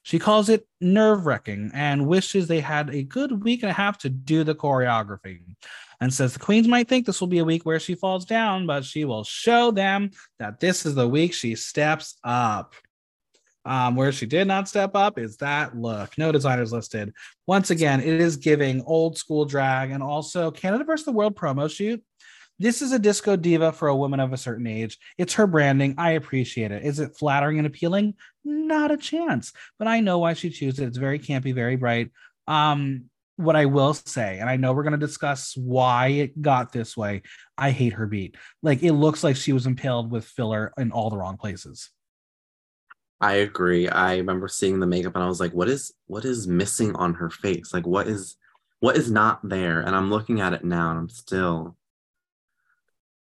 She 0.04 0.20
calls 0.20 0.50
it 0.50 0.68
nerve 0.80 1.26
wracking 1.26 1.72
and 1.74 2.06
wishes 2.06 2.48
they 2.48 2.60
had 2.60 2.92
a 2.92 3.02
good 3.02 3.44
week 3.44 3.64
and 3.64 3.72
a 3.72 3.74
half 3.74 3.98
to 4.00 4.10
do 4.10 4.44
the 4.44 4.54
choreography 4.54 5.40
and 6.00 6.14
says 6.14 6.34
the 6.34 6.40
queens 6.40 6.68
might 6.68 6.88
think 6.88 7.06
this 7.06 7.20
will 7.20 7.28
be 7.28 7.40
a 7.40 7.46
week 7.46 7.66
where 7.66 7.80
she 7.80 7.96
falls 7.96 8.24
down, 8.24 8.68
but 8.68 8.86
she 8.86 9.04
will 9.04 9.24
show 9.24 9.72
them 9.72 10.12
that 10.38 10.60
this 10.60 10.86
is 10.86 10.94
the 10.94 11.08
week 11.08 11.34
she 11.34 11.56
steps 11.56 12.20
up. 12.24 12.76
Um, 13.66 13.96
where 13.96 14.12
she 14.12 14.28
did 14.28 14.48
not 14.48 14.70
step 14.70 14.92
up 14.96 15.18
is 15.18 15.38
that 15.38 15.76
look. 15.76 16.16
No 16.18 16.32
designers 16.32 16.72
listed. 16.72 17.14
Once 17.48 17.72
again, 17.72 18.00
it 18.00 18.22
is 18.22 18.38
giving 18.38 18.84
old 18.86 19.18
school 19.18 19.46
drag 19.46 19.90
and 19.90 20.04
also 20.04 20.52
Canada 20.52 20.84
versus 20.84 21.06
the 21.06 21.12
World 21.12 21.36
promo 21.36 21.70
shoot. 21.70 22.04
This 22.58 22.82
is 22.82 22.94
a 22.94 23.00
disco 23.00 23.36
diva 23.36 23.72
for 23.72 23.90
a 23.90 23.96
woman 23.96 24.20
of 24.20 24.32
a 24.32 24.38
certain 24.38 24.68
age. 24.68 24.98
It's 25.18 25.34
her 25.34 25.48
branding. 25.48 25.96
I 25.98 26.12
appreciate 26.12 26.72
it. 26.72 26.86
Is 26.86 27.00
it 27.00 27.18
flattering 27.18 27.58
and 27.58 27.68
appealing? 27.68 28.14
Not 28.46 28.92
a 28.92 28.98
chance. 28.98 29.52
But 29.78 29.88
I 29.88 30.00
know 30.00 30.20
why 30.20 30.34
she 30.34 30.50
chooses 30.52 30.80
it. 30.80 30.88
It's 30.88 30.98
very 30.98 31.20
campy, 31.20 31.54
very 31.54 31.76
bright. 31.76 32.12
Um, 32.48 33.10
what 33.38 33.58
I 33.58 33.66
will 33.66 33.94
say, 33.94 34.40
and 34.40 34.50
I 34.50 34.56
know 34.56 34.72
we're 34.72 34.84
going 34.84 34.98
to 34.98 34.98
discuss 34.98 35.58
why 35.58 36.08
it 36.08 36.42
got 36.42 36.72
this 36.72 36.96
way. 36.96 37.24
I 37.58 37.72
hate 37.72 37.94
her 37.94 38.08
beat. 38.08 38.38
Like 38.64 38.84
it 38.84 38.94
looks 38.94 39.24
like 39.24 39.36
she 39.36 39.52
was 39.52 39.66
impaled 39.66 40.12
with 40.12 40.24
filler 40.24 40.72
in 40.78 40.92
all 40.92 41.10
the 41.10 41.18
wrong 41.18 41.36
places. 41.36 41.90
I 43.26 43.34
agree. 43.38 43.90
I 43.90 44.18
remember 44.18 44.48
seeing 44.48 44.80
the 44.80 44.86
makeup 44.86 45.16
and 45.16 45.24
I 45.24 45.28
was 45.28 45.40
like, 45.40 45.52
what 45.52 45.68
is 45.68 45.92
what 46.06 46.26
is 46.26 46.48
missing 46.48 46.96
on 46.96 47.16
her 47.16 47.32
face? 47.32 47.74
Like 47.74 47.88
what 47.88 48.08
is 48.08 48.38
what 48.82 48.96
is 48.98 49.10
not 49.10 49.40
there? 49.50 49.82
And 49.82 49.96
I'm 49.96 50.12
looking 50.12 50.42
at 50.42 50.54
it 50.54 50.64
now 50.64 50.92
and 50.92 51.00
I'm 51.00 51.10
still 51.10 51.76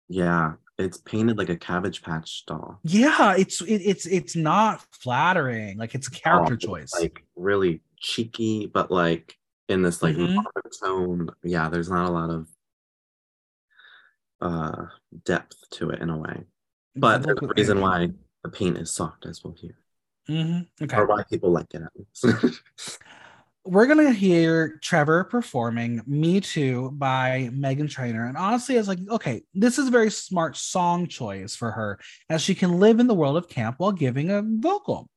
yeah, 0.08 0.54
it's 0.78 0.96
painted 0.96 1.36
like 1.36 1.50
a 1.50 1.56
cabbage 1.56 2.02
patch 2.02 2.44
doll. 2.46 2.80
Yeah, 2.84 3.36
it's 3.36 3.60
it, 3.60 3.82
it's 3.84 4.06
it's 4.06 4.34
not 4.34 4.82
flattering. 4.92 5.76
Like 5.76 5.94
it's 5.94 6.08
a 6.08 6.10
character 6.10 6.54
Oh, 6.54 6.56
it's, 6.56 6.64
choice. 6.64 6.94
Like 6.98 7.22
really 7.36 7.82
cheeky, 7.98 8.70
but 8.72 8.90
like 8.90 9.36
in 9.68 9.82
this 9.82 10.02
like 10.02 10.16
Mhm. 10.16 10.42
monotone. 10.82 11.28
Yeah, 11.42 11.68
there's 11.68 11.90
not 11.90 12.08
a 12.08 12.12
lot 12.12 12.30
of 12.30 12.48
uh 14.40 14.86
depth 15.26 15.56
to 15.72 15.90
it 15.90 16.00
in 16.00 16.08
a 16.08 16.16
way. 16.16 16.44
But 16.96 17.24
there's 17.24 17.38
a 17.42 17.46
reason 17.54 17.80
why 17.80 18.08
the 18.42 18.48
paint 18.48 18.78
is 18.78 18.90
soft 18.90 19.26
as 19.26 19.44
we'll 19.44 19.54
hear. 19.54 19.76
Mhm. 20.28 20.66
Okay. 20.80 20.96
Or 20.96 21.06
why 21.06 21.24
people 21.24 21.50
like 21.50 21.74
it 21.74 21.82
at 21.82 21.90
least. 21.96 22.60
we're 23.64 23.86
gonna 23.86 24.12
hear 24.12 24.78
Trevor 24.82 25.24
performing 25.24 26.02
"Me 26.06 26.40
Too" 26.40 26.90
by 26.92 27.50
Meghan 27.52 27.90
Trainor, 27.90 28.26
and 28.26 28.36
honestly, 28.36 28.76
it's 28.76 28.88
like, 28.88 28.98
okay, 29.08 29.42
this 29.54 29.78
is 29.78 29.88
a 29.88 29.90
very 29.90 30.10
smart 30.10 30.56
song 30.56 31.06
choice 31.06 31.54
for 31.54 31.70
her, 31.70 31.98
as 32.28 32.42
she 32.42 32.54
can 32.54 32.78
live 32.80 33.00
in 33.00 33.06
the 33.06 33.14
world 33.14 33.36
of 33.36 33.48
camp 33.48 33.76
while 33.78 33.92
giving 33.92 34.30
a 34.30 34.42
vocal. 34.42 35.08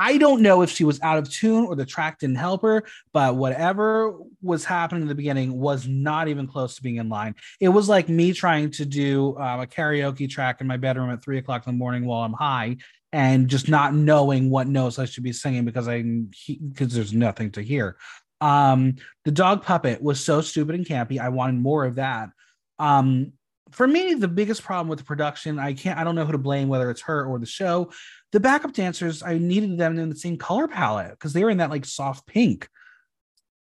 I 0.00 0.16
don't 0.16 0.42
know 0.42 0.62
if 0.62 0.70
she 0.70 0.84
was 0.84 1.00
out 1.02 1.18
of 1.18 1.28
tune 1.28 1.64
or 1.64 1.74
the 1.74 1.84
track 1.84 2.20
didn't 2.20 2.36
help 2.36 2.62
her, 2.62 2.84
but 3.12 3.34
whatever 3.34 4.16
was 4.40 4.64
happening 4.64 5.02
in 5.02 5.08
the 5.08 5.14
beginning 5.14 5.58
was 5.58 5.88
not 5.88 6.28
even 6.28 6.46
close 6.46 6.76
to 6.76 6.82
being 6.82 6.96
in 6.96 7.08
line. 7.08 7.34
It 7.60 7.70
was 7.70 7.88
like 7.88 8.08
me 8.08 8.32
trying 8.32 8.70
to 8.72 8.86
do 8.86 9.36
um, 9.38 9.58
a 9.58 9.66
karaoke 9.66 10.30
track 10.30 10.60
in 10.60 10.68
my 10.68 10.76
bedroom 10.76 11.10
at 11.10 11.20
three 11.20 11.38
o'clock 11.38 11.66
in 11.66 11.74
the 11.74 11.78
morning 11.78 12.04
while 12.04 12.22
I'm 12.22 12.32
high 12.32 12.76
and 13.12 13.48
just 13.48 13.68
not 13.68 13.94
knowing 13.94 14.50
what 14.50 14.68
notes 14.68 14.98
I 14.98 15.06
should 15.06 15.22
be 15.22 15.32
singing 15.32 15.64
because 15.64 15.88
I 15.88 16.02
because 16.02 16.92
there's 16.92 17.12
nothing 17.12 17.50
to 17.52 17.62
hear. 17.62 17.96
Um, 18.40 18.96
the 19.24 19.30
dog 19.32 19.64
puppet 19.64 20.02
was 20.02 20.22
so 20.24 20.40
stupid 20.40 20.74
and 20.74 20.86
campy. 20.86 21.18
I 21.18 21.30
wanted 21.30 21.60
more 21.60 21.84
of 21.84 21.96
that. 21.96 22.30
Um, 22.78 23.32
for 23.70 23.86
me, 23.86 24.14
the 24.14 24.28
biggest 24.28 24.62
problem 24.62 24.88
with 24.88 24.98
the 24.98 25.04
production, 25.04 25.58
I 25.58 25.74
can't, 25.74 25.98
I 25.98 26.04
don't 26.04 26.14
know 26.14 26.24
who 26.24 26.32
to 26.32 26.38
blame, 26.38 26.68
whether 26.68 26.90
it's 26.90 27.02
her 27.02 27.26
or 27.26 27.38
the 27.38 27.46
show. 27.46 27.90
The 28.32 28.40
backup 28.40 28.72
dancers, 28.72 29.22
I 29.22 29.38
needed 29.38 29.76
them 29.76 29.98
in 29.98 30.08
the 30.08 30.16
same 30.16 30.36
color 30.38 30.68
palette 30.68 31.10
because 31.10 31.32
they 31.32 31.44
were 31.44 31.50
in 31.50 31.58
that 31.58 31.70
like 31.70 31.84
soft 31.84 32.26
pink. 32.26 32.68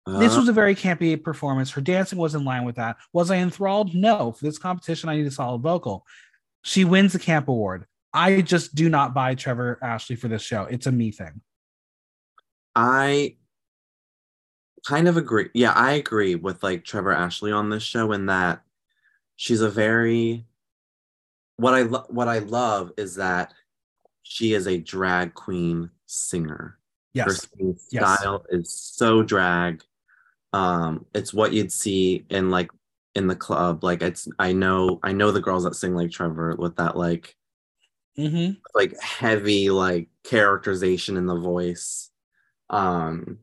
This 0.07 0.35
Uh, 0.35 0.39
was 0.39 0.49
a 0.49 0.53
very 0.53 0.75
campy 0.75 1.21
performance. 1.21 1.71
Her 1.71 1.81
dancing 1.81 2.19
was 2.19 2.35
in 2.35 2.43
line 2.43 2.63
with 2.63 2.75
that. 2.75 2.97
Was 3.13 3.31
I 3.31 3.37
enthralled? 3.37 3.95
No. 3.95 4.33
For 4.33 4.45
this 4.45 4.57
competition, 4.57 5.09
I 5.09 5.15
need 5.15 5.25
a 5.25 5.31
solid 5.31 5.61
vocal. 5.61 6.05
She 6.63 6.85
wins 6.85 7.13
the 7.13 7.19
camp 7.19 7.47
award. 7.47 7.85
I 8.15 8.41
just 8.41 8.73
do 8.75 8.89
not 8.89 9.13
buy 9.13 9.35
Trevor 9.35 9.77
Ashley 9.81 10.15
for 10.15 10.27
this 10.27 10.41
show. 10.41 10.63
It's 10.63 10.87
a 10.87 10.91
me 10.91 11.11
thing. 11.11 11.41
I 12.75 13.35
kind 14.87 15.07
of 15.07 15.17
agree. 15.17 15.49
Yeah, 15.53 15.71
I 15.71 15.93
agree 15.93 16.35
with 16.35 16.63
like 16.63 16.83
Trevor 16.85 17.11
Ashley 17.11 17.51
on 17.51 17.69
this 17.69 17.83
show 17.83 18.11
in 18.13 18.27
that 18.27 18.61
she's 19.35 19.61
a 19.61 19.69
very 19.69 20.45
what 21.57 21.73
I 21.73 21.83
lo- 21.83 22.05
what 22.09 22.27
I 22.27 22.39
love 22.39 22.91
is 22.97 23.15
that 23.15 23.53
she 24.23 24.53
is 24.53 24.67
a 24.67 24.77
drag 24.77 25.33
queen 25.33 25.89
singer. 26.05 26.77
Her 27.15 27.23
Yes. 27.31 27.47
Yes. 27.91 28.19
style 28.19 28.45
is 28.49 28.73
so 28.73 29.23
drag. 29.23 29.83
Um, 30.53 31.05
it's 31.13 31.33
what 31.33 31.53
you'd 31.53 31.71
see 31.71 32.25
in 32.29 32.49
like 32.49 32.69
in 33.15 33.27
the 33.27 33.35
club. 33.35 33.83
Like 33.83 34.01
it's 34.01 34.27
I 34.39 34.51
know 34.51 34.99
I 35.03 35.13
know 35.13 35.31
the 35.31 35.41
girls 35.41 35.63
that 35.63 35.75
sing 35.75 35.95
like 35.95 36.11
Trevor 36.11 36.55
with 36.57 36.75
that 36.77 36.97
like 36.97 37.35
hmm 38.15 38.51
like 38.73 38.99
heavy 39.01 39.69
like 39.69 40.09
characterization 40.23 41.17
in 41.17 41.25
the 41.25 41.35
voice. 41.35 42.09
Um 42.69 43.39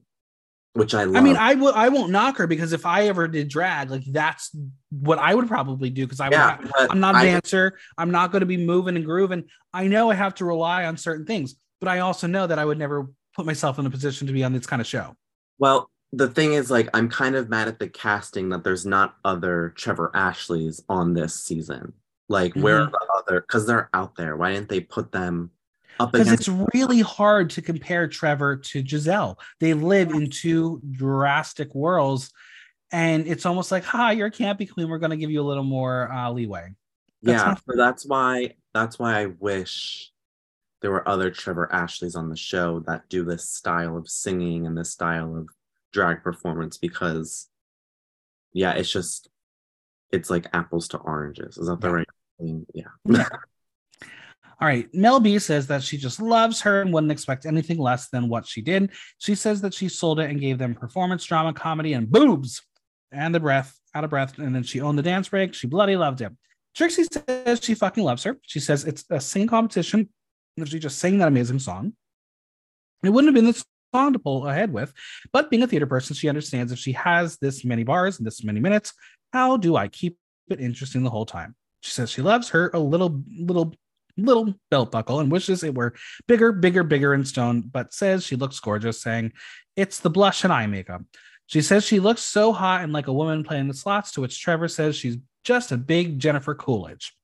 which 0.74 0.94
I 0.94 1.04
love. 1.04 1.16
I 1.16 1.20
mean, 1.20 1.36
I 1.36 1.54
will. 1.54 1.74
I 1.74 1.90
won't 1.90 2.10
knock 2.10 2.38
her 2.38 2.46
because 2.46 2.72
if 2.72 2.86
I 2.86 3.08
ever 3.08 3.28
did 3.28 3.48
drag, 3.48 3.90
like 3.90 4.04
that's 4.06 4.56
what 4.90 5.18
I 5.18 5.34
would 5.34 5.46
probably 5.46 5.90
do. 5.90 6.06
Because 6.06 6.20
I 6.20 6.26
would 6.26 6.32
yeah, 6.32 6.56
have, 6.56 6.90
I'm 6.90 7.00
not 7.00 7.14
a 7.14 7.18
I- 7.18 7.24
dancer. 7.24 7.78
I'm 7.98 8.10
not 8.10 8.32
going 8.32 8.40
to 8.40 8.46
be 8.46 8.56
moving 8.56 8.96
and 8.96 9.04
grooving. 9.04 9.44
I 9.74 9.86
know 9.88 10.10
I 10.10 10.14
have 10.14 10.34
to 10.36 10.46
rely 10.46 10.86
on 10.86 10.96
certain 10.96 11.26
things, 11.26 11.56
but 11.80 11.88
I 11.88 11.98
also 11.98 12.26
know 12.26 12.46
that 12.46 12.58
I 12.58 12.64
would 12.64 12.78
never 12.78 13.10
put 13.36 13.44
myself 13.44 13.78
in 13.78 13.84
a 13.86 13.90
position 13.90 14.26
to 14.28 14.32
be 14.32 14.44
on 14.44 14.54
this 14.54 14.66
kind 14.66 14.80
of 14.80 14.86
show. 14.86 15.14
Well, 15.58 15.90
the 16.12 16.28
thing 16.28 16.54
is, 16.54 16.70
like, 16.70 16.88
I'm 16.94 17.08
kind 17.08 17.36
of 17.36 17.48
mad 17.48 17.68
at 17.68 17.78
the 17.78 17.88
casting 17.88 18.48
that 18.50 18.64
there's 18.64 18.86
not 18.86 19.16
other 19.24 19.74
Trevor 19.76 20.10
Ashleys 20.14 20.82
on 20.88 21.12
this 21.12 21.34
season. 21.34 21.92
Like, 22.32 22.54
where 22.54 22.80
are 22.80 22.90
the 22.90 23.08
other? 23.18 23.42
Because 23.42 23.66
they're 23.66 23.90
out 23.92 24.16
there. 24.16 24.36
Why 24.36 24.52
didn't 24.52 24.70
they 24.70 24.80
put 24.80 25.12
them 25.12 25.50
up 26.00 26.12
Because 26.12 26.32
it's 26.32 26.48
really 26.74 27.00
hard 27.00 27.50
to 27.50 27.62
compare 27.62 28.08
Trevor 28.08 28.56
to 28.56 28.84
Giselle. 28.84 29.38
They 29.60 29.74
live 29.74 30.10
in 30.10 30.30
two 30.30 30.80
drastic 30.90 31.74
worlds, 31.74 32.32
and 32.90 33.26
it's 33.26 33.44
almost 33.44 33.70
like, 33.70 33.84
"Hi, 33.84 34.12
you're 34.12 34.28
a 34.28 34.32
campy 34.32 34.68
queen. 34.68 34.88
We're 34.88 34.98
going 34.98 35.10
to 35.10 35.18
give 35.18 35.30
you 35.30 35.42
a 35.42 35.48
little 35.50 35.62
more 35.62 36.10
uh, 36.10 36.30
leeway." 36.30 36.74
that's 37.22 37.42
yeah, 37.44 37.54
so 37.54 37.76
that's 37.76 38.06
why. 38.06 38.54
That's 38.72 38.98
why 38.98 39.20
I 39.20 39.26
wish 39.26 40.10
there 40.80 40.90
were 40.90 41.06
other 41.06 41.30
Trevor 41.30 41.70
Ashleys 41.70 42.16
on 42.16 42.30
the 42.30 42.36
show 42.36 42.80
that 42.86 43.10
do 43.10 43.24
this 43.24 43.48
style 43.48 43.98
of 43.98 44.08
singing 44.08 44.66
and 44.66 44.76
this 44.76 44.90
style 44.90 45.36
of 45.36 45.50
drag 45.92 46.22
performance. 46.22 46.78
Because, 46.78 47.50
yeah, 48.54 48.72
it's 48.72 48.90
just, 48.90 49.28
it's 50.10 50.30
like 50.30 50.46
apples 50.54 50.88
to 50.88 50.96
oranges. 50.96 51.58
Is 51.58 51.68
that 51.68 51.82
the 51.82 51.88
Yeah. 51.88 51.94
right 51.94 52.08
thing? 52.42 52.66
Yeah. 52.74 52.88
All 54.60 54.68
right. 54.68 54.88
Mel 54.94 55.18
B 55.18 55.38
says 55.38 55.66
that 55.66 55.82
she 55.82 55.96
just 55.96 56.20
loves 56.20 56.60
her 56.60 56.82
and 56.82 56.92
wouldn't 56.92 57.10
expect 57.10 57.46
anything 57.46 57.78
less 57.78 58.08
than 58.10 58.28
what 58.28 58.46
she 58.46 58.62
did. 58.62 58.92
She 59.18 59.34
says 59.34 59.60
that 59.62 59.74
she 59.74 59.88
sold 59.88 60.20
it 60.20 60.30
and 60.30 60.40
gave 60.40 60.58
them 60.58 60.74
performance, 60.74 61.24
drama, 61.24 61.52
comedy, 61.52 61.94
and 61.94 62.10
boobs 62.10 62.62
and 63.10 63.34
the 63.34 63.40
breath, 63.40 63.76
out 63.94 64.04
of 64.04 64.10
breath. 64.10 64.38
And 64.38 64.54
then 64.54 64.62
she 64.62 64.80
owned 64.80 64.98
the 64.98 65.02
dance 65.02 65.28
break. 65.28 65.54
She 65.54 65.66
bloody 65.66 65.96
loved 65.96 66.20
it. 66.20 66.32
Trixie 66.76 67.04
says 67.04 67.60
she 67.60 67.74
fucking 67.74 68.04
loves 68.04 68.22
her. 68.24 68.38
She 68.42 68.60
says 68.60 68.84
it's 68.84 69.04
a 69.10 69.20
singing 69.20 69.48
competition. 69.48 70.08
If 70.56 70.68
she 70.68 70.78
just 70.78 70.98
sang 70.98 71.18
that 71.18 71.28
amazing 71.28 71.58
song, 71.58 71.94
it 73.02 73.10
wouldn't 73.10 73.34
have 73.34 73.34
been 73.34 73.52
the 73.52 73.64
song 73.94 74.12
to 74.12 74.18
pull 74.18 74.46
ahead 74.46 74.72
with. 74.72 74.92
But 75.32 75.50
being 75.50 75.62
a 75.62 75.66
theater 75.66 75.86
person, 75.86 76.14
she 76.14 76.28
understands 76.28 76.72
if 76.72 76.78
she 76.78 76.92
has 76.92 77.36
this 77.38 77.64
many 77.64 77.84
bars 77.84 78.18
and 78.18 78.26
this 78.26 78.44
many 78.44 78.60
minutes, 78.60 78.92
how 79.32 79.56
do 79.56 79.76
I 79.76 79.88
keep 79.88 80.18
it 80.48 80.60
interesting 80.60 81.02
the 81.02 81.10
whole 81.10 81.26
time? 81.26 81.54
She 81.82 81.90
says 81.90 82.10
she 82.10 82.22
loves 82.22 82.48
her 82.50 82.70
a 82.72 82.78
little, 82.78 83.22
little 83.38 83.74
little 84.16 84.54
belt 84.70 84.90
buckle 84.90 85.20
and 85.20 85.30
wishes 85.30 85.64
it 85.64 85.74
were 85.74 85.94
bigger, 86.26 86.52
bigger, 86.52 86.82
bigger 86.82 87.14
in 87.14 87.24
stone, 87.24 87.62
but 87.62 87.94
says 87.94 88.24
she 88.24 88.36
looks 88.36 88.60
gorgeous, 88.60 89.00
saying 89.00 89.32
it's 89.76 90.00
the 90.00 90.10
blush 90.10 90.44
and 90.44 90.52
eye 90.52 90.66
makeup. 90.66 91.02
She 91.46 91.62
says 91.62 91.84
she 91.84 92.00
looks 92.00 92.22
so 92.22 92.52
hot 92.52 92.82
and 92.82 92.92
like 92.92 93.08
a 93.08 93.12
woman 93.12 93.44
playing 93.44 93.68
the 93.68 93.74
slots, 93.74 94.12
to 94.12 94.20
which 94.20 94.40
Trevor 94.40 94.68
says 94.68 94.96
she's 94.96 95.18
just 95.44 95.72
a 95.72 95.76
big 95.76 96.18
Jennifer 96.18 96.54
Coolidge. 96.54 97.14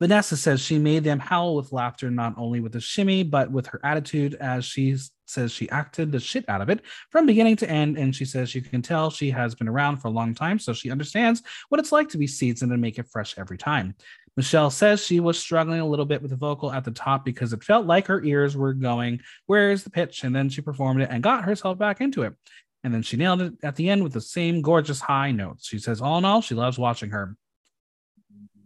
Vanessa 0.00 0.34
says 0.34 0.60
she 0.60 0.78
made 0.78 1.04
them 1.04 1.18
howl 1.18 1.54
with 1.56 1.72
laughter, 1.72 2.10
not 2.10 2.34
only 2.38 2.60
with 2.60 2.72
the 2.72 2.80
shimmy, 2.80 3.22
but 3.22 3.50
with 3.50 3.66
her 3.66 3.80
attitude, 3.84 4.34
as 4.34 4.64
she 4.64 4.96
says 5.26 5.52
she 5.52 5.68
acted 5.68 6.10
the 6.10 6.18
shit 6.18 6.48
out 6.48 6.62
of 6.62 6.70
it 6.70 6.80
from 7.10 7.26
beginning 7.26 7.54
to 7.56 7.70
end. 7.70 7.98
And 7.98 8.16
she 8.16 8.24
says 8.24 8.54
you 8.54 8.62
can 8.62 8.80
tell 8.80 9.10
she 9.10 9.30
has 9.30 9.54
been 9.54 9.68
around 9.68 9.98
for 9.98 10.08
a 10.08 10.12
long 10.12 10.34
time, 10.34 10.58
so 10.58 10.72
she 10.72 10.90
understands 10.90 11.42
what 11.68 11.78
it's 11.78 11.92
like 11.92 12.08
to 12.10 12.18
be 12.18 12.26
seasoned 12.26 12.72
and 12.72 12.80
make 12.80 12.98
it 12.98 13.08
fresh 13.10 13.34
every 13.36 13.58
time. 13.58 13.94
Michelle 14.36 14.70
says 14.70 15.04
she 15.04 15.20
was 15.20 15.38
struggling 15.38 15.80
a 15.80 15.86
little 15.86 16.06
bit 16.06 16.22
with 16.22 16.30
the 16.30 16.36
vocal 16.36 16.72
at 16.72 16.84
the 16.84 16.90
top 16.90 17.24
because 17.24 17.52
it 17.52 17.62
felt 17.62 17.86
like 17.86 18.06
her 18.06 18.22
ears 18.24 18.56
were 18.56 18.72
going, 18.72 19.20
Where's 19.46 19.84
the 19.84 19.90
pitch? 19.90 20.24
And 20.24 20.34
then 20.34 20.48
she 20.48 20.62
performed 20.62 21.02
it 21.02 21.10
and 21.10 21.22
got 21.22 21.44
herself 21.44 21.76
back 21.78 22.00
into 22.00 22.22
it. 22.22 22.34
And 22.82 22.94
then 22.94 23.02
she 23.02 23.18
nailed 23.18 23.42
it 23.42 23.54
at 23.62 23.76
the 23.76 23.90
end 23.90 24.02
with 24.02 24.14
the 24.14 24.20
same 24.22 24.62
gorgeous 24.62 25.00
high 25.00 25.32
notes. 25.32 25.66
She 25.66 25.78
says, 25.78 26.00
All 26.00 26.16
in 26.16 26.24
all, 26.24 26.40
she 26.40 26.54
loves 26.54 26.78
watching 26.78 27.10
her. 27.10 27.36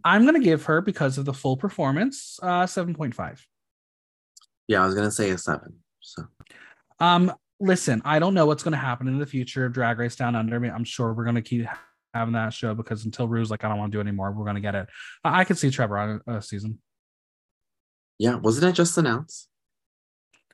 I'm 0.05 0.21
going 0.21 0.35
to 0.35 0.39
give 0.39 0.63
her, 0.65 0.79
because 0.81 1.17
of 1.17 1.25
the 1.25 1.33
full 1.33 1.57
performance, 1.57 2.39
uh, 2.41 2.63
7.5. 2.65 3.41
Yeah, 4.67 4.81
I 4.83 4.85
was 4.85 4.95
gonna 4.95 5.11
say 5.11 5.29
a 5.31 5.37
seven. 5.37 5.75
So 5.99 6.23
Um, 6.99 7.33
listen, 7.59 8.01
I 8.05 8.19
don't 8.19 8.33
know 8.33 8.45
what's 8.45 8.63
going 8.63 8.71
to 8.73 8.77
happen 8.77 9.07
in 9.07 9.19
the 9.19 9.25
future 9.25 9.65
of 9.65 9.73
Drag 9.73 9.99
Race 9.99 10.15
Down 10.15 10.35
Under. 10.35 10.55
I 10.55 10.59
mean, 10.59 10.71
I'm 10.71 10.83
sure 10.85 11.13
we're 11.13 11.23
going 11.23 11.35
to 11.35 11.41
keep 11.41 11.67
having 12.13 12.33
that 12.33 12.53
show 12.53 12.73
because 12.73 13.05
until 13.05 13.27
Rue's 13.27 13.51
like, 13.51 13.63
I 13.63 13.67
don't 13.69 13.77
want 13.77 13.91
to 13.91 13.97
do 13.97 14.01
anymore, 14.01 14.31
we're 14.31 14.45
going 14.45 14.55
to 14.55 14.61
get 14.61 14.73
it. 14.75 14.87
I 15.23 15.41
I 15.41 15.43
could 15.43 15.57
see 15.57 15.69
Trevor 15.69 15.97
on 15.97 16.21
a, 16.27 16.37
a 16.37 16.41
season. 16.41 16.79
yeah, 18.17 18.35
wasn't 18.35 18.65
it 18.71 18.73
just 18.73 18.97
announced? 18.97 19.49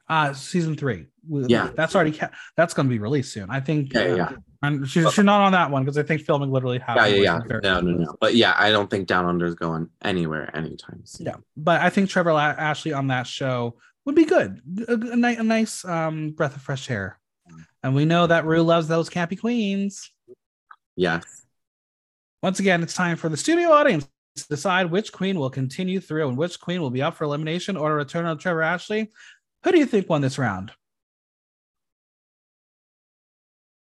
Uh, 0.10 0.34
season 0.34 0.76
three. 0.76 1.06
Yeah. 1.30 1.70
that's 1.76 1.96
already 1.96 2.12
ca- 2.12 2.32
that's 2.58 2.74
going 2.74 2.88
to 2.88 2.94
be 2.94 3.00
released 3.00 3.32
soon. 3.32 3.50
I 3.50 3.62
think. 3.62 3.94
Yeah, 3.94 4.08
yeah, 4.08 4.16
yeah. 4.16 4.32
And 4.64 4.88
she's, 4.88 5.12
she's 5.14 5.24
not 5.26 5.42
on 5.42 5.52
that 5.54 5.72
one 5.72 5.84
because 5.84 5.98
I 5.98 6.04
think 6.04 6.22
filming 6.22 6.52
literally 6.52 6.78
Yeah, 6.78 6.86
happened. 6.86 7.16
yeah, 7.18 7.22
yeah. 7.24 7.38
within 7.40 7.62
No, 7.64 7.82
no, 7.82 7.98
no. 8.04 8.16
But 8.20 8.36
yeah, 8.36 8.54
I 8.58 8.70
don't 8.70 8.90
think 8.90 9.08
Down 9.08 9.26
Under 9.26 9.46
is 9.46 9.56
going 9.56 9.90
anywhere 10.04 10.56
anytime 10.56 11.02
soon. 11.04 11.26
Yeah, 11.28 11.36
but 11.58 11.82
I 11.82 11.90
think 11.90 12.10
Trevor 12.10 12.34
La- 12.34 12.42
Ashley 12.58 12.94
on 12.94 13.08
that 13.08 13.26
show 13.26 13.78
would 14.06 14.14
be 14.16 14.26
good. 14.26 14.62
A, 14.88 14.94
a, 14.94 15.40
a 15.40 15.44
nice 15.44 15.84
um, 15.86 16.32
breath 16.32 16.56
of 16.56 16.62
fresh 16.62 16.90
air. 16.92 17.18
And 17.84 17.96
we 17.96 18.06
know 18.06 18.28
that 18.28 18.46
Rue 18.46 18.62
loves 18.62 18.88
those 18.88 19.10
campy 19.10 19.40
queens. 19.40 20.12
Yes. 20.96 21.24
Once 22.44 22.60
again, 22.60 22.84
it's 22.84 22.94
time 22.94 23.18
for 23.18 23.30
the 23.30 23.38
studio 23.38 23.72
audience 23.72 24.08
to 24.36 24.48
decide 24.48 24.92
which 24.92 25.12
queen 25.12 25.40
will 25.40 25.50
continue 25.50 26.00
through 26.00 26.28
and 26.28 26.38
which 26.38 26.60
queen 26.60 26.82
will 26.82 26.92
be 26.92 27.02
up 27.02 27.16
for 27.16 27.24
elimination 27.24 27.76
or 27.76 27.92
a 27.92 27.96
return 27.96 28.26
of 28.28 28.38
Trevor 28.38 28.62
Ashley. 28.62 29.12
Who 29.64 29.72
do 29.72 29.80
you 29.80 29.86
think 29.88 30.08
won 30.10 30.22
this 30.22 30.38
round? 30.38 30.72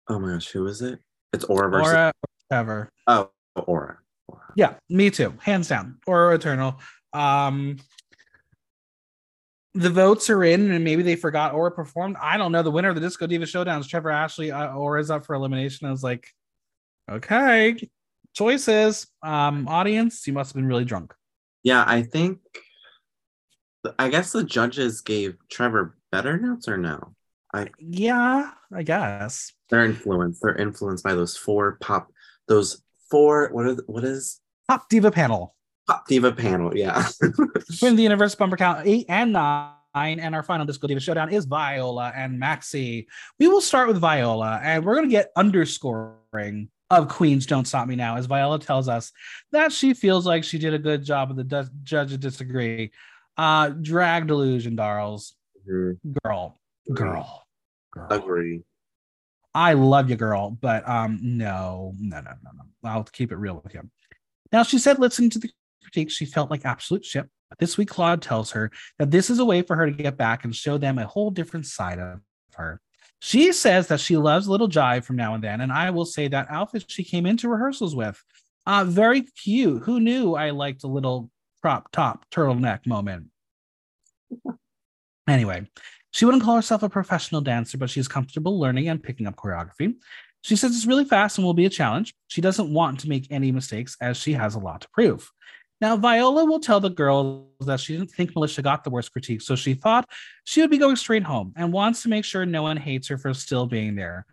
Oh 0.08 0.18
my 0.18 0.32
gosh, 0.32 0.48
who 0.48 0.66
is 0.66 0.82
it? 0.82 1.00
It's 1.32 1.44
Aura 1.44 1.70
versus 1.70 1.92
Aura 1.92 2.12
Trevor? 2.50 2.90
Oh 3.06 3.30
Aura. 3.56 3.98
Aura. 4.28 4.52
Yeah, 4.56 4.74
me 4.88 5.10
too. 5.10 5.34
Hands 5.40 5.66
down. 5.66 5.98
Or 6.06 6.34
Eternal. 6.34 6.80
Um 7.12 7.78
the 9.74 9.90
votes 9.90 10.30
are 10.30 10.44
in, 10.44 10.70
and 10.70 10.84
maybe 10.84 11.02
they 11.02 11.16
forgot 11.16 11.52
Aura 11.52 11.72
performed. 11.72 12.16
I 12.20 12.36
don't 12.36 12.52
know. 12.52 12.62
The 12.62 12.70
winner 12.70 12.90
of 12.90 12.94
the 12.94 13.00
Disco 13.00 13.26
Diva 13.26 13.44
Showdown 13.44 13.80
is 13.80 13.88
Trevor 13.88 14.10
Ashley. 14.10 14.52
Uh, 14.52 14.68
Aura's 14.68 15.10
up 15.10 15.26
for 15.26 15.34
elimination. 15.34 15.88
I 15.88 15.90
was 15.90 16.04
like, 16.04 16.28
okay, 17.10 17.76
choices. 18.34 19.08
Um, 19.22 19.66
audience, 19.66 20.28
you 20.28 20.32
must 20.32 20.50
have 20.50 20.54
been 20.54 20.68
really 20.68 20.84
drunk. 20.84 21.12
Yeah, 21.64 21.82
I 21.84 22.02
think 22.02 22.38
I 23.98 24.08
guess 24.08 24.30
the 24.32 24.44
judges 24.44 25.00
gave 25.00 25.36
Trevor 25.50 25.96
better 26.12 26.38
notes 26.38 26.68
or 26.68 26.76
no? 26.76 27.14
I 27.52 27.70
Yeah, 27.78 28.52
I 28.72 28.82
guess. 28.82 29.52
They're 29.70 29.84
influenced. 29.84 30.40
They're 30.42 30.56
influenced 30.56 31.02
by 31.04 31.14
those 31.14 31.36
four 31.36 31.78
pop 31.80 32.08
those 32.48 32.82
four 33.10 33.48
What 33.52 33.64
what 33.64 33.66
is 33.74 33.80
what 33.86 34.04
is 34.04 34.40
Pop 34.68 34.88
Diva 34.88 35.10
panel. 35.10 35.54
pop 35.86 36.06
diva 36.08 36.32
panel, 36.32 36.76
yeah. 36.76 37.06
Win 37.82 37.96
the 37.96 38.02
universe 38.02 38.34
bumper 38.34 38.56
count 38.56 38.86
eight 38.86 39.06
and 39.08 39.32
nine. 39.32 39.70
And 39.94 40.34
our 40.34 40.42
final 40.42 40.66
Disco 40.66 40.86
Diva 40.88 40.98
Showdown 41.00 41.32
is 41.32 41.44
Viola 41.44 42.12
and 42.16 42.40
Maxi. 42.40 43.06
We 43.38 43.46
will 43.48 43.60
start 43.60 43.86
with 43.88 43.98
Viola, 43.98 44.58
and 44.62 44.84
we're 44.84 44.94
going 44.96 45.06
to 45.08 45.10
get 45.12 45.30
underscoring 45.36 46.68
of 46.90 47.08
Queens 47.08 47.46
Don't 47.46 47.64
Stop 47.66 47.86
Me 47.88 47.94
Now, 47.94 48.16
as 48.16 48.26
Viola 48.26 48.58
tells 48.58 48.88
us 48.88 49.12
that 49.52 49.70
she 49.72 49.94
feels 49.94 50.26
like 50.26 50.42
she 50.44 50.58
did 50.58 50.74
a 50.74 50.78
good 50.78 51.04
job, 51.04 51.30
and 51.30 51.38
the 51.38 51.44
du- 51.44 51.70
judges 51.84 52.18
disagree. 52.18 52.90
Uh, 53.36 53.68
drag 53.68 54.26
delusion, 54.26 54.74
Darls. 54.76 55.34
Mhm. 55.68 55.98
Girl, 56.24 56.58
girl, 56.92 57.44
girl. 57.92 58.06
Agree. 58.10 58.62
I 59.54 59.74
love 59.74 60.10
you, 60.10 60.16
girl, 60.16 60.50
but 60.60 60.88
um, 60.88 61.18
no, 61.22 61.94
no, 61.98 62.20
no, 62.20 62.32
no, 62.42 62.50
no. 62.54 62.90
I'll 62.90 63.04
keep 63.04 63.30
it 63.30 63.36
real 63.36 63.60
with 63.62 63.74
you. 63.74 63.88
Now, 64.52 64.62
she 64.62 64.78
said, 64.78 64.98
listening 64.98 65.30
to 65.30 65.38
the 65.38 65.50
critique, 65.82 66.10
she 66.10 66.26
felt 66.26 66.50
like 66.50 66.64
absolute 66.64 67.04
shit. 67.04 67.28
But 67.48 67.58
this 67.58 67.78
week, 67.78 67.88
Claude 67.88 68.20
tells 68.20 68.50
her 68.50 68.70
that 68.98 69.10
this 69.10 69.30
is 69.30 69.38
a 69.38 69.44
way 69.44 69.62
for 69.62 69.76
her 69.76 69.86
to 69.86 69.92
get 69.92 70.16
back 70.16 70.44
and 70.44 70.54
show 70.54 70.76
them 70.76 70.98
a 70.98 71.06
whole 71.06 71.30
different 71.30 71.66
side 71.66 71.98
of 71.98 72.20
her. 72.54 72.80
She 73.20 73.52
says 73.52 73.88
that 73.88 74.00
she 74.00 74.16
loves 74.16 74.48
little 74.48 74.68
jive 74.68 75.04
from 75.04 75.16
now 75.16 75.34
and 75.34 75.42
then, 75.42 75.60
and 75.60 75.72
I 75.72 75.90
will 75.90 76.04
say 76.04 76.28
that 76.28 76.50
outfit 76.50 76.84
she 76.88 77.04
came 77.04 77.26
into 77.26 77.48
rehearsals 77.48 77.94
with, 77.94 78.22
uh, 78.66 78.84
very 78.84 79.22
cute. 79.22 79.84
Who 79.84 80.00
knew 80.00 80.34
I 80.34 80.50
liked 80.50 80.84
a 80.84 80.88
little 80.88 81.30
crop 81.62 81.90
top 81.92 82.26
turtleneck 82.30 82.86
moment? 82.86 83.28
Anyway, 85.26 85.66
she 86.14 86.24
wouldn't 86.24 86.44
call 86.44 86.54
herself 86.54 86.84
a 86.84 86.88
professional 86.88 87.40
dancer, 87.40 87.76
but 87.76 87.90
she's 87.90 88.06
comfortable 88.06 88.60
learning 88.60 88.88
and 88.88 89.02
picking 89.02 89.26
up 89.26 89.34
choreography. 89.34 89.96
She 90.42 90.54
says 90.54 90.76
it's 90.76 90.86
really 90.86 91.04
fast 91.04 91.38
and 91.38 91.44
will 91.44 91.54
be 91.54 91.66
a 91.66 91.70
challenge. 91.70 92.14
She 92.28 92.40
doesn't 92.40 92.72
want 92.72 93.00
to 93.00 93.08
make 93.08 93.26
any 93.32 93.50
mistakes 93.50 93.96
as 94.00 94.16
she 94.16 94.32
has 94.34 94.54
a 94.54 94.60
lot 94.60 94.82
to 94.82 94.88
prove. 94.90 95.28
Now, 95.80 95.96
Viola 95.96 96.44
will 96.44 96.60
tell 96.60 96.78
the 96.78 96.88
girls 96.88 97.48
that 97.66 97.80
she 97.80 97.96
didn't 97.96 98.12
think 98.12 98.32
Militia 98.32 98.62
got 98.62 98.84
the 98.84 98.90
worst 98.90 99.10
critique, 99.10 99.42
so 99.42 99.56
she 99.56 99.74
thought 99.74 100.08
she 100.44 100.60
would 100.60 100.70
be 100.70 100.78
going 100.78 100.94
straight 100.94 101.24
home 101.24 101.52
and 101.56 101.72
wants 101.72 102.02
to 102.04 102.08
make 102.08 102.24
sure 102.24 102.46
no 102.46 102.62
one 102.62 102.76
hates 102.76 103.08
her 103.08 103.18
for 103.18 103.34
still 103.34 103.66
being 103.66 103.96
there. 103.96 104.24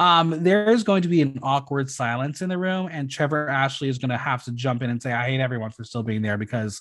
Um, 0.00 0.42
there 0.42 0.70
is 0.70 0.82
going 0.82 1.02
to 1.02 1.08
be 1.08 1.22
an 1.22 1.38
awkward 1.44 1.88
silence 1.88 2.42
in 2.42 2.48
the 2.48 2.58
room, 2.58 2.88
and 2.90 3.08
Trevor 3.08 3.48
Ashley 3.48 3.88
is 3.88 3.98
going 3.98 4.10
to 4.10 4.18
have 4.18 4.42
to 4.46 4.52
jump 4.52 4.82
in 4.82 4.90
and 4.90 5.00
say, 5.00 5.12
I 5.12 5.26
hate 5.26 5.40
everyone 5.40 5.70
for 5.70 5.84
still 5.84 6.02
being 6.02 6.22
there 6.22 6.36
because 6.36 6.80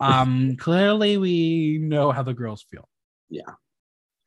um, 0.00 0.56
clearly 0.58 1.18
we 1.18 1.76
know 1.82 2.10
how 2.10 2.22
the 2.22 2.32
girls 2.32 2.64
feel. 2.70 2.88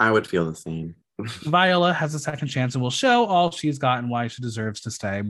I 0.01 0.11
would 0.11 0.25
feel 0.25 0.45
the 0.45 0.55
same. 0.55 0.95
Viola 1.19 1.93
has 1.93 2.15
a 2.15 2.19
second 2.19 2.47
chance 2.47 2.73
and 2.73 2.81
will 2.81 2.89
show 2.89 3.25
all 3.25 3.51
she's 3.51 3.77
got 3.77 3.99
and 3.99 4.09
why 4.09 4.27
she 4.27 4.41
deserves 4.41 4.81
to 4.81 4.91
stay. 4.91 5.21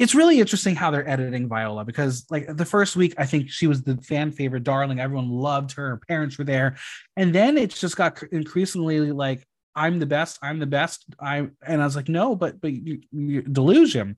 It's 0.00 0.16
really 0.16 0.40
interesting 0.40 0.74
how 0.74 0.90
they're 0.90 1.08
editing 1.08 1.48
Viola 1.48 1.84
because, 1.84 2.26
like, 2.28 2.56
the 2.56 2.64
first 2.64 2.96
week, 2.96 3.14
I 3.18 3.26
think 3.26 3.50
she 3.50 3.68
was 3.68 3.82
the 3.82 3.98
fan 3.98 4.32
favorite 4.32 4.64
darling. 4.64 4.98
Everyone 4.98 5.30
loved 5.30 5.72
her. 5.72 5.90
Her 5.90 6.00
parents 6.08 6.38
were 6.38 6.44
there. 6.44 6.76
And 7.16 7.32
then 7.32 7.56
it 7.56 7.70
just 7.70 7.96
got 7.96 8.20
increasingly 8.32 9.12
like, 9.12 9.46
I'm 9.76 10.00
the 10.00 10.06
best. 10.06 10.40
I'm 10.42 10.58
the 10.58 10.66
best. 10.66 11.04
I 11.20 11.48
and 11.64 11.80
I 11.80 11.84
was 11.84 11.94
like, 11.94 12.08
no, 12.08 12.34
but 12.34 12.60
but 12.60 12.72
you, 12.72 13.00
you 13.12 13.42
delusion. 13.42 14.16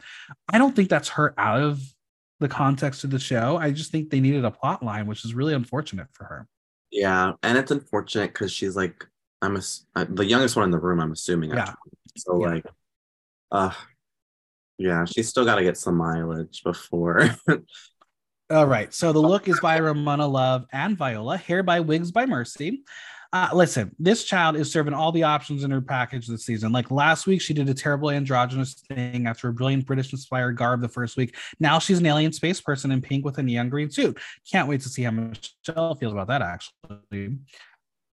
I 0.48 0.56
don't 0.56 0.74
think 0.74 0.88
that's 0.88 1.10
her 1.10 1.34
out 1.36 1.60
of 1.60 1.82
the 2.40 2.48
context 2.48 3.04
of 3.04 3.10
the 3.10 3.18
show. 3.18 3.58
I 3.58 3.70
just 3.72 3.92
think 3.92 4.08
they 4.08 4.20
needed 4.20 4.46
a 4.46 4.50
plot 4.50 4.82
line, 4.82 5.06
which 5.06 5.26
is 5.26 5.34
really 5.34 5.52
unfortunate 5.52 6.06
for 6.12 6.24
her. 6.24 6.48
Yeah, 6.90 7.32
and 7.42 7.58
it's 7.58 7.70
unfortunate 7.70 8.32
because 8.32 8.50
she's 8.50 8.76
like 8.76 9.06
I'm 9.42 9.56
a, 9.56 10.04
the 10.06 10.24
youngest 10.24 10.56
one 10.56 10.64
in 10.64 10.70
the 10.70 10.78
room. 10.78 11.00
I'm 11.00 11.12
assuming. 11.12 11.50
Yeah. 11.50 11.60
actually. 11.60 11.92
So 12.16 12.40
Yeah. 12.40 12.48
like, 12.48 12.66
uh, 13.50 13.72
yeah, 14.78 15.04
she's 15.04 15.28
still 15.28 15.44
got 15.44 15.56
to 15.56 15.62
get 15.62 15.76
some 15.76 15.96
mileage 15.96 16.62
before. 16.64 17.36
All 18.50 18.66
right. 18.66 18.92
So 18.94 19.12
the 19.12 19.18
look 19.20 19.48
is 19.48 19.58
by 19.60 19.78
Ramona 19.78 20.26
Love 20.26 20.66
and 20.72 20.96
Viola. 20.96 21.36
Hair 21.36 21.64
by 21.64 21.80
Wigs 21.80 22.10
by 22.12 22.26
Mercy. 22.26 22.82
Uh, 23.34 23.48
listen, 23.54 23.94
this 23.98 24.24
child 24.24 24.56
is 24.56 24.70
serving 24.70 24.92
all 24.92 25.10
the 25.10 25.22
options 25.22 25.64
in 25.64 25.70
her 25.70 25.80
package 25.80 26.26
this 26.26 26.44
season. 26.44 26.70
Like 26.70 26.90
last 26.90 27.26
week, 27.26 27.40
she 27.40 27.54
did 27.54 27.66
a 27.66 27.72
terrible 27.72 28.10
androgynous 28.10 28.74
thing 28.74 29.26
after 29.26 29.48
a 29.48 29.54
brilliant 29.54 29.86
British 29.86 30.12
inspired 30.12 30.58
garb 30.58 30.82
the 30.82 30.88
first 30.88 31.16
week. 31.16 31.34
Now 31.58 31.78
she's 31.78 31.98
an 31.98 32.04
alien 32.04 32.34
space 32.34 32.60
person 32.60 32.90
in 32.90 33.00
pink 33.00 33.24
with 33.24 33.38
a 33.38 33.42
neon 33.42 33.70
green 33.70 33.90
suit. 33.90 34.18
Can't 34.50 34.68
wait 34.68 34.82
to 34.82 34.90
see 34.90 35.02
how 35.02 35.12
Michelle 35.12 35.94
feels 35.94 36.12
about 36.12 36.26
that, 36.26 36.42
actually. 36.42 37.38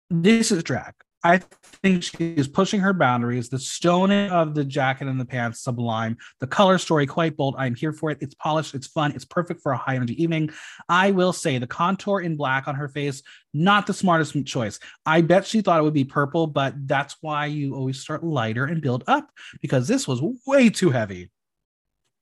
This 0.09 0.53
is 0.53 0.63
drag. 0.63 0.93
I 1.24 1.39
think 1.84 2.03
she 2.03 2.34
is 2.36 2.47
pushing 2.47 2.80
her 2.80 2.93
boundaries. 2.93 3.49
The 3.49 3.59
stoning 3.59 4.30
of 4.32 4.55
the 4.55 4.63
jacket 4.63 5.07
and 5.09 5.20
the 5.20 5.26
pants, 5.26 5.59
sublime. 5.59 6.17
The 6.39 6.47
color 6.47 6.78
story, 6.78 7.05
quite 7.05 7.36
bold. 7.36 7.55
I'm 7.57 7.76
here 7.76 7.91
for 7.91 8.09
it. 8.09 8.20
It's 8.22 8.36
polished. 8.36 8.74
It's 8.74 8.88
fun. 8.88 9.11
It's 9.11 9.26
perfect 9.26 9.61
for 9.61 9.74
a 9.74 9.78
high 9.78 9.95
energy 9.95 10.22
evening. 10.22 10.51
I 10.88 11.11
will 11.11 11.34
say 11.34 11.57
the 11.57 11.67
contour 11.67 12.22
in 12.22 12.38
black 12.38 12.70
on 12.70 12.76
her 12.76 12.88
face, 12.88 13.22
not 13.53 13.86
the 13.86 13.93
smartest 13.93 14.34
choice. 14.45 14.80
I 15.05 15.20
bet 15.22 15.45
she 15.45 15.59
thought 15.61 15.80
it 15.80 15.84
would 15.84 15.93
be 15.93 16.05
purple, 16.05 16.47
but 16.47 16.74
that's 16.88 17.17
why 17.20 17.47
you 17.47 17.76
always 17.76 17.99
start 17.99 18.24
lighter 18.24 18.63
and 18.65 18.82
build 18.82 19.03
up 19.07 19.30
because 19.61 19.88
this 19.89 20.07
was 20.07 20.22
way 20.47 20.70
too 20.70 20.89
heavy. 20.91 21.32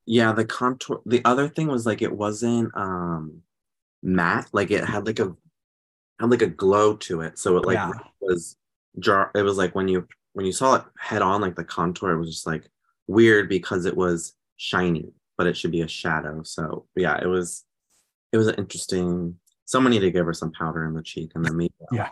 yeah, 0.08 0.32
the 0.32 0.46
contour. 0.46 1.02
The 1.06 1.22
other 1.24 1.48
thing 1.50 1.68
was 1.68 1.86
like 1.86 2.02
it 2.02 2.12
wasn't 2.12 2.72
um 2.76 3.42
matte. 4.02 4.48
Like 4.54 4.72
it 4.72 4.86
had 4.86 5.06
like 5.06 5.20
a 5.20 5.36
had 6.20 6.32
like 6.32 6.42
a 6.42 6.48
glow 6.48 6.96
to 6.96 7.22
it. 7.22 7.38
So 7.38 7.58
it 7.58 7.66
like 7.66 7.76
Yeah. 7.76 7.92
was 8.22 8.56
jar. 9.00 9.32
It 9.36 9.42
was 9.42 9.58
like 9.58 9.76
when 9.76 9.88
you 9.88 10.08
when 10.34 10.46
you 10.46 10.52
saw 10.52 10.76
it 10.76 10.84
head 11.00 11.22
on, 11.22 11.42
like 11.42 11.56
the 11.56 11.64
contour, 11.64 12.12
it 12.12 12.20
was 12.20 12.30
just 12.30 12.48
like 12.48 12.70
weird 13.08 13.50
because 13.50 13.86
it 13.86 13.96
was 13.96 14.34
shiny, 14.58 15.14
but 15.38 15.48
it 15.48 15.58
should 15.58 15.72
be 15.72 15.82
a 15.82 15.88
shadow. 15.88 16.44
So 16.44 16.86
yeah, 16.96 17.20
it 17.22 17.28
was 17.28 17.64
it 18.32 18.38
was 18.38 18.48
an 18.48 18.56
interesting. 18.56 19.40
Someone 19.66 19.92
need 19.92 20.00
to 20.00 20.12
give 20.12 20.26
her 20.26 20.34
some 20.34 20.52
powder 20.52 20.86
in 20.86 20.94
the 20.94 21.02
cheek 21.02 21.32
and 21.36 21.44
then 21.44 21.58
maybe 21.58 21.74
uh, 21.82 21.96
Yeah. 21.96 22.10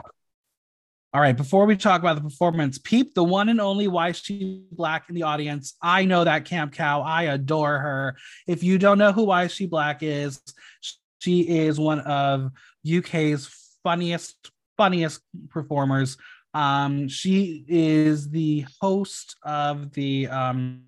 All 1.16 1.22
right, 1.22 1.38
before 1.38 1.66
we 1.66 1.78
talk 1.78 2.02
about 2.02 2.16
the 2.16 2.22
performance, 2.22 2.78
Peep, 2.78 3.14
the 3.14 3.24
one 3.24 3.48
and 3.48 3.62
only 3.62 3.88
Why 3.88 4.12
She 4.12 4.64
Black 4.74 5.06
in 5.08 5.16
the 5.16 5.24
audience. 5.24 5.76
I 5.82 6.04
know 6.04 6.26
that 6.26 6.44
Camp 6.44 6.74
Cow. 6.74 7.04
I 7.04 7.24
adore 7.24 7.80
her. 7.80 8.18
If 8.48 8.64
you 8.64 8.78
don't 8.78 8.98
know 8.98 9.14
who 9.14 9.24
Why 9.24 9.48
She 9.48 9.66
Black 9.66 10.04
is, 10.04 10.42
she 11.20 11.42
is 11.44 11.80
one 11.80 12.02
of 12.02 12.52
UK's 12.86 13.48
funniest, 13.82 14.52
funniest 14.76 15.22
performers. 15.52 16.18
Um, 16.56 17.10
she 17.10 17.66
is 17.68 18.30
the 18.30 18.66
host 18.82 19.36
of 19.44 19.92
the 19.92 20.28
um, 20.30 20.84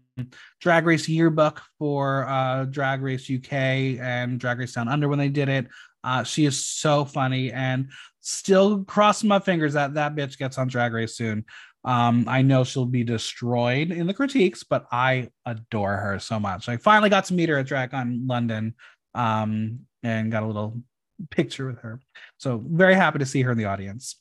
Drag 0.61 0.85
Race 0.85 1.09
Yearbook 1.09 1.61
for 1.77 2.25
uh, 2.25 2.65
Drag 2.65 3.01
Race 3.01 3.29
UK 3.29 3.51
and 3.51 4.39
Drag 4.39 4.59
Race 4.59 4.73
Down 4.73 4.87
Under 4.87 5.09
when 5.09 5.19
they 5.19 5.27
did 5.27 5.49
it. 5.49 5.67
Uh, 6.05 6.23
she 6.23 6.45
is 6.45 6.65
so 6.65 7.03
funny 7.03 7.51
and 7.51 7.89
still 8.21 8.85
crossing 8.85 9.27
my 9.27 9.39
fingers 9.39 9.73
that 9.73 9.95
that 9.95 10.15
bitch 10.15 10.37
gets 10.37 10.57
on 10.57 10.69
Drag 10.69 10.93
Race 10.93 11.17
soon. 11.17 11.43
Um, 11.83 12.25
I 12.27 12.41
know 12.43 12.63
she'll 12.63 12.85
be 12.85 13.03
destroyed 13.03 13.91
in 13.91 14.07
the 14.07 14.13
critiques, 14.13 14.63
but 14.63 14.85
I 14.89 15.29
adore 15.45 15.97
her 15.97 16.17
so 16.17 16.39
much. 16.39 16.69
I 16.69 16.77
finally 16.77 17.09
got 17.09 17.25
to 17.25 17.33
meet 17.33 17.49
her 17.49 17.57
at 17.57 17.67
DragCon 17.67 18.27
London 18.27 18.73
um, 19.13 19.79
and 20.01 20.31
got 20.31 20.43
a 20.43 20.47
little 20.47 20.81
picture 21.29 21.67
with 21.67 21.79
her. 21.79 21.99
So 22.37 22.63
very 22.65 22.95
happy 22.95 23.19
to 23.19 23.25
see 23.25 23.41
her 23.41 23.51
in 23.51 23.57
the 23.57 23.65
audience. 23.65 24.15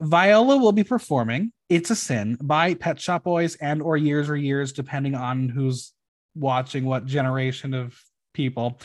Viola 0.00 0.56
will 0.56 0.72
be 0.72 0.84
performing 0.84 1.52
"It's 1.68 1.90
a 1.90 1.96
Sin" 1.96 2.38
by 2.42 2.74
Pet 2.74 3.00
Shop 3.00 3.24
Boys 3.24 3.56
and 3.56 3.82
or 3.82 3.96
Years 3.96 4.28
or 4.28 4.36
Years, 4.36 4.72
depending 4.72 5.14
on 5.14 5.48
who's 5.48 5.92
watching 6.34 6.84
what 6.84 7.06
generation 7.06 7.74
of 7.74 8.00
people. 8.34 8.80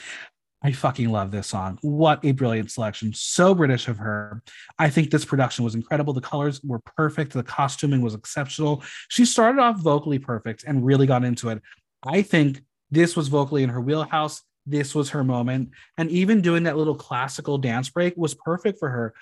I 0.64 0.72
fucking 0.72 1.10
love 1.10 1.30
this 1.30 1.46
song. 1.46 1.78
What 1.82 2.26
a 2.26 2.32
brilliant 2.32 2.72
selection. 2.72 3.14
So 3.14 3.54
British 3.54 3.88
of 3.88 3.98
her. 3.98 4.42
I 4.80 4.90
think 4.90 5.12
this 5.12 5.24
production 5.24 5.64
was 5.64 5.76
incredible. 5.76 6.12
The 6.12 6.22
colors 6.22 6.60
were 6.64 6.80
perfect. 6.80 7.34
The 7.34 7.44
costuming 7.44 8.02
was 8.02 8.16
exceptional. 8.16 8.84
She 9.10 9.26
started 9.26 9.62
off 9.62 9.80
vocally 9.80 10.18
perfect 10.18 10.64
and 10.64 10.84
really 10.84 11.06
got 11.06 11.24
into 11.24 11.50
it. 11.50 11.62
I 12.04 12.24
think 12.24 12.62
this 12.90 13.16
was 13.16 13.28
vocally 13.28 13.62
in 13.62 13.70
her 13.70 13.82
wheelhouse. 13.82 14.42
This 14.66 14.96
was 14.96 15.12
her 15.12 15.24
moment. 15.24 15.70
And 16.00 16.10
even 16.10 16.42
doing 16.42 16.64
that 16.64 16.78
little 16.78 16.96
classical 16.96 17.60
dance 17.60 17.90
break 17.90 18.18
was 18.18 18.34
perfect 18.34 18.80
for 18.80 18.90
her. 18.90 19.14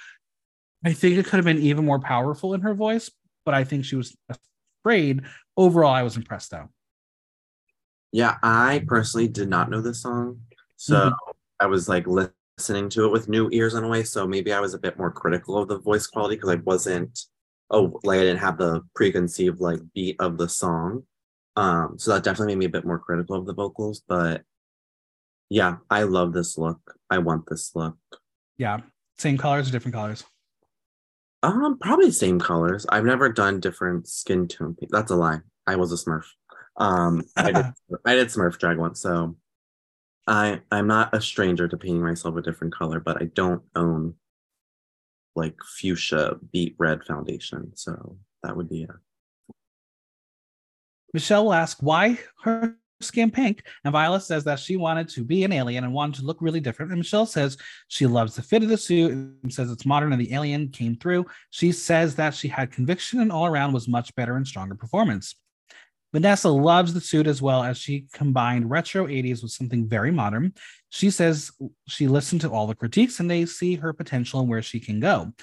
I 0.84 0.94
think 0.94 1.18
it 1.18 1.26
could 1.26 1.38
have 1.38 1.46
been 1.46 1.60
even 1.60 1.86
more 1.86 2.00
powerful 2.00 2.54
in 2.54 2.62
her 2.62 2.74
voice, 2.74 3.10
but 3.46 3.54
I 3.54 3.64
think 3.64 3.86
she 3.86 3.96
was 3.96 4.16
afraid. 4.84 5.22
Overall, 5.56 5.94
I 5.94 6.04
was 6.04 6.18
impressed 6.18 6.52
though. 6.52 6.70
Yeah, 8.12 8.38
I 8.44 8.84
personally 8.88 9.28
did 9.28 9.50
not 9.50 9.70
know 9.70 9.82
this 9.82 10.02
song. 10.02 10.42
So 10.78 11.10
Mhm. 11.10 11.14
I 11.60 11.66
was 11.68 11.88
like 11.88 12.06
listening 12.08 12.90
to 12.90 13.06
it 13.06 13.12
with 13.12 13.30
new 13.30 13.50
ears 13.52 13.74
in 13.74 13.84
a 13.84 13.88
way. 13.88 14.04
So 14.04 14.28
maybe 14.28 14.52
I 14.54 14.60
was 14.60 14.74
a 14.74 14.80
bit 14.80 14.98
more 14.98 15.12
critical 15.12 15.58
of 15.58 15.68
the 15.68 15.80
voice 15.80 16.06
quality 16.08 16.36
because 16.36 16.50
I 16.50 16.56
wasn't 16.56 17.20
oh 17.70 18.00
like 18.04 18.20
I 18.20 18.24
didn't 18.24 18.40
have 18.40 18.58
the 18.58 18.82
preconceived 18.94 19.60
like 19.60 19.80
beat 19.94 20.18
of 20.20 20.38
the 20.38 20.50
song. 20.50 21.08
Um, 21.56 21.98
so 21.98 22.12
that 22.12 22.24
definitely 22.24 22.56
made 22.56 22.60
me 22.60 22.66
a 22.66 22.70
bit 22.70 22.86
more 22.86 23.00
critical 23.00 23.36
of 23.36 23.46
the 23.46 23.54
vocals. 23.54 24.02
But 24.08 24.44
yeah, 25.50 25.78
I 25.90 26.04
love 26.04 26.34
this 26.34 26.58
look. 26.58 26.98
I 27.10 27.20
want 27.20 27.46
this 27.48 27.76
look. 27.76 27.98
Yeah. 28.58 28.82
Same 29.18 29.38
colors 29.38 29.70
or 29.70 29.72
different 29.72 29.96
colors? 29.96 30.24
Um, 31.44 31.78
probably 31.78 32.10
same 32.10 32.40
colors. 32.40 32.86
I've 32.88 33.04
never 33.04 33.30
done 33.30 33.60
different 33.60 34.08
skin 34.08 34.48
tone. 34.48 34.78
That's 34.90 35.12
a 35.12 35.16
lie. 35.16 35.42
I 35.68 35.76
was 35.76 35.92
a 35.92 35.98
Smurf. 35.98 36.24
Um, 36.78 37.24
I 37.36 37.52
did, 37.52 37.66
I 38.06 38.16
did 38.16 38.30
Smurf 38.30 38.58
drag 38.58 38.78
once, 38.78 39.02
so 39.02 39.36
I 40.26 40.62
I'm 40.72 40.88
not 40.88 41.14
a 41.14 41.22
stranger 41.22 41.68
to 41.68 41.78
painting 41.78 42.02
myself 42.02 42.38
a 42.38 42.42
different 42.42 42.74
color, 42.74 43.02
but 43.02 43.22
I 43.22 43.26
don't 43.26 43.62
own 43.76 44.16
like 45.36 45.56
fuchsia 45.64 46.38
beet 46.52 46.76
red 46.80 47.04
foundation, 47.04 47.74
so 47.76 48.18
that 48.42 48.56
would 48.56 48.70
be 48.70 48.84
a 48.84 48.96
Michelle 51.14 51.46
will 51.46 51.54
ask 51.54 51.78
why 51.82 52.20
her 52.44 52.78
skin 53.02 53.32
pink, 53.32 53.64
and 53.84 53.92
Viola 53.92 54.20
says 54.20 54.44
that 54.46 54.60
she 54.60 54.78
wanted 54.78 55.10
to 55.10 55.24
be 55.24 55.44
an 55.44 55.52
alien 55.52 55.84
and 55.84 55.94
wanted 55.94 56.16
to 56.20 56.26
look 56.26 56.38
really 56.42 56.60
different. 56.60 56.92
And 56.92 57.00
Michelle 57.00 57.26
says 57.26 57.58
she 57.88 58.06
loves 58.06 58.36
the 58.36 58.42
fit 58.42 58.64
of 58.64 58.70
the 58.70 58.78
suit 58.78 59.12
and 59.12 59.54
says 59.54 59.72
it's 59.72 59.86
modern 59.86 60.14
and 60.14 60.22
the 60.22 60.34
alien 60.34 60.70
came 60.70 60.96
through. 60.96 61.26
She 61.50 61.72
says 61.72 62.16
that 62.16 62.34
she 62.34 62.48
had 62.48 62.72
conviction 62.72 63.20
and 63.20 63.32
all 63.32 63.46
around 63.46 63.74
was 63.74 63.88
much 63.88 64.14
better 64.16 64.36
and 64.36 64.48
stronger 64.48 64.76
performance. 64.76 65.36
Vanessa 66.14 66.50
loves 66.50 66.94
the 66.94 67.02
suit 67.02 67.26
as 67.26 67.42
well 67.42 67.64
as 67.64 67.76
she 67.76 68.06
combined 68.14 68.70
retro 68.70 69.08
80s 69.08 69.42
with 69.42 69.52
something 69.52 69.90
very 69.90 70.12
modern. 70.12 70.54
She 70.90 71.10
says 71.10 71.52
she 71.88 72.08
listened 72.08 72.42
to 72.42 72.52
all 72.52 72.68
the 72.68 72.76
critiques 72.76 73.20
and 73.20 73.30
they 73.30 73.48
see 73.48 73.76
her 73.76 73.94
potential 73.94 74.40
and 74.40 74.48
where 74.48 74.62
she 74.62 74.80
can 74.80 75.00
go. 75.00 75.34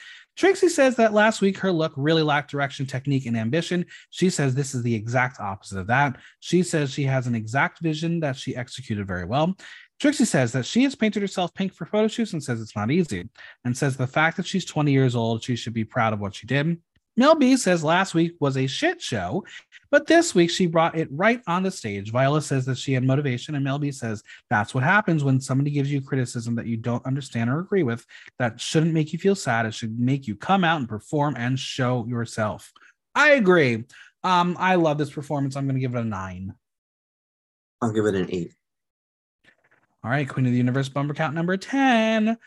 Trixie 0.41 0.70
says 0.70 0.97
that 0.97 1.12
last 1.12 1.43
week 1.43 1.59
her 1.59 1.70
look 1.70 1.93
really 1.99 2.22
lacked 2.22 2.51
direction, 2.51 2.86
technique, 2.86 3.26
and 3.26 3.36
ambition. 3.36 3.84
She 4.09 4.30
says 4.30 4.55
this 4.55 4.74
is 4.74 4.82
the 4.82 4.95
exact 4.95 5.38
opposite 5.38 5.78
of 5.78 5.86
that. 5.88 6.16
She 6.38 6.62
says 6.62 6.91
she 6.91 7.03
has 7.03 7.26
an 7.26 7.34
exact 7.34 7.80
vision 7.82 8.20
that 8.20 8.36
she 8.36 8.57
executed 8.57 9.07
very 9.07 9.26
well. 9.26 9.55
Trixie 10.01 10.24
says 10.24 10.51
that 10.53 10.64
she 10.64 10.82
has 10.84 10.95
painted 10.95 11.20
herself 11.20 11.53
pink 11.53 11.74
for 11.74 11.84
photo 11.84 12.09
shoots 12.09 12.32
and 12.32 12.43
says 12.43 12.59
it's 12.59 12.74
not 12.74 12.91
easy, 12.91 13.28
and 13.66 13.76
says 13.76 13.99
the 13.99 14.07
fact 14.07 14.38
that 14.38 14.47
she's 14.47 14.64
20 14.64 14.91
years 14.91 15.14
old, 15.14 15.45
she 15.45 15.57
should 15.57 15.74
be 15.74 15.84
proud 15.84 16.14
of 16.14 16.20
what 16.20 16.34
she 16.34 16.47
did. 16.47 16.80
Mel 17.21 17.35
B 17.35 17.55
says 17.59 17.85
last 17.85 18.14
week 18.14 18.33
was 18.41 18.57
a 18.57 18.66
shit 18.66 19.03
show, 19.03 19.45
but 19.91 20.07
this 20.07 20.35
week 20.35 20.49
she 20.49 20.64
brought 20.64 20.97
it 20.97 21.07
right 21.11 21.43
on 21.47 21.62
the 21.62 21.71
stage. 21.71 22.11
Viola 22.11 22.41
says 22.41 22.64
that 22.64 22.79
she 22.79 22.95
had 22.95 23.05
motivation, 23.05 23.55
and 23.55 23.62
Mel 23.62 23.79
B 23.79 23.93
says 23.93 24.23
that's 24.49 24.73
what 24.73 24.85
happens 24.85 25.23
when 25.23 25.39
somebody 25.39 25.71
gives 25.71 25.93
you 25.93 26.01
criticism 26.01 26.55
that 26.55 26.64
you 26.64 26.79
don't 26.79 27.05
understand 27.05 27.51
or 27.51 27.61
agree 27.61 27.83
with. 27.83 28.07
That 28.39 28.59
shouldn't 28.59 28.95
make 28.95 29.12
you 29.12 29.18
feel 29.18 29.35
sad. 29.35 29.66
It 29.66 29.75
should 29.75 30.01
make 30.01 30.27
you 30.27 30.35
come 30.35 30.64
out 30.64 30.79
and 30.81 30.89
perform 30.89 31.35
and 31.37 31.59
show 31.59 32.07
yourself. 32.09 32.73
I 33.14 33.33
agree. 33.33 33.85
Um, 34.25 34.57
I 34.59 34.77
love 34.77 34.97
this 34.97 35.11
performance. 35.11 35.57
I'm 35.57 35.66
going 35.66 35.77
to 35.77 35.81
give 35.81 35.95
it 35.95 36.01
a 36.01 36.05
nine. 36.05 36.55
I'll 37.83 37.93
give 37.93 38.07
it 38.07 38.14
an 38.14 38.29
eight. 38.31 38.55
All 40.03 40.11
right, 40.11 40.27
Queen 40.27 40.47
of 40.47 40.53
the 40.53 40.59
Universe 40.59 40.89
bumper 40.89 41.12
count 41.12 41.35
number 41.35 41.59
10. 41.59 42.39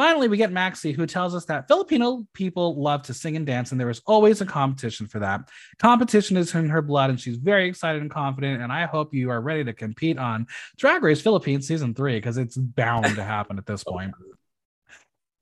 Finally, 0.00 0.28
we 0.28 0.38
get 0.38 0.50
Maxi, 0.50 0.96
who 0.96 1.04
tells 1.04 1.34
us 1.34 1.44
that 1.44 1.68
Filipino 1.68 2.26
people 2.32 2.82
love 2.82 3.02
to 3.02 3.12
sing 3.12 3.36
and 3.36 3.44
dance, 3.44 3.70
and 3.70 3.78
there 3.78 3.90
is 3.90 4.00
always 4.06 4.40
a 4.40 4.46
competition 4.46 5.06
for 5.06 5.18
that. 5.18 5.50
Competition 5.78 6.38
is 6.38 6.54
in 6.54 6.70
her 6.70 6.80
blood, 6.80 7.10
and 7.10 7.20
she's 7.20 7.36
very 7.36 7.68
excited 7.68 8.00
and 8.00 8.10
confident. 8.10 8.62
And 8.62 8.72
I 8.72 8.86
hope 8.86 9.12
you 9.12 9.28
are 9.28 9.42
ready 9.42 9.62
to 9.62 9.74
compete 9.74 10.16
on 10.16 10.46
Drag 10.78 11.02
Race 11.02 11.20
Philippines 11.20 11.68
season 11.68 11.92
three 11.92 12.14
because 12.14 12.38
it's 12.38 12.56
bound 12.56 13.14
to 13.14 13.22
happen 13.22 13.58
at 13.58 13.66
this 13.66 13.84
point. 13.84 14.14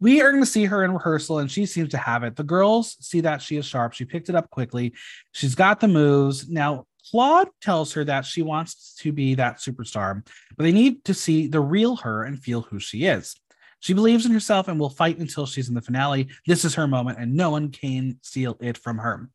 We 0.00 0.22
are 0.22 0.32
going 0.32 0.42
to 0.42 0.50
see 0.50 0.64
her 0.64 0.82
in 0.82 0.92
rehearsal, 0.92 1.38
and 1.38 1.48
she 1.48 1.64
seems 1.64 1.90
to 1.90 1.98
have 1.98 2.24
it. 2.24 2.34
The 2.34 2.42
girls 2.42 2.96
see 2.98 3.20
that 3.20 3.40
she 3.40 3.58
is 3.58 3.64
sharp. 3.64 3.92
She 3.92 4.06
picked 4.06 4.28
it 4.28 4.34
up 4.34 4.50
quickly. 4.50 4.92
She's 5.30 5.54
got 5.54 5.78
the 5.78 5.86
moves. 5.86 6.48
Now, 6.48 6.86
Claude 7.12 7.50
tells 7.62 7.92
her 7.92 8.02
that 8.06 8.26
she 8.26 8.42
wants 8.42 8.96
to 9.02 9.12
be 9.12 9.36
that 9.36 9.58
superstar, 9.58 10.26
but 10.56 10.64
they 10.64 10.72
need 10.72 11.04
to 11.04 11.14
see 11.14 11.46
the 11.46 11.60
real 11.60 11.94
her 11.98 12.24
and 12.24 12.42
feel 12.42 12.62
who 12.62 12.80
she 12.80 13.04
is. 13.04 13.36
She 13.80 13.94
believes 13.94 14.26
in 14.26 14.32
herself 14.32 14.68
and 14.68 14.78
will 14.78 14.90
fight 14.90 15.18
until 15.18 15.46
she's 15.46 15.68
in 15.68 15.74
the 15.74 15.80
finale. 15.80 16.28
This 16.46 16.64
is 16.64 16.74
her 16.74 16.86
moment, 16.88 17.18
and 17.18 17.34
no 17.34 17.50
one 17.50 17.70
can 17.70 18.18
steal 18.22 18.56
it 18.60 18.76
from 18.76 18.98
her. 18.98 19.28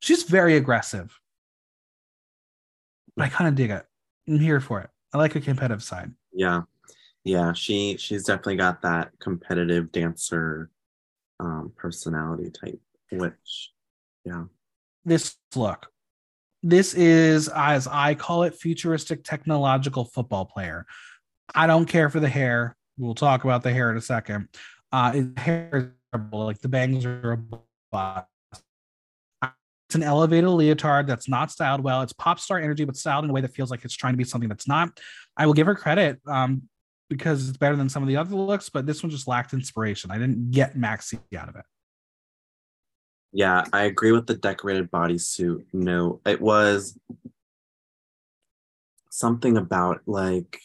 She's 0.00 0.22
very 0.22 0.56
aggressive, 0.56 1.18
but 3.16 3.24
I 3.24 3.28
kind 3.28 3.48
of 3.48 3.54
dig 3.54 3.70
it. 3.70 3.84
I'm 4.28 4.38
here 4.38 4.60
for 4.60 4.80
it. 4.80 4.90
I 5.12 5.18
like 5.18 5.32
her 5.34 5.40
competitive 5.40 5.82
side. 5.82 6.12
Yeah. 6.32 6.62
Yeah, 7.24 7.54
she 7.54 7.96
she's 7.96 8.24
definitely 8.24 8.56
got 8.56 8.82
that 8.82 9.12
competitive 9.18 9.90
dancer 9.92 10.70
um 11.40 11.72
personality 11.76 12.50
type, 12.50 12.80
which 13.10 13.72
yeah. 14.24 14.44
This 15.06 15.36
look, 15.56 15.86
this 16.62 16.94
is, 16.94 17.48
as 17.48 17.86
I 17.86 18.14
call 18.14 18.42
it, 18.44 18.54
futuristic 18.54 19.24
technological 19.24 20.04
football 20.04 20.46
player. 20.46 20.86
I 21.54 21.66
don't 21.66 21.86
care 21.86 22.08
for 22.10 22.20
the 22.20 22.28
hair. 22.28 22.76
We'll 22.98 23.14
talk 23.14 23.44
about 23.44 23.62
the 23.62 23.72
hair 23.72 23.90
in 23.90 23.96
a 23.96 24.00
second. 24.00 24.48
Uh, 24.92 25.12
his 25.12 25.26
hair 25.36 25.70
is 26.12 26.20
like 26.32 26.60
the 26.60 26.68
bangs 26.68 27.04
are 27.04 27.32
a 27.32 27.56
bust. 27.90 28.26
It's 29.42 29.94
an 29.96 30.02
elevated 30.02 30.50
leotard 30.50 31.06
that's 31.06 31.28
not 31.28 31.50
styled 31.50 31.82
well. 31.82 32.02
It's 32.02 32.12
pop 32.12 32.38
star 32.40 32.58
energy, 32.58 32.84
but 32.84 32.96
styled 32.96 33.24
in 33.24 33.30
a 33.30 33.32
way 33.32 33.40
that 33.40 33.52
feels 33.52 33.70
like 33.70 33.84
it's 33.84 33.94
trying 33.94 34.12
to 34.12 34.16
be 34.16 34.24
something 34.24 34.48
that's 34.48 34.68
not. 34.68 34.98
I 35.36 35.46
will 35.46 35.52
give 35.52 35.66
her 35.66 35.74
credit 35.74 36.20
um, 36.26 36.68
because 37.10 37.48
it's 37.48 37.58
better 37.58 37.76
than 37.76 37.88
some 37.88 38.02
of 38.02 38.08
the 38.08 38.16
other 38.16 38.34
looks, 38.34 38.68
but 38.68 38.86
this 38.86 39.02
one 39.02 39.10
just 39.10 39.28
lacked 39.28 39.52
inspiration. 39.52 40.10
I 40.10 40.18
didn't 40.18 40.50
get 40.50 40.76
Maxi 40.76 41.18
out 41.36 41.48
of 41.48 41.56
it. 41.56 41.64
Yeah, 43.32 43.64
I 43.72 43.84
agree 43.84 44.12
with 44.12 44.26
the 44.26 44.34
decorated 44.34 44.90
bodysuit. 44.90 45.64
No, 45.72 46.20
it 46.24 46.40
was 46.40 46.96
something 49.10 49.56
about 49.56 50.02
like 50.06 50.60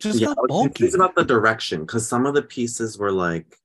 Just 0.00 0.20
yeah, 0.20 0.28
was 0.28 0.36
bulky. 0.48 0.68
confused 0.68 0.94
about 0.94 1.14
the 1.16 1.24
direction 1.24 1.80
because 1.80 2.06
some 2.08 2.24
of 2.26 2.34
the 2.34 2.42
pieces 2.42 2.98
were 2.98 3.10
like, 3.12 3.56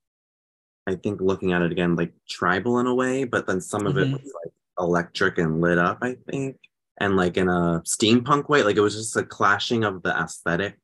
I 0.88 0.96
think 0.96 1.22
looking 1.22 1.54
at 1.54 1.62
it 1.62 1.72
again, 1.72 1.96
like 1.96 2.14
tribal 2.30 2.80
in 2.80 2.88
a 2.88 2.96
way, 2.96 3.24
but 3.24 3.46
then 3.48 3.62
some 3.62 3.86
of 3.86 3.94
Mhm. 3.96 4.02
it 4.08 4.12
was 4.24 4.34
like 4.44 4.54
electric 4.80 5.38
and 5.38 5.62
lit 5.62 5.78
up, 5.78 6.00
I 6.02 6.16
think, 6.30 6.58
and 7.00 7.16
like 7.16 7.38
in 7.38 7.48
a 7.50 7.82
steampunk 7.86 8.50
way. 8.50 8.64
Like 8.64 8.76
it 8.78 8.82
was 8.82 8.96
just 8.96 9.16
a 9.16 9.24
clashing 9.24 9.84
of 9.84 10.02
the 10.04 10.10
aesthetic. 10.10 10.78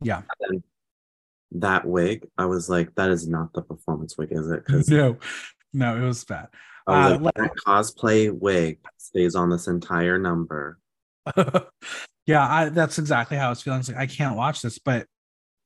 Yeah. 0.00 0.22
And 0.40 0.62
that 1.52 1.84
wig, 1.86 2.26
I 2.38 2.46
was 2.46 2.68
like, 2.68 2.94
that 2.96 3.10
is 3.10 3.28
not 3.28 3.52
the 3.52 3.62
performance 3.62 4.16
wig, 4.18 4.30
is 4.32 4.50
it? 4.50 4.64
Because 4.66 4.88
No, 4.88 5.18
no, 5.72 5.96
it 5.96 6.06
was 6.06 6.24
bad. 6.24 6.48
Uh, 6.86 7.18
like, 7.20 7.34
that 7.34 7.52
cosplay 7.66 8.30
wig 8.32 8.78
stays 8.98 9.34
on 9.34 9.50
this 9.50 9.68
entire 9.68 10.18
number. 10.18 10.78
yeah, 12.26 12.46
I, 12.46 12.68
that's 12.68 12.98
exactly 12.98 13.36
how 13.36 13.46
I 13.46 13.50
was 13.50 13.62
feeling. 13.62 13.80
It's 13.80 13.88
like 13.88 13.98
I 13.98 14.06
can't 14.06 14.36
watch 14.36 14.62
this, 14.62 14.78
but 14.78 15.06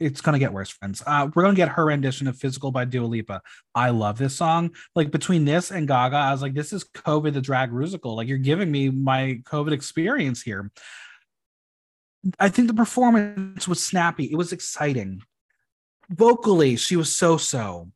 it's 0.00 0.20
gonna 0.20 0.38
get 0.38 0.52
worse, 0.52 0.70
friends. 0.70 1.02
Uh, 1.06 1.28
we're 1.34 1.42
gonna 1.42 1.54
get 1.54 1.68
her 1.70 1.86
rendition 1.86 2.28
of 2.28 2.36
"Physical" 2.36 2.70
by 2.70 2.84
Dua 2.84 3.06
Lipa. 3.06 3.42
I 3.74 3.90
love 3.90 4.18
this 4.18 4.36
song. 4.36 4.70
Like 4.94 5.10
between 5.10 5.44
this 5.44 5.70
and 5.70 5.88
Gaga, 5.88 6.16
I 6.16 6.32
was 6.32 6.42
like, 6.42 6.54
this 6.54 6.72
is 6.72 6.84
COVID 6.84 7.34
the 7.34 7.40
drag 7.40 7.72
musical. 7.72 8.16
Like 8.16 8.28
you're 8.28 8.38
giving 8.38 8.70
me 8.70 8.90
my 8.90 9.40
COVID 9.44 9.72
experience 9.72 10.42
here. 10.42 10.70
I 12.38 12.48
think 12.48 12.68
the 12.68 12.74
performance 12.74 13.68
was 13.68 13.82
snappy. 13.82 14.24
It 14.24 14.36
was 14.36 14.52
exciting. 14.52 15.22
Vocally, 16.10 16.76
she 16.76 16.96
was 16.96 17.14
so 17.14 17.36
so. 17.36 17.90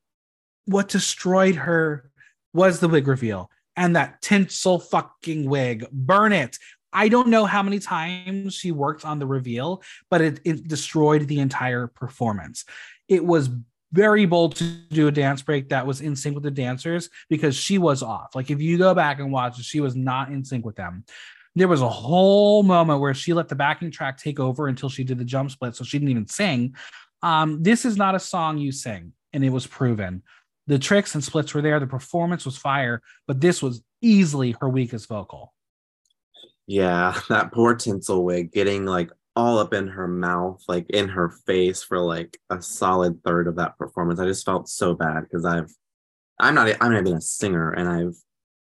What 0.67 0.89
destroyed 0.89 1.57
her 1.57 2.11
was 2.55 2.79
the 2.79 2.89
wig 2.89 3.09
reveal 3.09 3.51
and 3.77 3.97
that 3.97 4.21
tinsel 4.23 4.79
fucking 4.79 5.49
wig. 5.49 5.87
Burn 5.91 6.33
it. 6.33 6.59
I 6.93 7.09
don't 7.09 7.29
know 7.29 7.45
how 7.47 7.63
many 7.63 7.79
times 7.79 8.55
she 8.55 8.71
worked 8.71 9.05
on 9.05 9.19
the 9.19 9.27
reveal, 9.27 9.83
but 10.11 10.21
it, 10.21 10.41
it 10.45 10.69
destroyed 10.69 11.27
the 11.29 11.41
entire 11.41 11.87
performance. 11.87 12.65
It 13.09 13.25
was 13.25 13.51
very 13.93 14.25
bold 14.25 14.57
to 14.57 14.65
do 14.91 15.09
a 15.09 15.13
dance 15.13 15.43
break 15.43 15.69
that 15.69 15.87
was 15.87 16.01
in 16.01 16.17
sync 16.17 16.35
with 16.35 16.45
the 16.45 16.51
dancers 16.51 17.11
because 17.29 17.55
she 17.55 17.79
was 17.79 18.03
off. 18.03 18.35
Like 18.35 18.51
if 18.51 18.61
you 18.61 18.79
go 18.79 18.95
back 18.95 19.21
and 19.21 19.31
watch 19.31 19.63
she 19.63 19.81
was 19.81 19.95
not 19.95 20.31
in 20.31 20.45
sync 20.45 20.65
with 20.65 20.77
them. 20.77 21.05
There 21.55 21.69
was 21.69 21.83
a 21.83 21.89
whole 21.89 22.63
moment 22.63 23.01
where 23.01 23.13
she 23.13 23.35
let 23.35 23.49
the 23.49 23.55
backing 23.55 23.91
track 23.91 24.17
take 24.17 24.41
over 24.41 24.69
until 24.69 24.89
she 24.89 25.05
did 25.05 25.19
the 25.19 25.25
jump 25.25 25.51
split, 25.51 25.77
so 25.77 25.85
she 25.85 25.99
didn't 25.99 26.11
even 26.11 26.27
sing. 26.27 26.75
Um, 27.23 27.63
this 27.63 27.85
is 27.85 27.99
not 27.99 28.15
a 28.15 28.21
song 28.21 28.57
you 28.57 28.73
sing, 28.73 29.13
and 29.35 29.45
it 29.45 29.51
was 29.51 29.67
proven. 29.67 30.23
The 30.67 30.79
tricks 30.79 31.15
and 31.15 31.23
splits 31.23 31.53
were 31.53 31.61
there. 31.61 31.79
The 31.79 31.87
performance 31.87 32.47
was 32.47 32.57
fire, 32.57 33.03
but 33.27 33.43
this 33.43 33.63
was 33.63 33.83
easily 34.01 34.57
her 34.63 34.69
weakest 34.69 35.09
vocal. 35.09 35.53
Yeah, 36.73 37.21
that 37.29 37.53
poor 37.53 37.75
tinsel 37.75 38.25
wig 38.25 38.51
getting 38.51 38.87
like 38.87 39.11
all 39.37 39.59
up 39.59 39.75
in 39.75 39.89
her 39.89 40.09
mouth, 40.09 40.63
like 40.69 40.89
in 40.89 41.07
her 41.09 41.29
face 41.47 41.83
for 41.83 41.99
like 41.99 42.39
a 42.49 42.63
solid 42.63 43.23
third 43.25 43.47
of 43.47 43.57
that 43.57 43.77
performance. 43.77 44.19
I 44.19 44.25
just 44.25 44.47
felt 44.47 44.71
so 44.71 44.95
bad 44.95 45.25
because 45.25 45.45
I've 45.45 45.71
I'm 46.41 46.55
not 46.55 46.75
I'm 46.81 46.93
not 46.93 47.03
even 47.03 47.19
a 47.19 47.21
singer 47.21 47.73
and 47.73 47.89
I've 47.89 48.17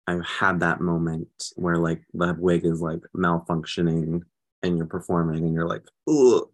I've 0.09 0.27
had 0.27 0.59
that 0.59 0.81
moment 0.81 1.29
where 1.55 1.77
like 1.77 2.03
the 2.13 2.35
wig 2.37 2.65
is 2.65 2.81
like 2.81 3.01
malfunctioning 3.17 4.23
and 4.65 4.77
you're 4.77 4.87
performing 4.87 5.45
and 5.45 5.55
you're 5.55 5.69
like, 5.69 5.85
Ugh. 6.09 6.49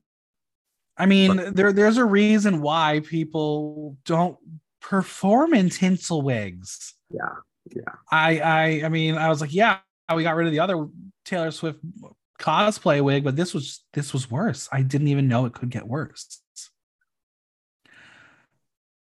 I 0.99 1.07
mean, 1.07 1.55
there 1.55 1.73
there's 1.73 1.97
a 1.97 2.05
reason 2.05 2.61
why 2.61 3.01
people 3.01 3.97
don't 4.05 4.37
perform 4.83 5.55
in 5.55 5.71
tinsel 5.71 6.21
wigs. 6.21 6.95
Yeah, 7.11 7.37
yeah. 7.75 7.95
I 8.11 8.41
I 8.41 8.83
I 8.85 8.89
mean, 8.91 9.15
I 9.15 9.31
was 9.31 9.41
like, 9.41 9.55
yeah, 9.55 9.79
we 10.15 10.23
got 10.23 10.37
rid 10.37 10.47
of 10.47 10.53
the 10.53 10.61
other 10.61 10.87
Taylor 11.27 11.51
Swift 11.51 11.81
cosplay 12.41 13.03
wig, 13.03 13.25
but 13.25 13.37
this 13.37 13.53
was 13.53 13.85
this 13.93 14.13
was 14.13 14.31
worse. 14.31 14.69
I 14.73 14.83
didn't 14.83 15.09
even 15.09 15.29
know 15.29 15.45
it 15.45 15.53
could 15.53 15.71
get 15.71 15.87
worse. 15.87 16.41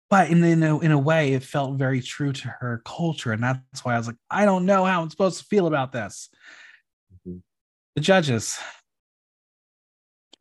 But 0.09 0.31
in 0.31 0.43
in 0.45 0.63
a, 0.63 0.79
in 0.81 0.93
a 0.93 0.99
way, 0.99 1.33
it 1.33 1.43
felt 1.43 1.79
very 1.79 2.03
true 2.03 2.33
to 2.33 2.49
her 2.61 2.83
culture, 2.85 3.33
and 3.33 3.43
that's 3.43 3.85
why 3.85 3.95
I 3.95 3.99
was 3.99 4.09
like, 4.09 4.17
I 4.31 4.45
don't 4.45 4.67
know 4.67 4.85
how 4.85 5.03
I'm 5.03 5.11
supposed 5.11 5.39
to 5.39 5.45
feel 5.45 5.67
about 5.67 5.93
this. 5.93 6.29
Mhm. 7.27 7.43
The 7.95 8.01
judges. 8.01 8.59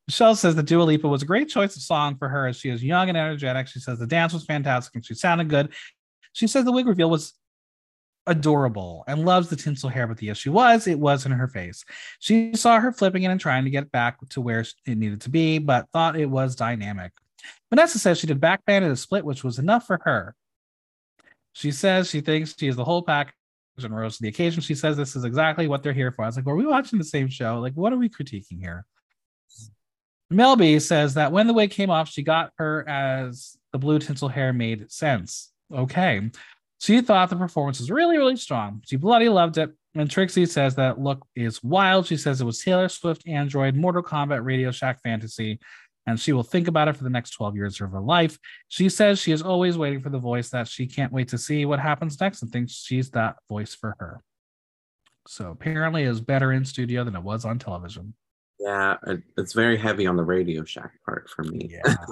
Michelle 0.08 0.36
says 0.36 0.56
that 0.56 0.64
Dua 0.64 0.82
Lipa 0.84 1.08
was 1.08 1.22
a 1.22 1.28
great 1.28 1.50
choice 1.50 1.76
of 1.76 1.84
song 1.84 2.18
for 2.18 2.28
her 2.30 2.48
as 2.48 2.58
she 2.58 2.70
is 2.70 2.84
young 2.84 3.10
and 3.10 3.18
energetic. 3.18 3.68
She 3.68 3.80
says 3.80 4.00
the 4.00 4.08
dance 4.08 4.34
was 4.34 4.44
fantastic 4.44 4.96
and 4.96 5.06
she 5.06 5.14
sounded 5.14 5.50
good. 5.50 5.72
She 6.34 6.48
says 6.48 6.66
the 6.66 6.72
wig 6.72 6.88
reveal 6.88 7.12
was 7.12 7.36
adorable 8.28 9.04
and 9.08 9.26
loves 9.26 9.50
the 9.50 9.56
tinsel 9.56 9.90
hair, 9.90 10.08
but 10.08 10.18
the 10.18 10.30
issue 10.30 10.52
was 10.52 10.88
it 10.88 11.00
was 11.00 11.26
in 11.26 11.32
her 11.32 11.48
face. 11.48 11.84
She 12.20 12.54
saw 12.56 12.80
her 12.80 12.92
flipping 12.92 13.24
it 13.24 13.28
and 13.28 13.40
trying 13.40 13.64
to 13.64 13.70
get 13.70 13.92
back 13.92 14.18
to 14.30 14.42
where 14.42 14.60
it 14.60 14.98
needed 14.98 15.22
to 15.22 15.30
be, 15.30 15.58
but 15.58 15.90
thought 15.92 16.20
it 16.20 16.30
was 16.30 16.56
dynamic. 16.56 17.12
Vanessa 17.70 18.00
says 18.00 18.20
she 18.20 18.28
did 18.28 18.40
backbend 18.40 18.84
and 18.84 18.92
a 18.92 18.96
split, 18.96 19.26
which 19.26 19.44
was 19.44 19.60
enough 19.60 19.88
for 19.88 20.00
her. 20.04 20.36
She 21.54 21.72
says 21.72 22.10
she 22.10 22.22
thinks 22.22 22.56
she 22.58 22.68
is 22.68 22.76
the 22.76 22.86
whole 22.86 23.02
package 23.02 23.34
and 23.78 23.96
rose 23.96 24.18
to 24.18 24.24
the 24.24 24.30
occasion. 24.30 24.62
She 24.62 24.76
says 24.76 24.98
this 24.98 25.16
is 25.16 25.24
exactly 25.24 25.68
what 25.68 25.84
they're 25.84 25.94
here 25.94 26.12
for. 26.12 26.24
I 26.24 26.28
was 26.28 26.36
like, 26.36 26.46
were 26.46 26.56
we 26.56 26.66
watching 26.66 27.00
the 27.00 27.06
same 27.06 27.30
show? 27.30 27.60
Like, 27.60 27.74
what 27.74 27.94
are 27.94 27.98
we 27.98 28.10
critiquing 28.10 28.60
here? 28.60 28.86
Mel 30.30 30.56
B 30.56 30.80
says 30.80 31.16
that 31.16 31.32
when 31.32 31.48
the 31.48 31.54
wig 31.54 31.72
came 31.72 31.90
off, 31.90 32.10
she 32.10 32.22
got 32.22 32.52
her 32.58 32.88
as 32.88 33.58
the 33.72 33.80
blue 33.80 34.00
tinsel 34.00 34.28
hair 34.28 34.54
made 34.54 34.92
sense. 34.92 35.52
Okay. 35.74 36.30
She 36.80 37.02
thought 37.02 37.30
the 37.30 37.36
performance 37.36 37.80
was 37.80 37.92
really, 37.92 38.18
really 38.18 38.38
strong. 38.38 38.82
She 38.86 38.96
bloody 38.96 39.30
loved 39.30 39.58
it. 39.58 39.72
And 39.96 40.10
Trixie 40.10 40.46
says 40.46 40.76
that 40.76 41.00
look 41.00 41.26
is 41.36 41.64
wild. 41.64 42.06
She 42.06 42.16
says 42.16 42.40
it 42.40 42.46
was 42.46 42.62
Taylor 42.62 42.88
Swift, 42.90 43.28
Android, 43.28 43.76
Mortal 43.76 44.04
Kombat, 44.04 44.46
Radio 44.46 44.72
Shack 44.72 45.02
Fantasy, 45.02 45.60
and 46.06 46.20
she 46.20 46.32
will 46.32 46.44
think 46.44 46.68
about 46.68 46.88
it 46.88 46.96
for 46.96 47.04
the 47.04 47.10
next 47.10 47.32
12 47.32 47.56
years 47.56 47.82
of 47.82 47.92
her 47.92 48.00
life. 48.00 48.38
She 48.68 48.88
says 48.88 49.20
she 49.20 49.32
is 49.32 49.42
always 49.42 49.78
waiting 49.78 50.00
for 50.02 50.10
the 50.10 50.20
voice 50.20 50.50
that 50.50 50.68
she 50.68 50.86
can't 50.88 51.12
wait 51.12 51.30
to 51.30 51.38
see 51.38 51.66
what 51.66 51.80
happens 51.80 52.20
next 52.22 52.42
and 52.44 52.52
thinks 52.52 52.74
she's 52.74 53.10
that 53.12 53.38
voice 53.50 53.74
for 53.76 53.96
her. 54.00 54.22
So 55.28 55.50
apparently 55.52 56.04
it 56.04 56.10
was 56.10 56.22
better 56.22 56.52
in 56.54 56.66
studio 56.66 57.04
than 57.04 57.16
it 57.16 57.24
was 57.24 57.44
on 57.44 57.60
television. 57.60 58.14
Yeah, 58.60 58.98
it's 59.38 59.54
very 59.54 59.78
heavy 59.78 60.06
on 60.06 60.18
the 60.18 60.24
Radio 60.24 60.64
Shack 60.64 60.92
part 61.06 61.30
for 61.30 61.44
me. 61.44 61.70
Yeah. 61.72 61.96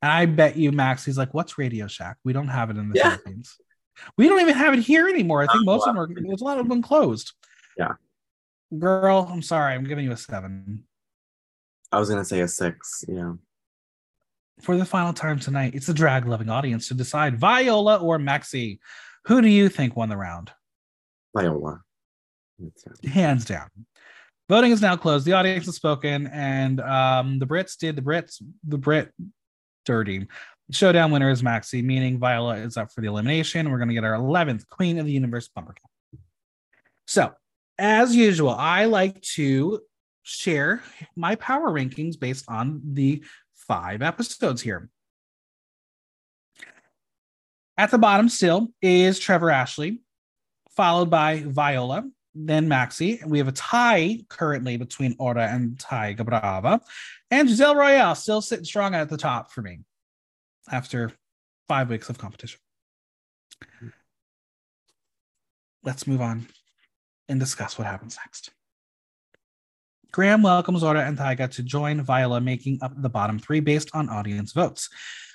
And 0.00 0.12
I 0.12 0.26
bet 0.26 0.56
you 0.56 0.70
Max, 0.70 1.04
he's 1.04 1.18
like, 1.18 1.34
what's 1.34 1.58
Radio 1.58 1.88
Shack? 1.88 2.18
We 2.22 2.32
don't 2.32 2.46
have 2.46 2.70
it 2.70 2.76
in 2.76 2.88
the 2.88 2.94
Yeah. 2.96 3.16
Philippines. 3.16 3.56
We 4.16 4.28
don't 4.28 4.40
even 4.40 4.54
have 4.54 4.74
it 4.74 4.80
here 4.80 5.08
anymore. 5.08 5.42
I 5.42 5.46
think 5.46 5.64
most 5.64 5.86
of 5.86 5.94
them 5.94 6.02
are 6.02 6.08
there's 6.08 6.40
a 6.40 6.44
lot 6.44 6.58
of 6.58 6.68
them 6.68 6.82
closed. 6.82 7.32
Yeah. 7.76 7.94
Girl, 8.78 9.28
I'm 9.30 9.42
sorry, 9.42 9.74
I'm 9.74 9.84
giving 9.84 10.04
you 10.04 10.12
a 10.12 10.16
seven. 10.16 10.84
I 11.90 11.98
was 11.98 12.08
gonna 12.08 12.24
say 12.24 12.40
a 12.40 12.48
six. 12.48 13.04
Yeah. 13.08 13.34
For 14.62 14.76
the 14.76 14.84
final 14.84 15.12
time 15.12 15.38
tonight, 15.38 15.74
it's 15.74 15.86
the 15.86 15.94
drag 15.94 16.26
loving 16.26 16.50
audience 16.50 16.88
to 16.88 16.94
decide 16.94 17.38
Viola 17.38 17.96
or 17.96 18.18
Maxi. 18.18 18.78
Who 19.26 19.40
do 19.40 19.48
you 19.48 19.68
think 19.68 19.96
won 19.96 20.08
the 20.08 20.16
round? 20.16 20.50
Viola. 21.36 21.80
Hands 23.04 23.44
down. 23.44 23.68
Voting 24.48 24.72
is 24.72 24.80
now 24.80 24.96
closed. 24.96 25.26
The 25.26 25.34
audience 25.34 25.66
has 25.66 25.76
spoken, 25.76 26.26
and 26.28 26.80
um, 26.80 27.38
the 27.38 27.46
Brits 27.46 27.76
did 27.76 27.96
the 27.96 28.02
Brits 28.02 28.42
the 28.66 28.78
Brit 28.78 29.12
dirty. 29.84 30.26
Showdown 30.70 31.10
winner 31.10 31.30
is 31.30 31.40
Maxi, 31.40 31.82
meaning 31.82 32.18
Viola 32.18 32.56
is 32.56 32.76
up 32.76 32.92
for 32.92 33.00
the 33.00 33.06
elimination. 33.06 33.70
We're 33.70 33.78
going 33.78 33.88
to 33.88 33.94
get 33.94 34.04
our 34.04 34.18
11th 34.18 34.68
Queen 34.68 34.98
of 34.98 35.06
the 35.06 35.12
Universe 35.12 35.48
bumper 35.48 35.72
cap. 35.72 36.20
So, 37.06 37.32
as 37.78 38.14
usual, 38.14 38.50
I 38.50 38.84
like 38.84 39.22
to 39.34 39.80
share 40.24 40.82
my 41.16 41.36
power 41.36 41.70
rankings 41.70 42.20
based 42.20 42.44
on 42.48 42.82
the 42.84 43.24
five 43.54 44.02
episodes 44.02 44.60
here. 44.60 44.90
At 47.78 47.90
the 47.90 47.98
bottom 47.98 48.28
still 48.28 48.68
is 48.82 49.18
Trevor 49.18 49.50
Ashley, 49.50 50.00
followed 50.76 51.08
by 51.08 51.44
Viola, 51.46 52.04
then 52.34 52.68
Maxi. 52.68 53.22
And 53.22 53.30
we 53.30 53.38
have 53.38 53.48
a 53.48 53.52
tie 53.52 54.18
currently 54.28 54.76
between 54.76 55.16
Aura 55.18 55.48
and 55.48 55.78
Tyga 55.78 56.26
Brava. 56.26 56.82
And 57.30 57.48
Giselle 57.48 57.74
Royale 57.76 58.14
still 58.16 58.42
sitting 58.42 58.66
strong 58.66 58.94
at 58.94 59.08
the 59.08 59.16
top 59.16 59.50
for 59.50 59.62
me 59.62 59.80
after 60.70 61.12
five 61.68 61.90
weeks 61.90 62.08
of 62.08 62.18
competition. 62.18 62.60
Let's 65.82 66.06
move 66.06 66.20
on 66.20 66.46
and 67.28 67.38
discuss 67.38 67.78
what 67.78 67.86
happens 67.86 68.16
next. 68.24 68.50
Graham 70.10 70.42
welcomes 70.42 70.82
Aura 70.82 71.04
and 71.04 71.18
Tyga 71.18 71.50
to 71.52 71.62
join 71.62 72.02
Viola, 72.02 72.40
making 72.40 72.78
up 72.82 72.92
the 72.96 73.10
bottom 73.10 73.38
three 73.38 73.60
based 73.60 73.90
on 73.94 74.08
audience 74.08 74.52
votes. 74.52 74.88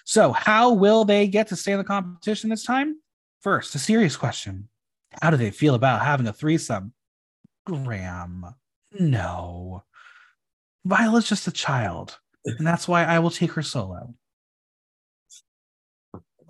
So, 0.06 0.32
how 0.32 0.74
will 0.74 1.06
they 1.06 1.28
get 1.28 1.48
to 1.50 1.56
stay 1.56 1.74
in 1.74 1.78
the 1.78 1.84
competition 1.84 2.50
this 2.50 2.66
time? 2.66 2.98
First, 3.42 3.76
a 3.76 3.80
serious 3.80 4.18
question 4.18 4.70
How 5.22 5.30
do 5.30 5.38
they 5.38 5.52
feel 5.52 5.76
about 5.76 6.02
having 6.02 6.28
a 6.28 6.34
threesome? 6.34 6.94
Graham, 7.66 8.46
no. 9.00 9.84
Viola's 10.86 11.30
just 11.30 11.48
a 11.48 11.52
child, 11.52 12.18
and 12.46 12.66
that's 12.66 12.88
why 12.88 13.06
I 13.06 13.20
will 13.20 13.32
take 13.32 13.52
her 13.54 13.62
solo. 13.62 14.16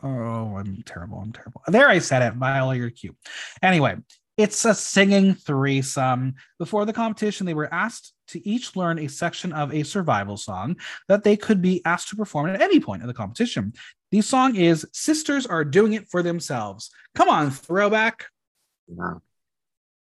Oh, 0.03 0.57
I'm 0.57 0.83
terrible. 0.85 1.19
I'm 1.19 1.31
terrible. 1.31 1.61
There, 1.67 1.87
I 1.87 1.99
said 1.99 2.21
it. 2.21 2.33
Viola, 2.37 2.75
you're 2.75 2.89
cute. 2.89 3.15
Anyway, 3.61 3.95
it's 4.37 4.65
a 4.65 4.73
singing 4.73 5.33
threesome. 5.33 6.35
Before 6.59 6.85
the 6.85 6.91
competition, 6.91 7.45
they 7.45 7.53
were 7.53 7.73
asked 7.73 8.13
to 8.27 8.45
each 8.47 8.75
learn 8.75 8.99
a 8.99 9.07
section 9.07 9.53
of 9.53 9.73
a 9.73 9.83
survival 9.83 10.35
song 10.35 10.75
that 11.07 11.23
they 11.23 11.37
could 11.37 11.61
be 11.61 11.81
asked 11.85 12.09
to 12.09 12.17
perform 12.17 12.49
at 12.49 12.61
any 12.61 12.81
point 12.81 13.01
of 13.01 13.07
the 13.07 13.13
competition. 13.13 13.73
The 14.11 14.21
song 14.21 14.57
is 14.57 14.85
Sisters 14.91 15.45
Are 15.47 15.63
Doing 15.63 15.93
It 15.93 16.09
for 16.09 16.21
Themselves. 16.21 16.89
Come 17.15 17.29
on, 17.29 17.51
throwback. 17.51 18.25
yeah. 18.87 19.15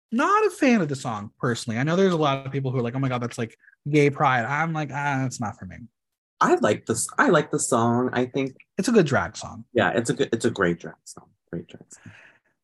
Not 0.09 0.45
a 0.45 0.51
fan 0.51 0.79
of 0.81 0.87
the 0.87 0.95
song 0.95 1.31
personally. 1.37 1.77
I 1.77 1.83
know 1.83 1.97
there's 1.97 2.13
a 2.13 2.17
lot 2.17 2.45
of 2.45 2.51
people 2.53 2.71
who 2.71 2.77
are 2.77 2.81
like, 2.81 2.95
"Oh 2.95 2.99
my 2.99 3.09
god, 3.09 3.21
that's 3.21 3.37
like 3.37 3.57
gay 3.89 4.09
pride." 4.09 4.45
I'm 4.45 4.71
like, 4.71 4.89
ah, 4.93 5.25
it's 5.25 5.41
not 5.41 5.59
for 5.59 5.65
me. 5.65 5.79
I 6.39 6.55
like 6.55 6.85
this. 6.85 7.07
I 7.17 7.29
like 7.29 7.51
the 7.51 7.59
song. 7.59 8.09
I 8.13 8.25
think 8.25 8.55
It's 8.77 8.87
a 8.87 8.91
good 8.91 9.05
drag 9.07 9.35
song. 9.35 9.65
yeah, 9.73 9.91
it's 9.95 10.09
a 10.09 10.13
good. 10.13 10.29
It's 10.31 10.45
a 10.45 10.51
great 10.51 10.79
drag 10.79 10.95
song. 11.05 11.29
Great 11.51 11.67
drag 11.67 11.83
song. 11.91 12.13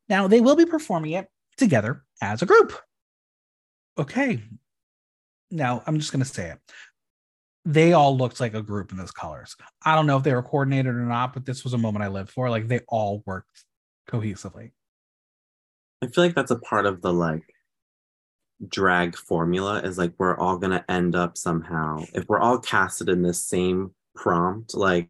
Now 0.10 0.28
they 0.28 0.42
will 0.42 0.56
be 0.56 0.66
performing 0.66 1.12
it 1.12 1.28
together 1.58 2.04
as 2.22 2.42
a 2.42 2.46
group. 2.46 2.74
Okay. 3.98 4.44
Now 5.50 5.84
I'm 5.88 5.98
just 6.00 6.12
gonna 6.12 6.26
say 6.26 6.52
it. 6.52 6.60
They 7.66 7.94
all 7.94 8.18
looked 8.18 8.40
like 8.40 8.54
a 8.54 8.62
group 8.62 8.92
in 8.92 8.98
those 8.98 9.12
colors. 9.12 9.56
I 9.86 9.96
don't 9.96 10.06
know 10.06 10.18
if 10.18 10.24
they 10.24 10.34
were 10.34 10.44
coordinated 10.44 10.88
or 10.94 11.06
not, 11.06 11.34
but 11.34 11.46
this 11.46 11.64
was 11.64 11.74
a 11.74 11.78
moment 11.78 12.04
I 12.04 12.10
lived 12.10 12.30
for. 12.32 12.50
Like 12.50 12.68
they 12.68 12.82
all 12.90 13.24
worked 13.26 13.64
cohesively. 14.10 14.72
I 16.04 16.08
feel 16.08 16.26
like 16.26 16.36
that's 16.36 16.52
a 16.52 16.60
part 16.60 16.86
of 16.86 17.02
the 17.02 17.14
like 17.14 17.44
drag 18.68 19.16
formula 19.16 19.82
is 19.82 19.98
like 19.98 20.14
we're 20.18 20.38
all 20.38 20.58
gonna 20.58 20.84
end 20.90 21.16
up 21.16 21.38
somehow 21.38 22.04
if 22.14 22.28
we're 22.28 22.40
all 22.40 22.60
casted 22.60 23.10
in 23.10 23.22
this 23.22 23.44
same 23.44 23.92
prompt 24.16 24.74
like 24.76 25.10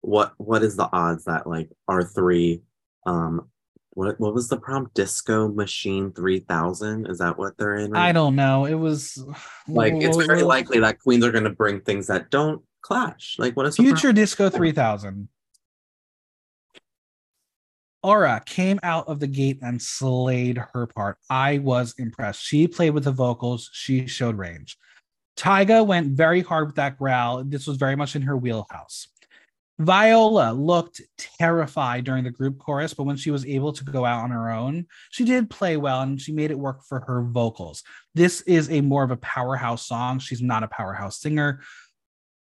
what 0.00 0.32
what 0.38 0.62
is 0.62 0.76
the 0.76 0.88
odds 0.92 1.24
that 1.24 1.46
like 1.46 1.70
our 1.88 2.02
three 2.02 2.60
um 3.06 3.48
what 3.90 4.18
what 4.20 4.34
was 4.34 4.48
the 4.48 4.56
prompt 4.56 4.92
disco 4.94 5.48
machine 5.48 6.12
3000 6.12 7.06
is 7.06 7.18
that 7.18 7.38
what 7.38 7.56
they're 7.56 7.76
in 7.76 7.92
right 7.92 8.08
I 8.08 8.12
don't 8.12 8.34
know. 8.34 8.66
It 8.66 8.74
was 8.74 9.24
like 9.68 9.94
it's 9.94 10.16
very 10.16 10.42
likely 10.42 10.80
that 10.80 11.00
queens 11.00 11.24
are 11.24 11.32
going 11.32 11.44
to 11.44 11.50
bring 11.50 11.80
things 11.80 12.08
that 12.08 12.30
don't 12.30 12.62
clash 12.82 13.36
like 13.38 13.56
what 13.56 13.66
is 13.66 13.76
the 13.76 13.82
Future 13.82 14.12
Disco 14.12 14.50
3000. 14.50 15.28
Aura 18.04 18.42
came 18.44 18.78
out 18.82 19.08
of 19.08 19.18
the 19.18 19.26
gate 19.26 19.58
and 19.62 19.80
slayed 19.80 20.58
her 20.74 20.86
part. 20.86 21.16
I 21.30 21.58
was 21.58 21.94
impressed. 21.98 22.42
She 22.42 22.68
played 22.68 22.90
with 22.90 23.04
the 23.04 23.12
vocals, 23.12 23.70
she 23.72 24.06
showed 24.06 24.36
range. 24.36 24.76
Tyga 25.38 25.84
went 25.84 26.12
very 26.12 26.42
hard 26.42 26.66
with 26.66 26.76
that 26.76 26.98
growl. 26.98 27.42
This 27.44 27.66
was 27.66 27.78
very 27.78 27.96
much 27.96 28.14
in 28.14 28.22
her 28.22 28.36
wheelhouse. 28.36 29.08
Viola 29.80 30.52
looked 30.52 31.00
terrified 31.16 32.04
during 32.04 32.22
the 32.24 32.30
group 32.30 32.58
chorus, 32.58 32.94
but 32.94 33.04
when 33.04 33.16
she 33.16 33.32
was 33.32 33.44
able 33.46 33.72
to 33.72 33.82
go 33.84 34.04
out 34.04 34.22
on 34.22 34.30
her 34.30 34.50
own, 34.50 34.86
she 35.10 35.24
did 35.24 35.50
play 35.50 35.76
well 35.76 36.02
and 36.02 36.20
she 36.20 36.30
made 36.30 36.50
it 36.52 36.58
work 36.58 36.84
for 36.84 37.00
her 37.08 37.22
vocals. 37.22 37.82
This 38.14 38.42
is 38.42 38.70
a 38.70 38.82
more 38.82 39.02
of 39.02 39.10
a 39.10 39.16
powerhouse 39.16 39.86
song. 39.86 40.18
She's 40.20 40.42
not 40.42 40.62
a 40.62 40.68
powerhouse 40.68 41.20
singer. 41.20 41.62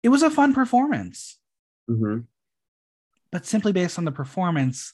It 0.03 0.09
was 0.09 0.21
a 0.21 0.29
fun 0.29 0.53
performance, 0.53 1.39
Mhm. 1.89 2.25
but 3.31 3.45
simply 3.47 3.71
based 3.71 3.97
on 3.97 4.05
the 4.05 4.11
performance, 4.11 4.93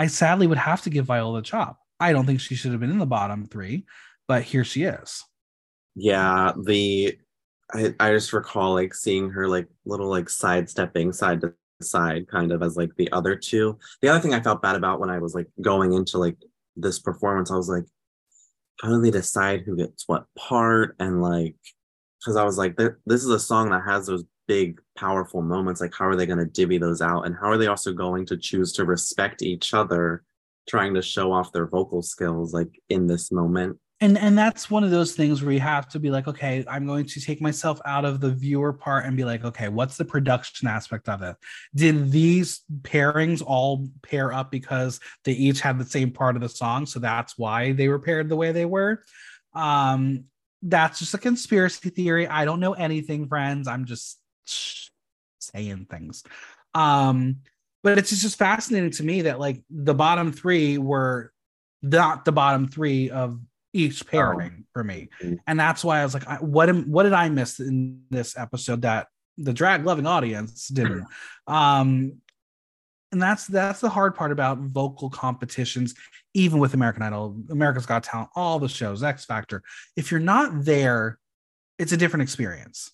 I 0.00 0.06
sadly 0.08 0.46
would 0.46 0.58
have 0.58 0.82
to 0.82 0.90
give 0.90 1.06
Viola 1.06 1.40
a 1.40 1.42
chop. 1.42 1.78
I 2.00 2.12
don't 2.12 2.24
think 2.26 2.40
she 2.40 2.54
should 2.54 2.70
have 2.72 2.80
been 2.80 2.90
in 2.90 2.98
the 2.98 3.06
bottom 3.06 3.46
three, 3.46 3.84
but 4.26 4.42
here 4.42 4.64
she 4.64 4.84
is. 4.84 5.24
yeah 5.94 6.52
the 6.62 7.18
I, 7.72 7.94
I 8.00 8.12
just 8.12 8.32
recall 8.32 8.74
like 8.74 8.94
seeing 8.94 9.30
her 9.30 9.46
like 9.48 9.68
little 9.84 10.08
like 10.08 10.28
sidestepping 10.28 11.12
side 11.12 11.40
to 11.42 11.52
side 11.82 12.28
kind 12.28 12.52
of 12.52 12.62
as 12.62 12.76
like 12.76 12.94
the 12.96 13.10
other 13.12 13.34
two 13.36 13.78
the 14.02 14.08
other 14.08 14.20
thing 14.20 14.34
i 14.34 14.40
felt 14.40 14.62
bad 14.62 14.76
about 14.76 15.00
when 15.00 15.10
i 15.10 15.18
was 15.18 15.34
like 15.34 15.48
going 15.60 15.92
into 15.92 16.18
like 16.18 16.36
this 16.76 16.98
performance 16.98 17.50
i 17.50 17.56
was 17.56 17.68
like 17.68 17.84
how 18.80 18.88
do 18.88 19.00
they 19.00 19.10
decide 19.10 19.60
who 19.60 19.76
gets 19.76 20.04
what 20.06 20.26
part 20.36 20.94
and 20.98 21.22
like 21.22 21.56
because 22.18 22.36
i 22.36 22.44
was 22.44 22.58
like 22.58 22.76
this 22.76 23.24
is 23.24 23.30
a 23.30 23.40
song 23.40 23.70
that 23.70 23.82
has 23.86 24.06
those 24.06 24.24
big 24.50 24.80
powerful 24.96 25.42
moments 25.42 25.80
like 25.80 25.94
how 25.96 26.08
are 26.08 26.16
they 26.16 26.26
going 26.26 26.36
to 26.36 26.44
divvy 26.44 26.76
those 26.76 27.00
out? 27.00 27.24
And 27.24 27.36
how 27.36 27.46
are 27.50 27.56
they 27.56 27.68
also 27.68 27.92
going 27.92 28.26
to 28.26 28.36
choose 28.36 28.72
to 28.72 28.84
respect 28.84 29.42
each 29.42 29.72
other 29.72 30.24
trying 30.68 30.92
to 30.94 31.02
show 31.02 31.32
off 31.32 31.52
their 31.52 31.68
vocal 31.68 32.02
skills 32.02 32.52
like 32.52 32.82
in 32.88 33.06
this 33.06 33.30
moment? 33.30 33.78
And 34.00 34.18
and 34.18 34.36
that's 34.36 34.68
one 34.68 34.82
of 34.82 34.90
those 34.90 35.12
things 35.12 35.40
where 35.40 35.52
you 35.52 35.60
have 35.60 35.86
to 35.90 36.00
be 36.00 36.10
like 36.10 36.26
okay 36.26 36.64
i'm 36.66 36.86
going 36.86 37.04
to 37.04 37.20
take 37.20 37.42
myself 37.42 37.78
out 37.84 38.06
of 38.06 38.18
the 38.18 38.30
viewer 38.30 38.72
part 38.72 39.04
and 39.04 39.14
be 39.14 39.24
like 39.24 39.44
okay 39.44 39.68
what's 39.68 39.98
the 39.98 40.06
production 40.06 40.66
aspect 40.66 41.06
of 41.06 41.20
it 41.20 41.36
did 41.74 42.10
these 42.10 42.62
pairings 42.80 43.42
all 43.46 43.86
pair 44.02 44.32
up 44.32 44.50
because 44.50 45.00
they 45.24 45.32
each 45.32 45.60
had 45.60 45.78
the 45.78 45.84
same 45.84 46.10
part 46.10 46.34
of 46.34 46.40
the 46.40 46.48
song 46.48 46.86
so 46.86 46.98
that's 46.98 47.36
why 47.36 47.72
they 47.72 47.88
were 47.88 47.98
paired 47.98 48.30
the 48.30 48.36
way 48.36 48.52
they 48.52 48.64
were? 48.64 49.04
Um 49.54 50.24
that's 50.62 50.98
just 50.98 51.14
a 51.14 51.18
conspiracy 51.18 51.90
theory. 51.90 52.26
I 52.26 52.44
don't 52.44 52.60
know 52.60 52.74
anything 52.74 53.28
friends. 53.28 53.66
I'm 53.66 53.86
just 53.86 54.19
saying 55.40 55.86
things. 55.90 56.24
Um 56.74 57.36
but 57.82 57.96
it's 57.96 58.10
just 58.10 58.36
fascinating 58.38 58.90
to 58.90 59.02
me 59.02 59.22
that 59.22 59.40
like 59.40 59.62
the 59.70 59.94
bottom 59.94 60.32
three 60.32 60.76
were 60.78 61.32
not 61.82 62.24
the 62.24 62.32
bottom 62.32 62.68
three 62.68 63.08
of 63.10 63.40
each 63.72 64.06
pairing 64.06 64.64
for 64.72 64.84
me. 64.84 65.08
Mhm. 65.22 65.38
and 65.46 65.58
that's 65.58 65.84
why 65.84 66.00
i 66.00 66.04
was 66.04 66.12
like 66.12 66.26
I, 66.26 66.36
what 66.36 66.68
am 66.68 66.90
what 66.90 67.04
did 67.04 67.12
i 67.12 67.28
miss 67.28 67.60
in 67.60 68.02
this 68.10 68.36
episode 68.36 68.82
that 68.82 69.06
the 69.38 69.52
drag 69.54 69.86
loving 69.86 70.06
audience 70.06 70.68
didn't? 70.68 71.06
Um 71.46 72.20
and 73.12 73.20
that's 73.22 73.46
that's 73.46 73.80
the 73.80 73.88
hard 73.88 74.14
part 74.14 74.30
about 74.32 74.58
vocal 74.58 75.08
competitions 75.08 75.94
even 76.34 76.58
with 76.58 76.74
american 76.74 77.02
idol 77.02 77.36
america's 77.48 77.86
got 77.86 78.02
talent 78.04 78.28
all 78.36 78.58
the 78.58 78.68
shows 78.68 79.02
x 79.02 79.24
factor. 79.24 79.62
If 79.96 80.10
you're 80.10 80.20
not 80.20 80.64
there 80.64 81.18
it's 81.78 81.92
a 81.92 81.96
different 81.96 82.22
experience 82.24 82.92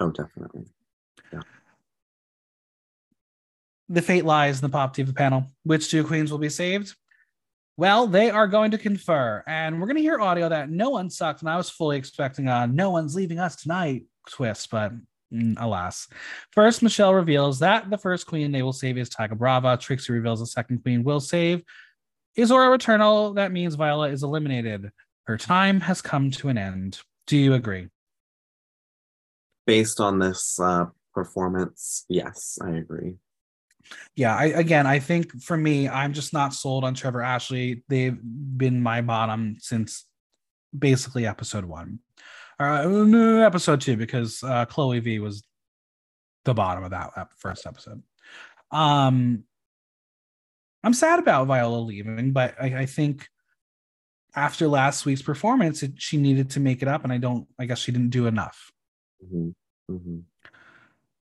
oh 0.00 0.10
definitely. 0.10 0.66
Yeah. 1.32 1.40
the 3.88 4.02
fate 4.02 4.24
lies 4.24 4.58
in 4.58 4.62
the 4.62 4.72
pop 4.72 4.94
diva 4.94 5.12
panel. 5.12 5.46
Which 5.64 5.90
two 5.90 6.04
queens 6.04 6.30
will 6.30 6.38
be 6.38 6.48
saved? 6.48 6.94
Well 7.76 8.06
they 8.06 8.30
are 8.30 8.48
going 8.48 8.72
to 8.72 8.78
confer 8.78 9.42
and 9.46 9.80
we're 9.80 9.86
going 9.86 9.96
to 9.96 10.02
hear 10.02 10.20
audio 10.20 10.48
that 10.48 10.70
no 10.70 10.90
one 10.90 11.08
sucked 11.08 11.40
and 11.40 11.48
i 11.48 11.56
was 11.56 11.70
fully 11.70 11.96
expecting 11.96 12.46
a 12.48 12.66
no 12.66 12.90
one's 12.90 13.14
leaving 13.14 13.38
us 13.38 13.56
tonight 13.56 14.04
twist 14.28 14.70
but 14.70 14.92
mm, 15.32 15.56
alas. 15.58 16.06
First 16.50 16.82
michelle 16.82 17.14
reveals 17.14 17.58
that 17.60 17.88
the 17.88 17.98
first 17.98 18.26
queen 18.26 18.52
they 18.52 18.62
will 18.62 18.72
save 18.72 18.98
is 18.98 19.08
tyga 19.08 19.36
brava. 19.36 19.76
Trixie 19.76 20.12
reveals 20.12 20.40
the 20.40 20.46
second 20.46 20.82
queen 20.82 21.02
will 21.02 21.20
save 21.20 21.62
is 22.36 22.50
aura 22.50 22.74
eternal 22.74 23.34
that 23.34 23.52
means 23.52 23.74
viola 23.74 24.08
is 24.08 24.22
eliminated. 24.22 24.90
Her 25.24 25.38
time 25.38 25.80
has 25.80 26.02
come 26.02 26.30
to 26.32 26.48
an 26.48 26.58
end. 26.58 27.00
Do 27.26 27.36
you 27.36 27.54
agree 27.54 27.88
based 29.66 30.00
on 30.00 30.18
this 30.18 30.58
uh 30.60 30.86
performance 31.14 32.04
yes 32.08 32.58
i 32.62 32.70
agree. 32.70 33.16
Yeah 34.16 34.34
I, 34.34 34.44
again 34.46 34.86
i 34.86 34.98
think 34.98 35.42
for 35.42 35.56
me 35.56 35.88
i'm 35.88 36.12
just 36.12 36.32
not 36.32 36.54
sold 36.54 36.84
on 36.84 36.94
trevor 36.94 37.22
ashley. 37.22 37.82
They've 37.88 38.18
been 38.22 38.82
my 38.82 39.02
bottom 39.02 39.56
since 39.58 40.06
basically 40.76 41.26
episode 41.26 41.64
one. 41.64 41.98
Uh, 42.58 43.42
episode 43.44 43.80
two 43.80 43.96
because 43.96 44.42
uh, 44.42 44.64
chloe 44.66 45.00
v 45.00 45.18
was 45.18 45.42
the 46.44 46.54
bottom 46.54 46.84
of 46.84 46.90
that 46.90 47.28
first 47.38 47.66
episode. 47.66 48.02
Um 48.70 49.44
i'm 50.84 50.94
sad 50.94 51.18
about 51.18 51.46
viola 51.46 51.78
leaving 51.78 52.32
but 52.32 52.54
i, 52.60 52.80
I 52.80 52.86
think 52.86 53.28
after 54.34 54.66
last 54.66 55.04
week's 55.04 55.22
performance 55.22 55.82
it, 55.82 55.92
she 55.96 56.16
needed 56.16 56.50
to 56.50 56.60
make 56.60 56.82
it 56.82 56.88
up 56.88 57.04
and 57.04 57.12
i 57.12 57.18
don't 57.18 57.46
i 57.58 57.66
guess 57.66 57.78
she 57.78 57.92
didn't 57.92 58.10
do 58.10 58.26
enough 58.26 58.72
Mhm. 59.24 59.54
Mhm. 59.90 60.24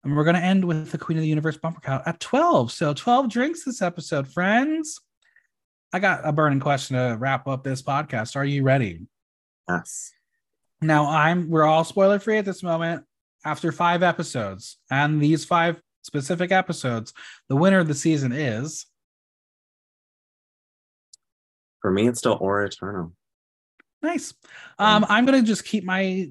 And 0.04 0.16
we're 0.16 0.24
going 0.24 0.36
to 0.36 0.42
end 0.42 0.64
with 0.66 0.92
the 0.92 0.98
Queen 0.98 1.18
of 1.18 1.22
the 1.22 1.28
Universe 1.28 1.58
bumper 1.58 1.82
count 1.82 2.04
at 2.06 2.20
12. 2.20 2.72
So 2.72 2.94
12 2.94 3.30
drinks 3.30 3.64
this 3.64 3.82
episode, 3.82 4.28
friends. 4.28 5.00
I 5.92 6.00
got 6.00 6.22
a 6.28 6.32
burning 6.32 6.60
question 6.60 6.96
to 6.98 7.18
wrap 7.18 7.48
up 7.48 7.64
this 7.64 7.82
podcast. 7.82 8.36
Are 8.36 8.46
you 8.46 8.64
ready? 8.64 9.08
yes 9.70 10.14
Now, 10.82 11.08
I'm 11.08 11.50
we're 11.50 11.66
all 11.66 11.84
spoiler 11.84 12.20
free 12.20 12.38
at 12.38 12.46
this 12.46 12.64
moment 12.64 13.06
after 13.44 13.72
5 13.72 14.04
episodes. 14.04 14.78
And 14.92 15.22
these 15.22 15.44
5 15.46 15.82
specific 16.04 16.52
episodes, 16.52 17.14
the 17.50 17.56
winner 17.56 17.80
of 17.80 17.88
the 17.88 17.94
season 17.96 18.32
is 18.32 18.86
for 21.82 21.92
me 21.92 22.08
it's 22.08 22.20
still 22.20 22.38
aura 22.42 22.66
eternal 22.68 23.14
nice. 24.02 24.34
Um 24.80 25.06
I'm 25.10 25.26
going 25.26 25.40
to 25.42 25.46
just 25.48 25.66
keep 25.66 25.84
my 25.84 26.30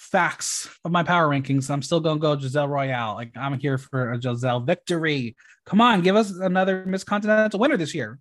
facts 0.00 0.66
of 0.84 0.90
my 0.90 1.02
power 1.02 1.28
rankings. 1.28 1.70
I'm 1.70 1.82
still 1.82 2.00
going 2.00 2.16
to 2.16 2.20
go 2.20 2.38
Giselle 2.38 2.68
Royale. 2.68 3.14
Like 3.14 3.36
I'm 3.36 3.58
here 3.58 3.76
for 3.76 4.12
a 4.12 4.20
Giselle 4.20 4.60
victory. 4.60 5.36
Come 5.66 5.80
on, 5.80 6.00
give 6.00 6.16
us 6.16 6.30
another 6.30 6.84
Miss 6.86 7.04
Continental 7.04 7.60
winner 7.60 7.76
this 7.76 7.94
year. 7.94 8.18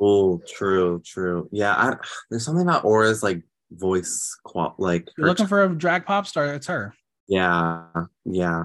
oh 0.00 0.40
true 0.46 1.00
true 1.04 1.48
yeah 1.52 1.74
I, 1.74 1.96
there's 2.28 2.44
something 2.44 2.66
about 2.66 2.84
aura's 2.84 3.22
like 3.22 3.40
voice 3.70 4.36
qual 4.44 4.74
like 4.78 5.08
You're 5.16 5.26
her 5.26 5.30
looking 5.30 5.46
for 5.46 5.64
a 5.64 5.74
drag 5.74 6.04
pop 6.04 6.26
star. 6.26 6.54
It's 6.54 6.66
her. 6.66 6.94
Yeah, 7.28 7.84
yeah. 8.24 8.64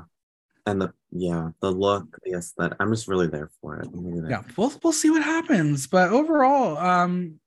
And 0.66 0.82
the 0.82 0.94
yeah, 1.12 1.52
the 1.62 1.72
look, 1.72 2.18
the 2.26 2.34
aesthetic. 2.34 2.78
I'm 2.82 2.92
just 2.92 3.08
really 3.08 3.28
there 3.28 3.50
for 3.62 3.80
it. 3.80 3.88
Yeah, 4.30 4.44
we'll 4.58 4.74
we'll 4.84 4.94
see 4.94 5.10
what 5.10 5.24
happens. 5.24 5.88
But 5.88 6.10
overall, 6.10 6.78
um, 6.78 7.40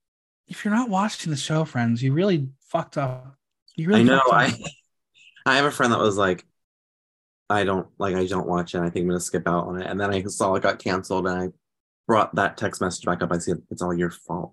if 0.48 0.64
you're 0.64 0.74
not 0.74 0.88
watching 0.88 1.30
the 1.30 1.36
show, 1.36 1.64
friends, 1.66 2.02
you 2.02 2.14
really 2.14 2.48
fucked 2.68 2.96
up. 2.96 3.36
You 3.76 3.88
really 3.88 4.00
I 4.00 4.04
know. 4.04 4.22
I 4.32 4.54
I 5.46 5.56
have 5.56 5.64
a 5.64 5.70
friend 5.70 5.92
that 5.92 5.98
was 5.98 6.16
like, 6.16 6.46
I 7.48 7.64
don't 7.64 7.88
like 7.98 8.14
I 8.14 8.26
don't 8.26 8.46
watch 8.46 8.74
it. 8.74 8.80
I 8.80 8.90
think 8.90 9.04
I'm 9.04 9.08
gonna 9.08 9.20
skip 9.20 9.48
out 9.48 9.66
on 9.66 9.80
it. 9.80 9.86
And 9.86 10.00
then 10.00 10.12
I 10.12 10.22
saw 10.24 10.54
it 10.54 10.62
got 10.62 10.78
canceled 10.78 11.26
and 11.26 11.42
I 11.42 11.48
brought 12.10 12.34
that 12.34 12.56
text 12.56 12.80
message 12.80 13.04
back 13.04 13.22
up, 13.22 13.30
I 13.30 13.38
see 13.38 13.52
it's 13.70 13.82
all 13.82 13.94
your 13.94 14.10
fault. 14.10 14.52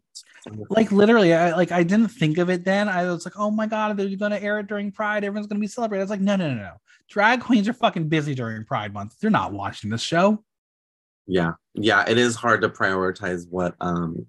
Like 0.69 0.91
literally, 0.91 1.33
I 1.33 1.55
like 1.55 1.71
I 1.71 1.81
didn't 1.81 2.09
think 2.09 2.37
of 2.37 2.51
it 2.51 2.63
then. 2.63 2.87
I 2.87 3.05
was 3.05 3.25
like, 3.25 3.39
oh 3.39 3.49
my 3.49 3.65
god, 3.65 3.97
they're 3.97 4.15
gonna 4.15 4.37
air 4.37 4.59
it 4.59 4.67
during 4.67 4.91
Pride. 4.91 5.23
Everyone's 5.23 5.47
gonna 5.47 5.59
be 5.59 5.65
celebrating. 5.65 6.01
I 6.01 6.03
was 6.03 6.11
like, 6.11 6.21
no, 6.21 6.35
no, 6.35 6.49
no, 6.49 6.55
no. 6.55 6.73
Drag 7.09 7.41
queens 7.41 7.67
are 7.67 7.73
fucking 7.73 8.09
busy 8.09 8.35
during 8.35 8.63
Pride 8.63 8.93
month. 8.93 9.15
They're 9.19 9.31
not 9.31 9.53
watching 9.53 9.89
this 9.89 10.03
show. 10.03 10.43
Yeah, 11.25 11.53
yeah, 11.73 12.07
it 12.07 12.19
is 12.19 12.35
hard 12.35 12.61
to 12.61 12.69
prioritize 12.69 13.49
what 13.49 13.73
um 13.81 14.27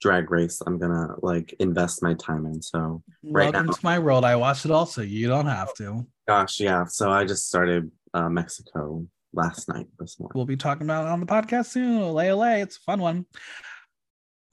drag 0.00 0.30
race 0.30 0.60
I'm 0.66 0.78
gonna 0.78 1.14
like 1.22 1.54
invest 1.58 2.02
my 2.02 2.14
time 2.14 2.46
in. 2.46 2.62
So 2.62 3.02
right 3.24 3.52
welcome 3.52 3.66
now, 3.66 3.72
to 3.72 3.80
my 3.82 3.98
world. 3.98 4.24
I 4.24 4.36
watched 4.36 4.64
it 4.64 4.70
also. 4.70 5.02
You 5.02 5.28
don't 5.28 5.46
have 5.46 5.74
to. 5.74 6.06
Gosh, 6.26 6.60
yeah. 6.60 6.84
So 6.84 7.10
I 7.10 7.24
just 7.24 7.48
started 7.48 7.90
uh, 8.14 8.28
Mexico 8.28 9.06
last 9.32 9.68
night 9.68 9.86
this 9.98 10.18
morning. 10.18 10.32
We'll 10.34 10.46
be 10.46 10.56
talking 10.56 10.86
about 10.86 11.06
it 11.06 11.10
on 11.10 11.20
the 11.20 11.26
podcast 11.26 11.66
soon. 11.66 12.00
Olay, 12.00 12.28
olay. 12.28 12.62
It's 12.62 12.76
a 12.76 12.80
fun 12.80 13.00
one. 13.00 13.26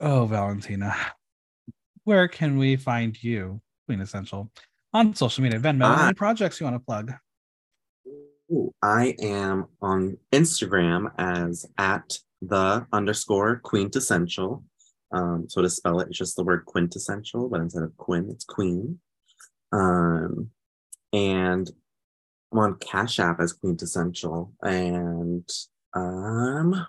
Oh, 0.00 0.26
Valentina, 0.26 0.94
where 2.04 2.28
can 2.28 2.58
we 2.58 2.76
find 2.76 3.22
you, 3.22 3.62
Queen 3.86 3.98
Tessential, 3.98 4.50
on 4.92 5.14
social 5.14 5.42
media? 5.42 5.58
Venmo, 5.58 5.84
uh, 5.84 6.04
any 6.04 6.14
projects 6.14 6.60
you 6.60 6.64
want 6.64 6.76
to 6.76 6.80
plug? 6.80 7.12
Ooh, 8.52 8.74
I 8.82 9.16
am 9.20 9.66
on 9.80 10.18
Instagram 10.32 11.10
as 11.18 11.66
at 11.78 12.18
the 12.42 12.86
underscore 12.92 13.56
quintessential. 13.56 14.62
Um, 15.12 15.46
so 15.48 15.62
to 15.62 15.70
spell 15.70 16.00
it, 16.00 16.08
it's 16.08 16.18
just 16.18 16.36
the 16.36 16.44
word 16.44 16.64
quintessential, 16.66 17.48
but 17.48 17.60
instead 17.60 17.82
of 17.82 17.96
Quinn, 17.96 18.28
it's 18.30 18.44
Queen. 18.44 18.98
Um, 19.72 20.50
and 21.12 21.70
I'm 22.52 22.58
on 22.58 22.76
Cash 22.76 23.18
App 23.18 23.40
as 23.40 23.52
quintessential, 23.52 24.52
and 24.62 25.48
um, 25.94 26.86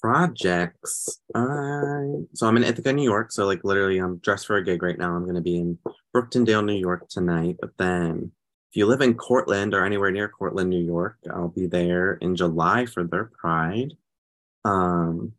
projects. 0.00 1.20
Uh, 1.34 2.24
so 2.34 2.46
I'm 2.46 2.56
in 2.56 2.64
Ithaca, 2.64 2.92
New 2.92 3.02
York. 3.02 3.32
So 3.32 3.46
like 3.46 3.64
literally, 3.64 3.98
I'm 3.98 4.18
dressed 4.18 4.46
for 4.46 4.56
a 4.56 4.64
gig 4.64 4.82
right 4.82 4.98
now. 4.98 5.14
I'm 5.14 5.26
gonna 5.26 5.40
be 5.40 5.56
in 5.56 5.78
Brooktondale, 6.14 6.64
New 6.64 6.78
York 6.78 7.08
tonight. 7.08 7.56
But 7.60 7.70
then, 7.78 8.32
if 8.70 8.76
you 8.76 8.86
live 8.86 9.00
in 9.00 9.14
Cortland 9.14 9.74
or 9.74 9.84
anywhere 9.84 10.10
near 10.10 10.28
Cortland, 10.28 10.70
New 10.70 10.84
York, 10.84 11.18
I'll 11.32 11.48
be 11.48 11.66
there 11.66 12.14
in 12.14 12.36
July 12.36 12.86
for 12.86 13.04
their 13.04 13.30
Pride. 13.40 13.94
Um, 14.64 15.32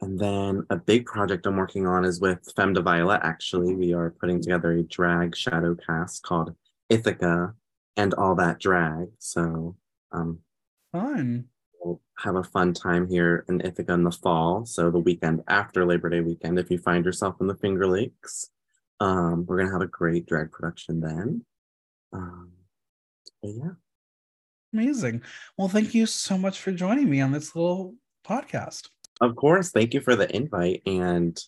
and 0.00 0.18
then 0.18 0.66
a 0.70 0.76
big 0.76 1.06
project 1.06 1.46
I'm 1.46 1.56
working 1.56 1.86
on 1.86 2.04
is 2.04 2.20
with 2.20 2.52
Femme 2.56 2.72
de 2.72 2.82
Violet. 2.82 3.20
Actually, 3.22 3.74
we 3.74 3.92
are 3.92 4.10
putting 4.10 4.40
together 4.40 4.72
a 4.72 4.82
drag 4.82 5.36
shadow 5.36 5.74
cast 5.74 6.22
called 6.22 6.54
Ithaca 6.88 7.54
and 7.96 8.14
all 8.14 8.34
that 8.36 8.58
drag. 8.60 9.08
So, 9.18 9.76
um, 10.12 10.38
fun 10.92 11.48
we'll 11.80 12.00
have 12.18 12.36
a 12.36 12.44
fun 12.44 12.72
time 12.72 13.08
here 13.08 13.44
in 13.48 13.60
Ithaca 13.60 13.92
in 13.92 14.04
the 14.04 14.10
fall. 14.10 14.64
So 14.66 14.90
the 14.90 14.98
weekend 14.98 15.42
after 15.48 15.84
Labor 15.84 16.10
Day 16.10 16.20
weekend, 16.20 16.58
if 16.58 16.70
you 16.70 16.78
find 16.78 17.04
yourself 17.04 17.36
in 17.40 17.46
the 17.46 17.54
Finger 17.54 17.86
Lakes, 17.86 18.50
um, 19.00 19.46
we're 19.46 19.58
gonna 19.58 19.72
have 19.72 19.82
a 19.82 19.86
great 19.86 20.26
drag 20.26 20.50
production 20.52 21.00
then. 21.00 21.44
Um, 22.12 22.52
yeah. 23.42 23.70
Amazing. 24.72 25.22
Well, 25.56 25.68
thank 25.68 25.94
you 25.94 26.06
so 26.06 26.38
much 26.38 26.60
for 26.60 26.70
joining 26.70 27.10
me 27.10 27.20
on 27.20 27.32
this 27.32 27.56
little 27.56 27.94
podcast. 28.26 28.88
Of 29.20 29.36
course. 29.36 29.70
Thank 29.70 29.94
you 29.94 30.00
for 30.00 30.16
the 30.16 30.34
invite 30.34 30.82
and 30.86 31.38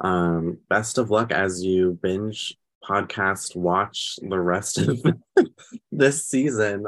um, 0.00 0.58
best 0.68 0.98
of 0.98 1.10
luck 1.10 1.30
as 1.30 1.62
you 1.62 1.98
binge 2.02 2.56
podcast 2.84 3.56
watch 3.56 4.18
the 4.20 4.38
rest 4.38 4.78
of 4.78 5.02
this 5.92 6.26
season. 6.26 6.84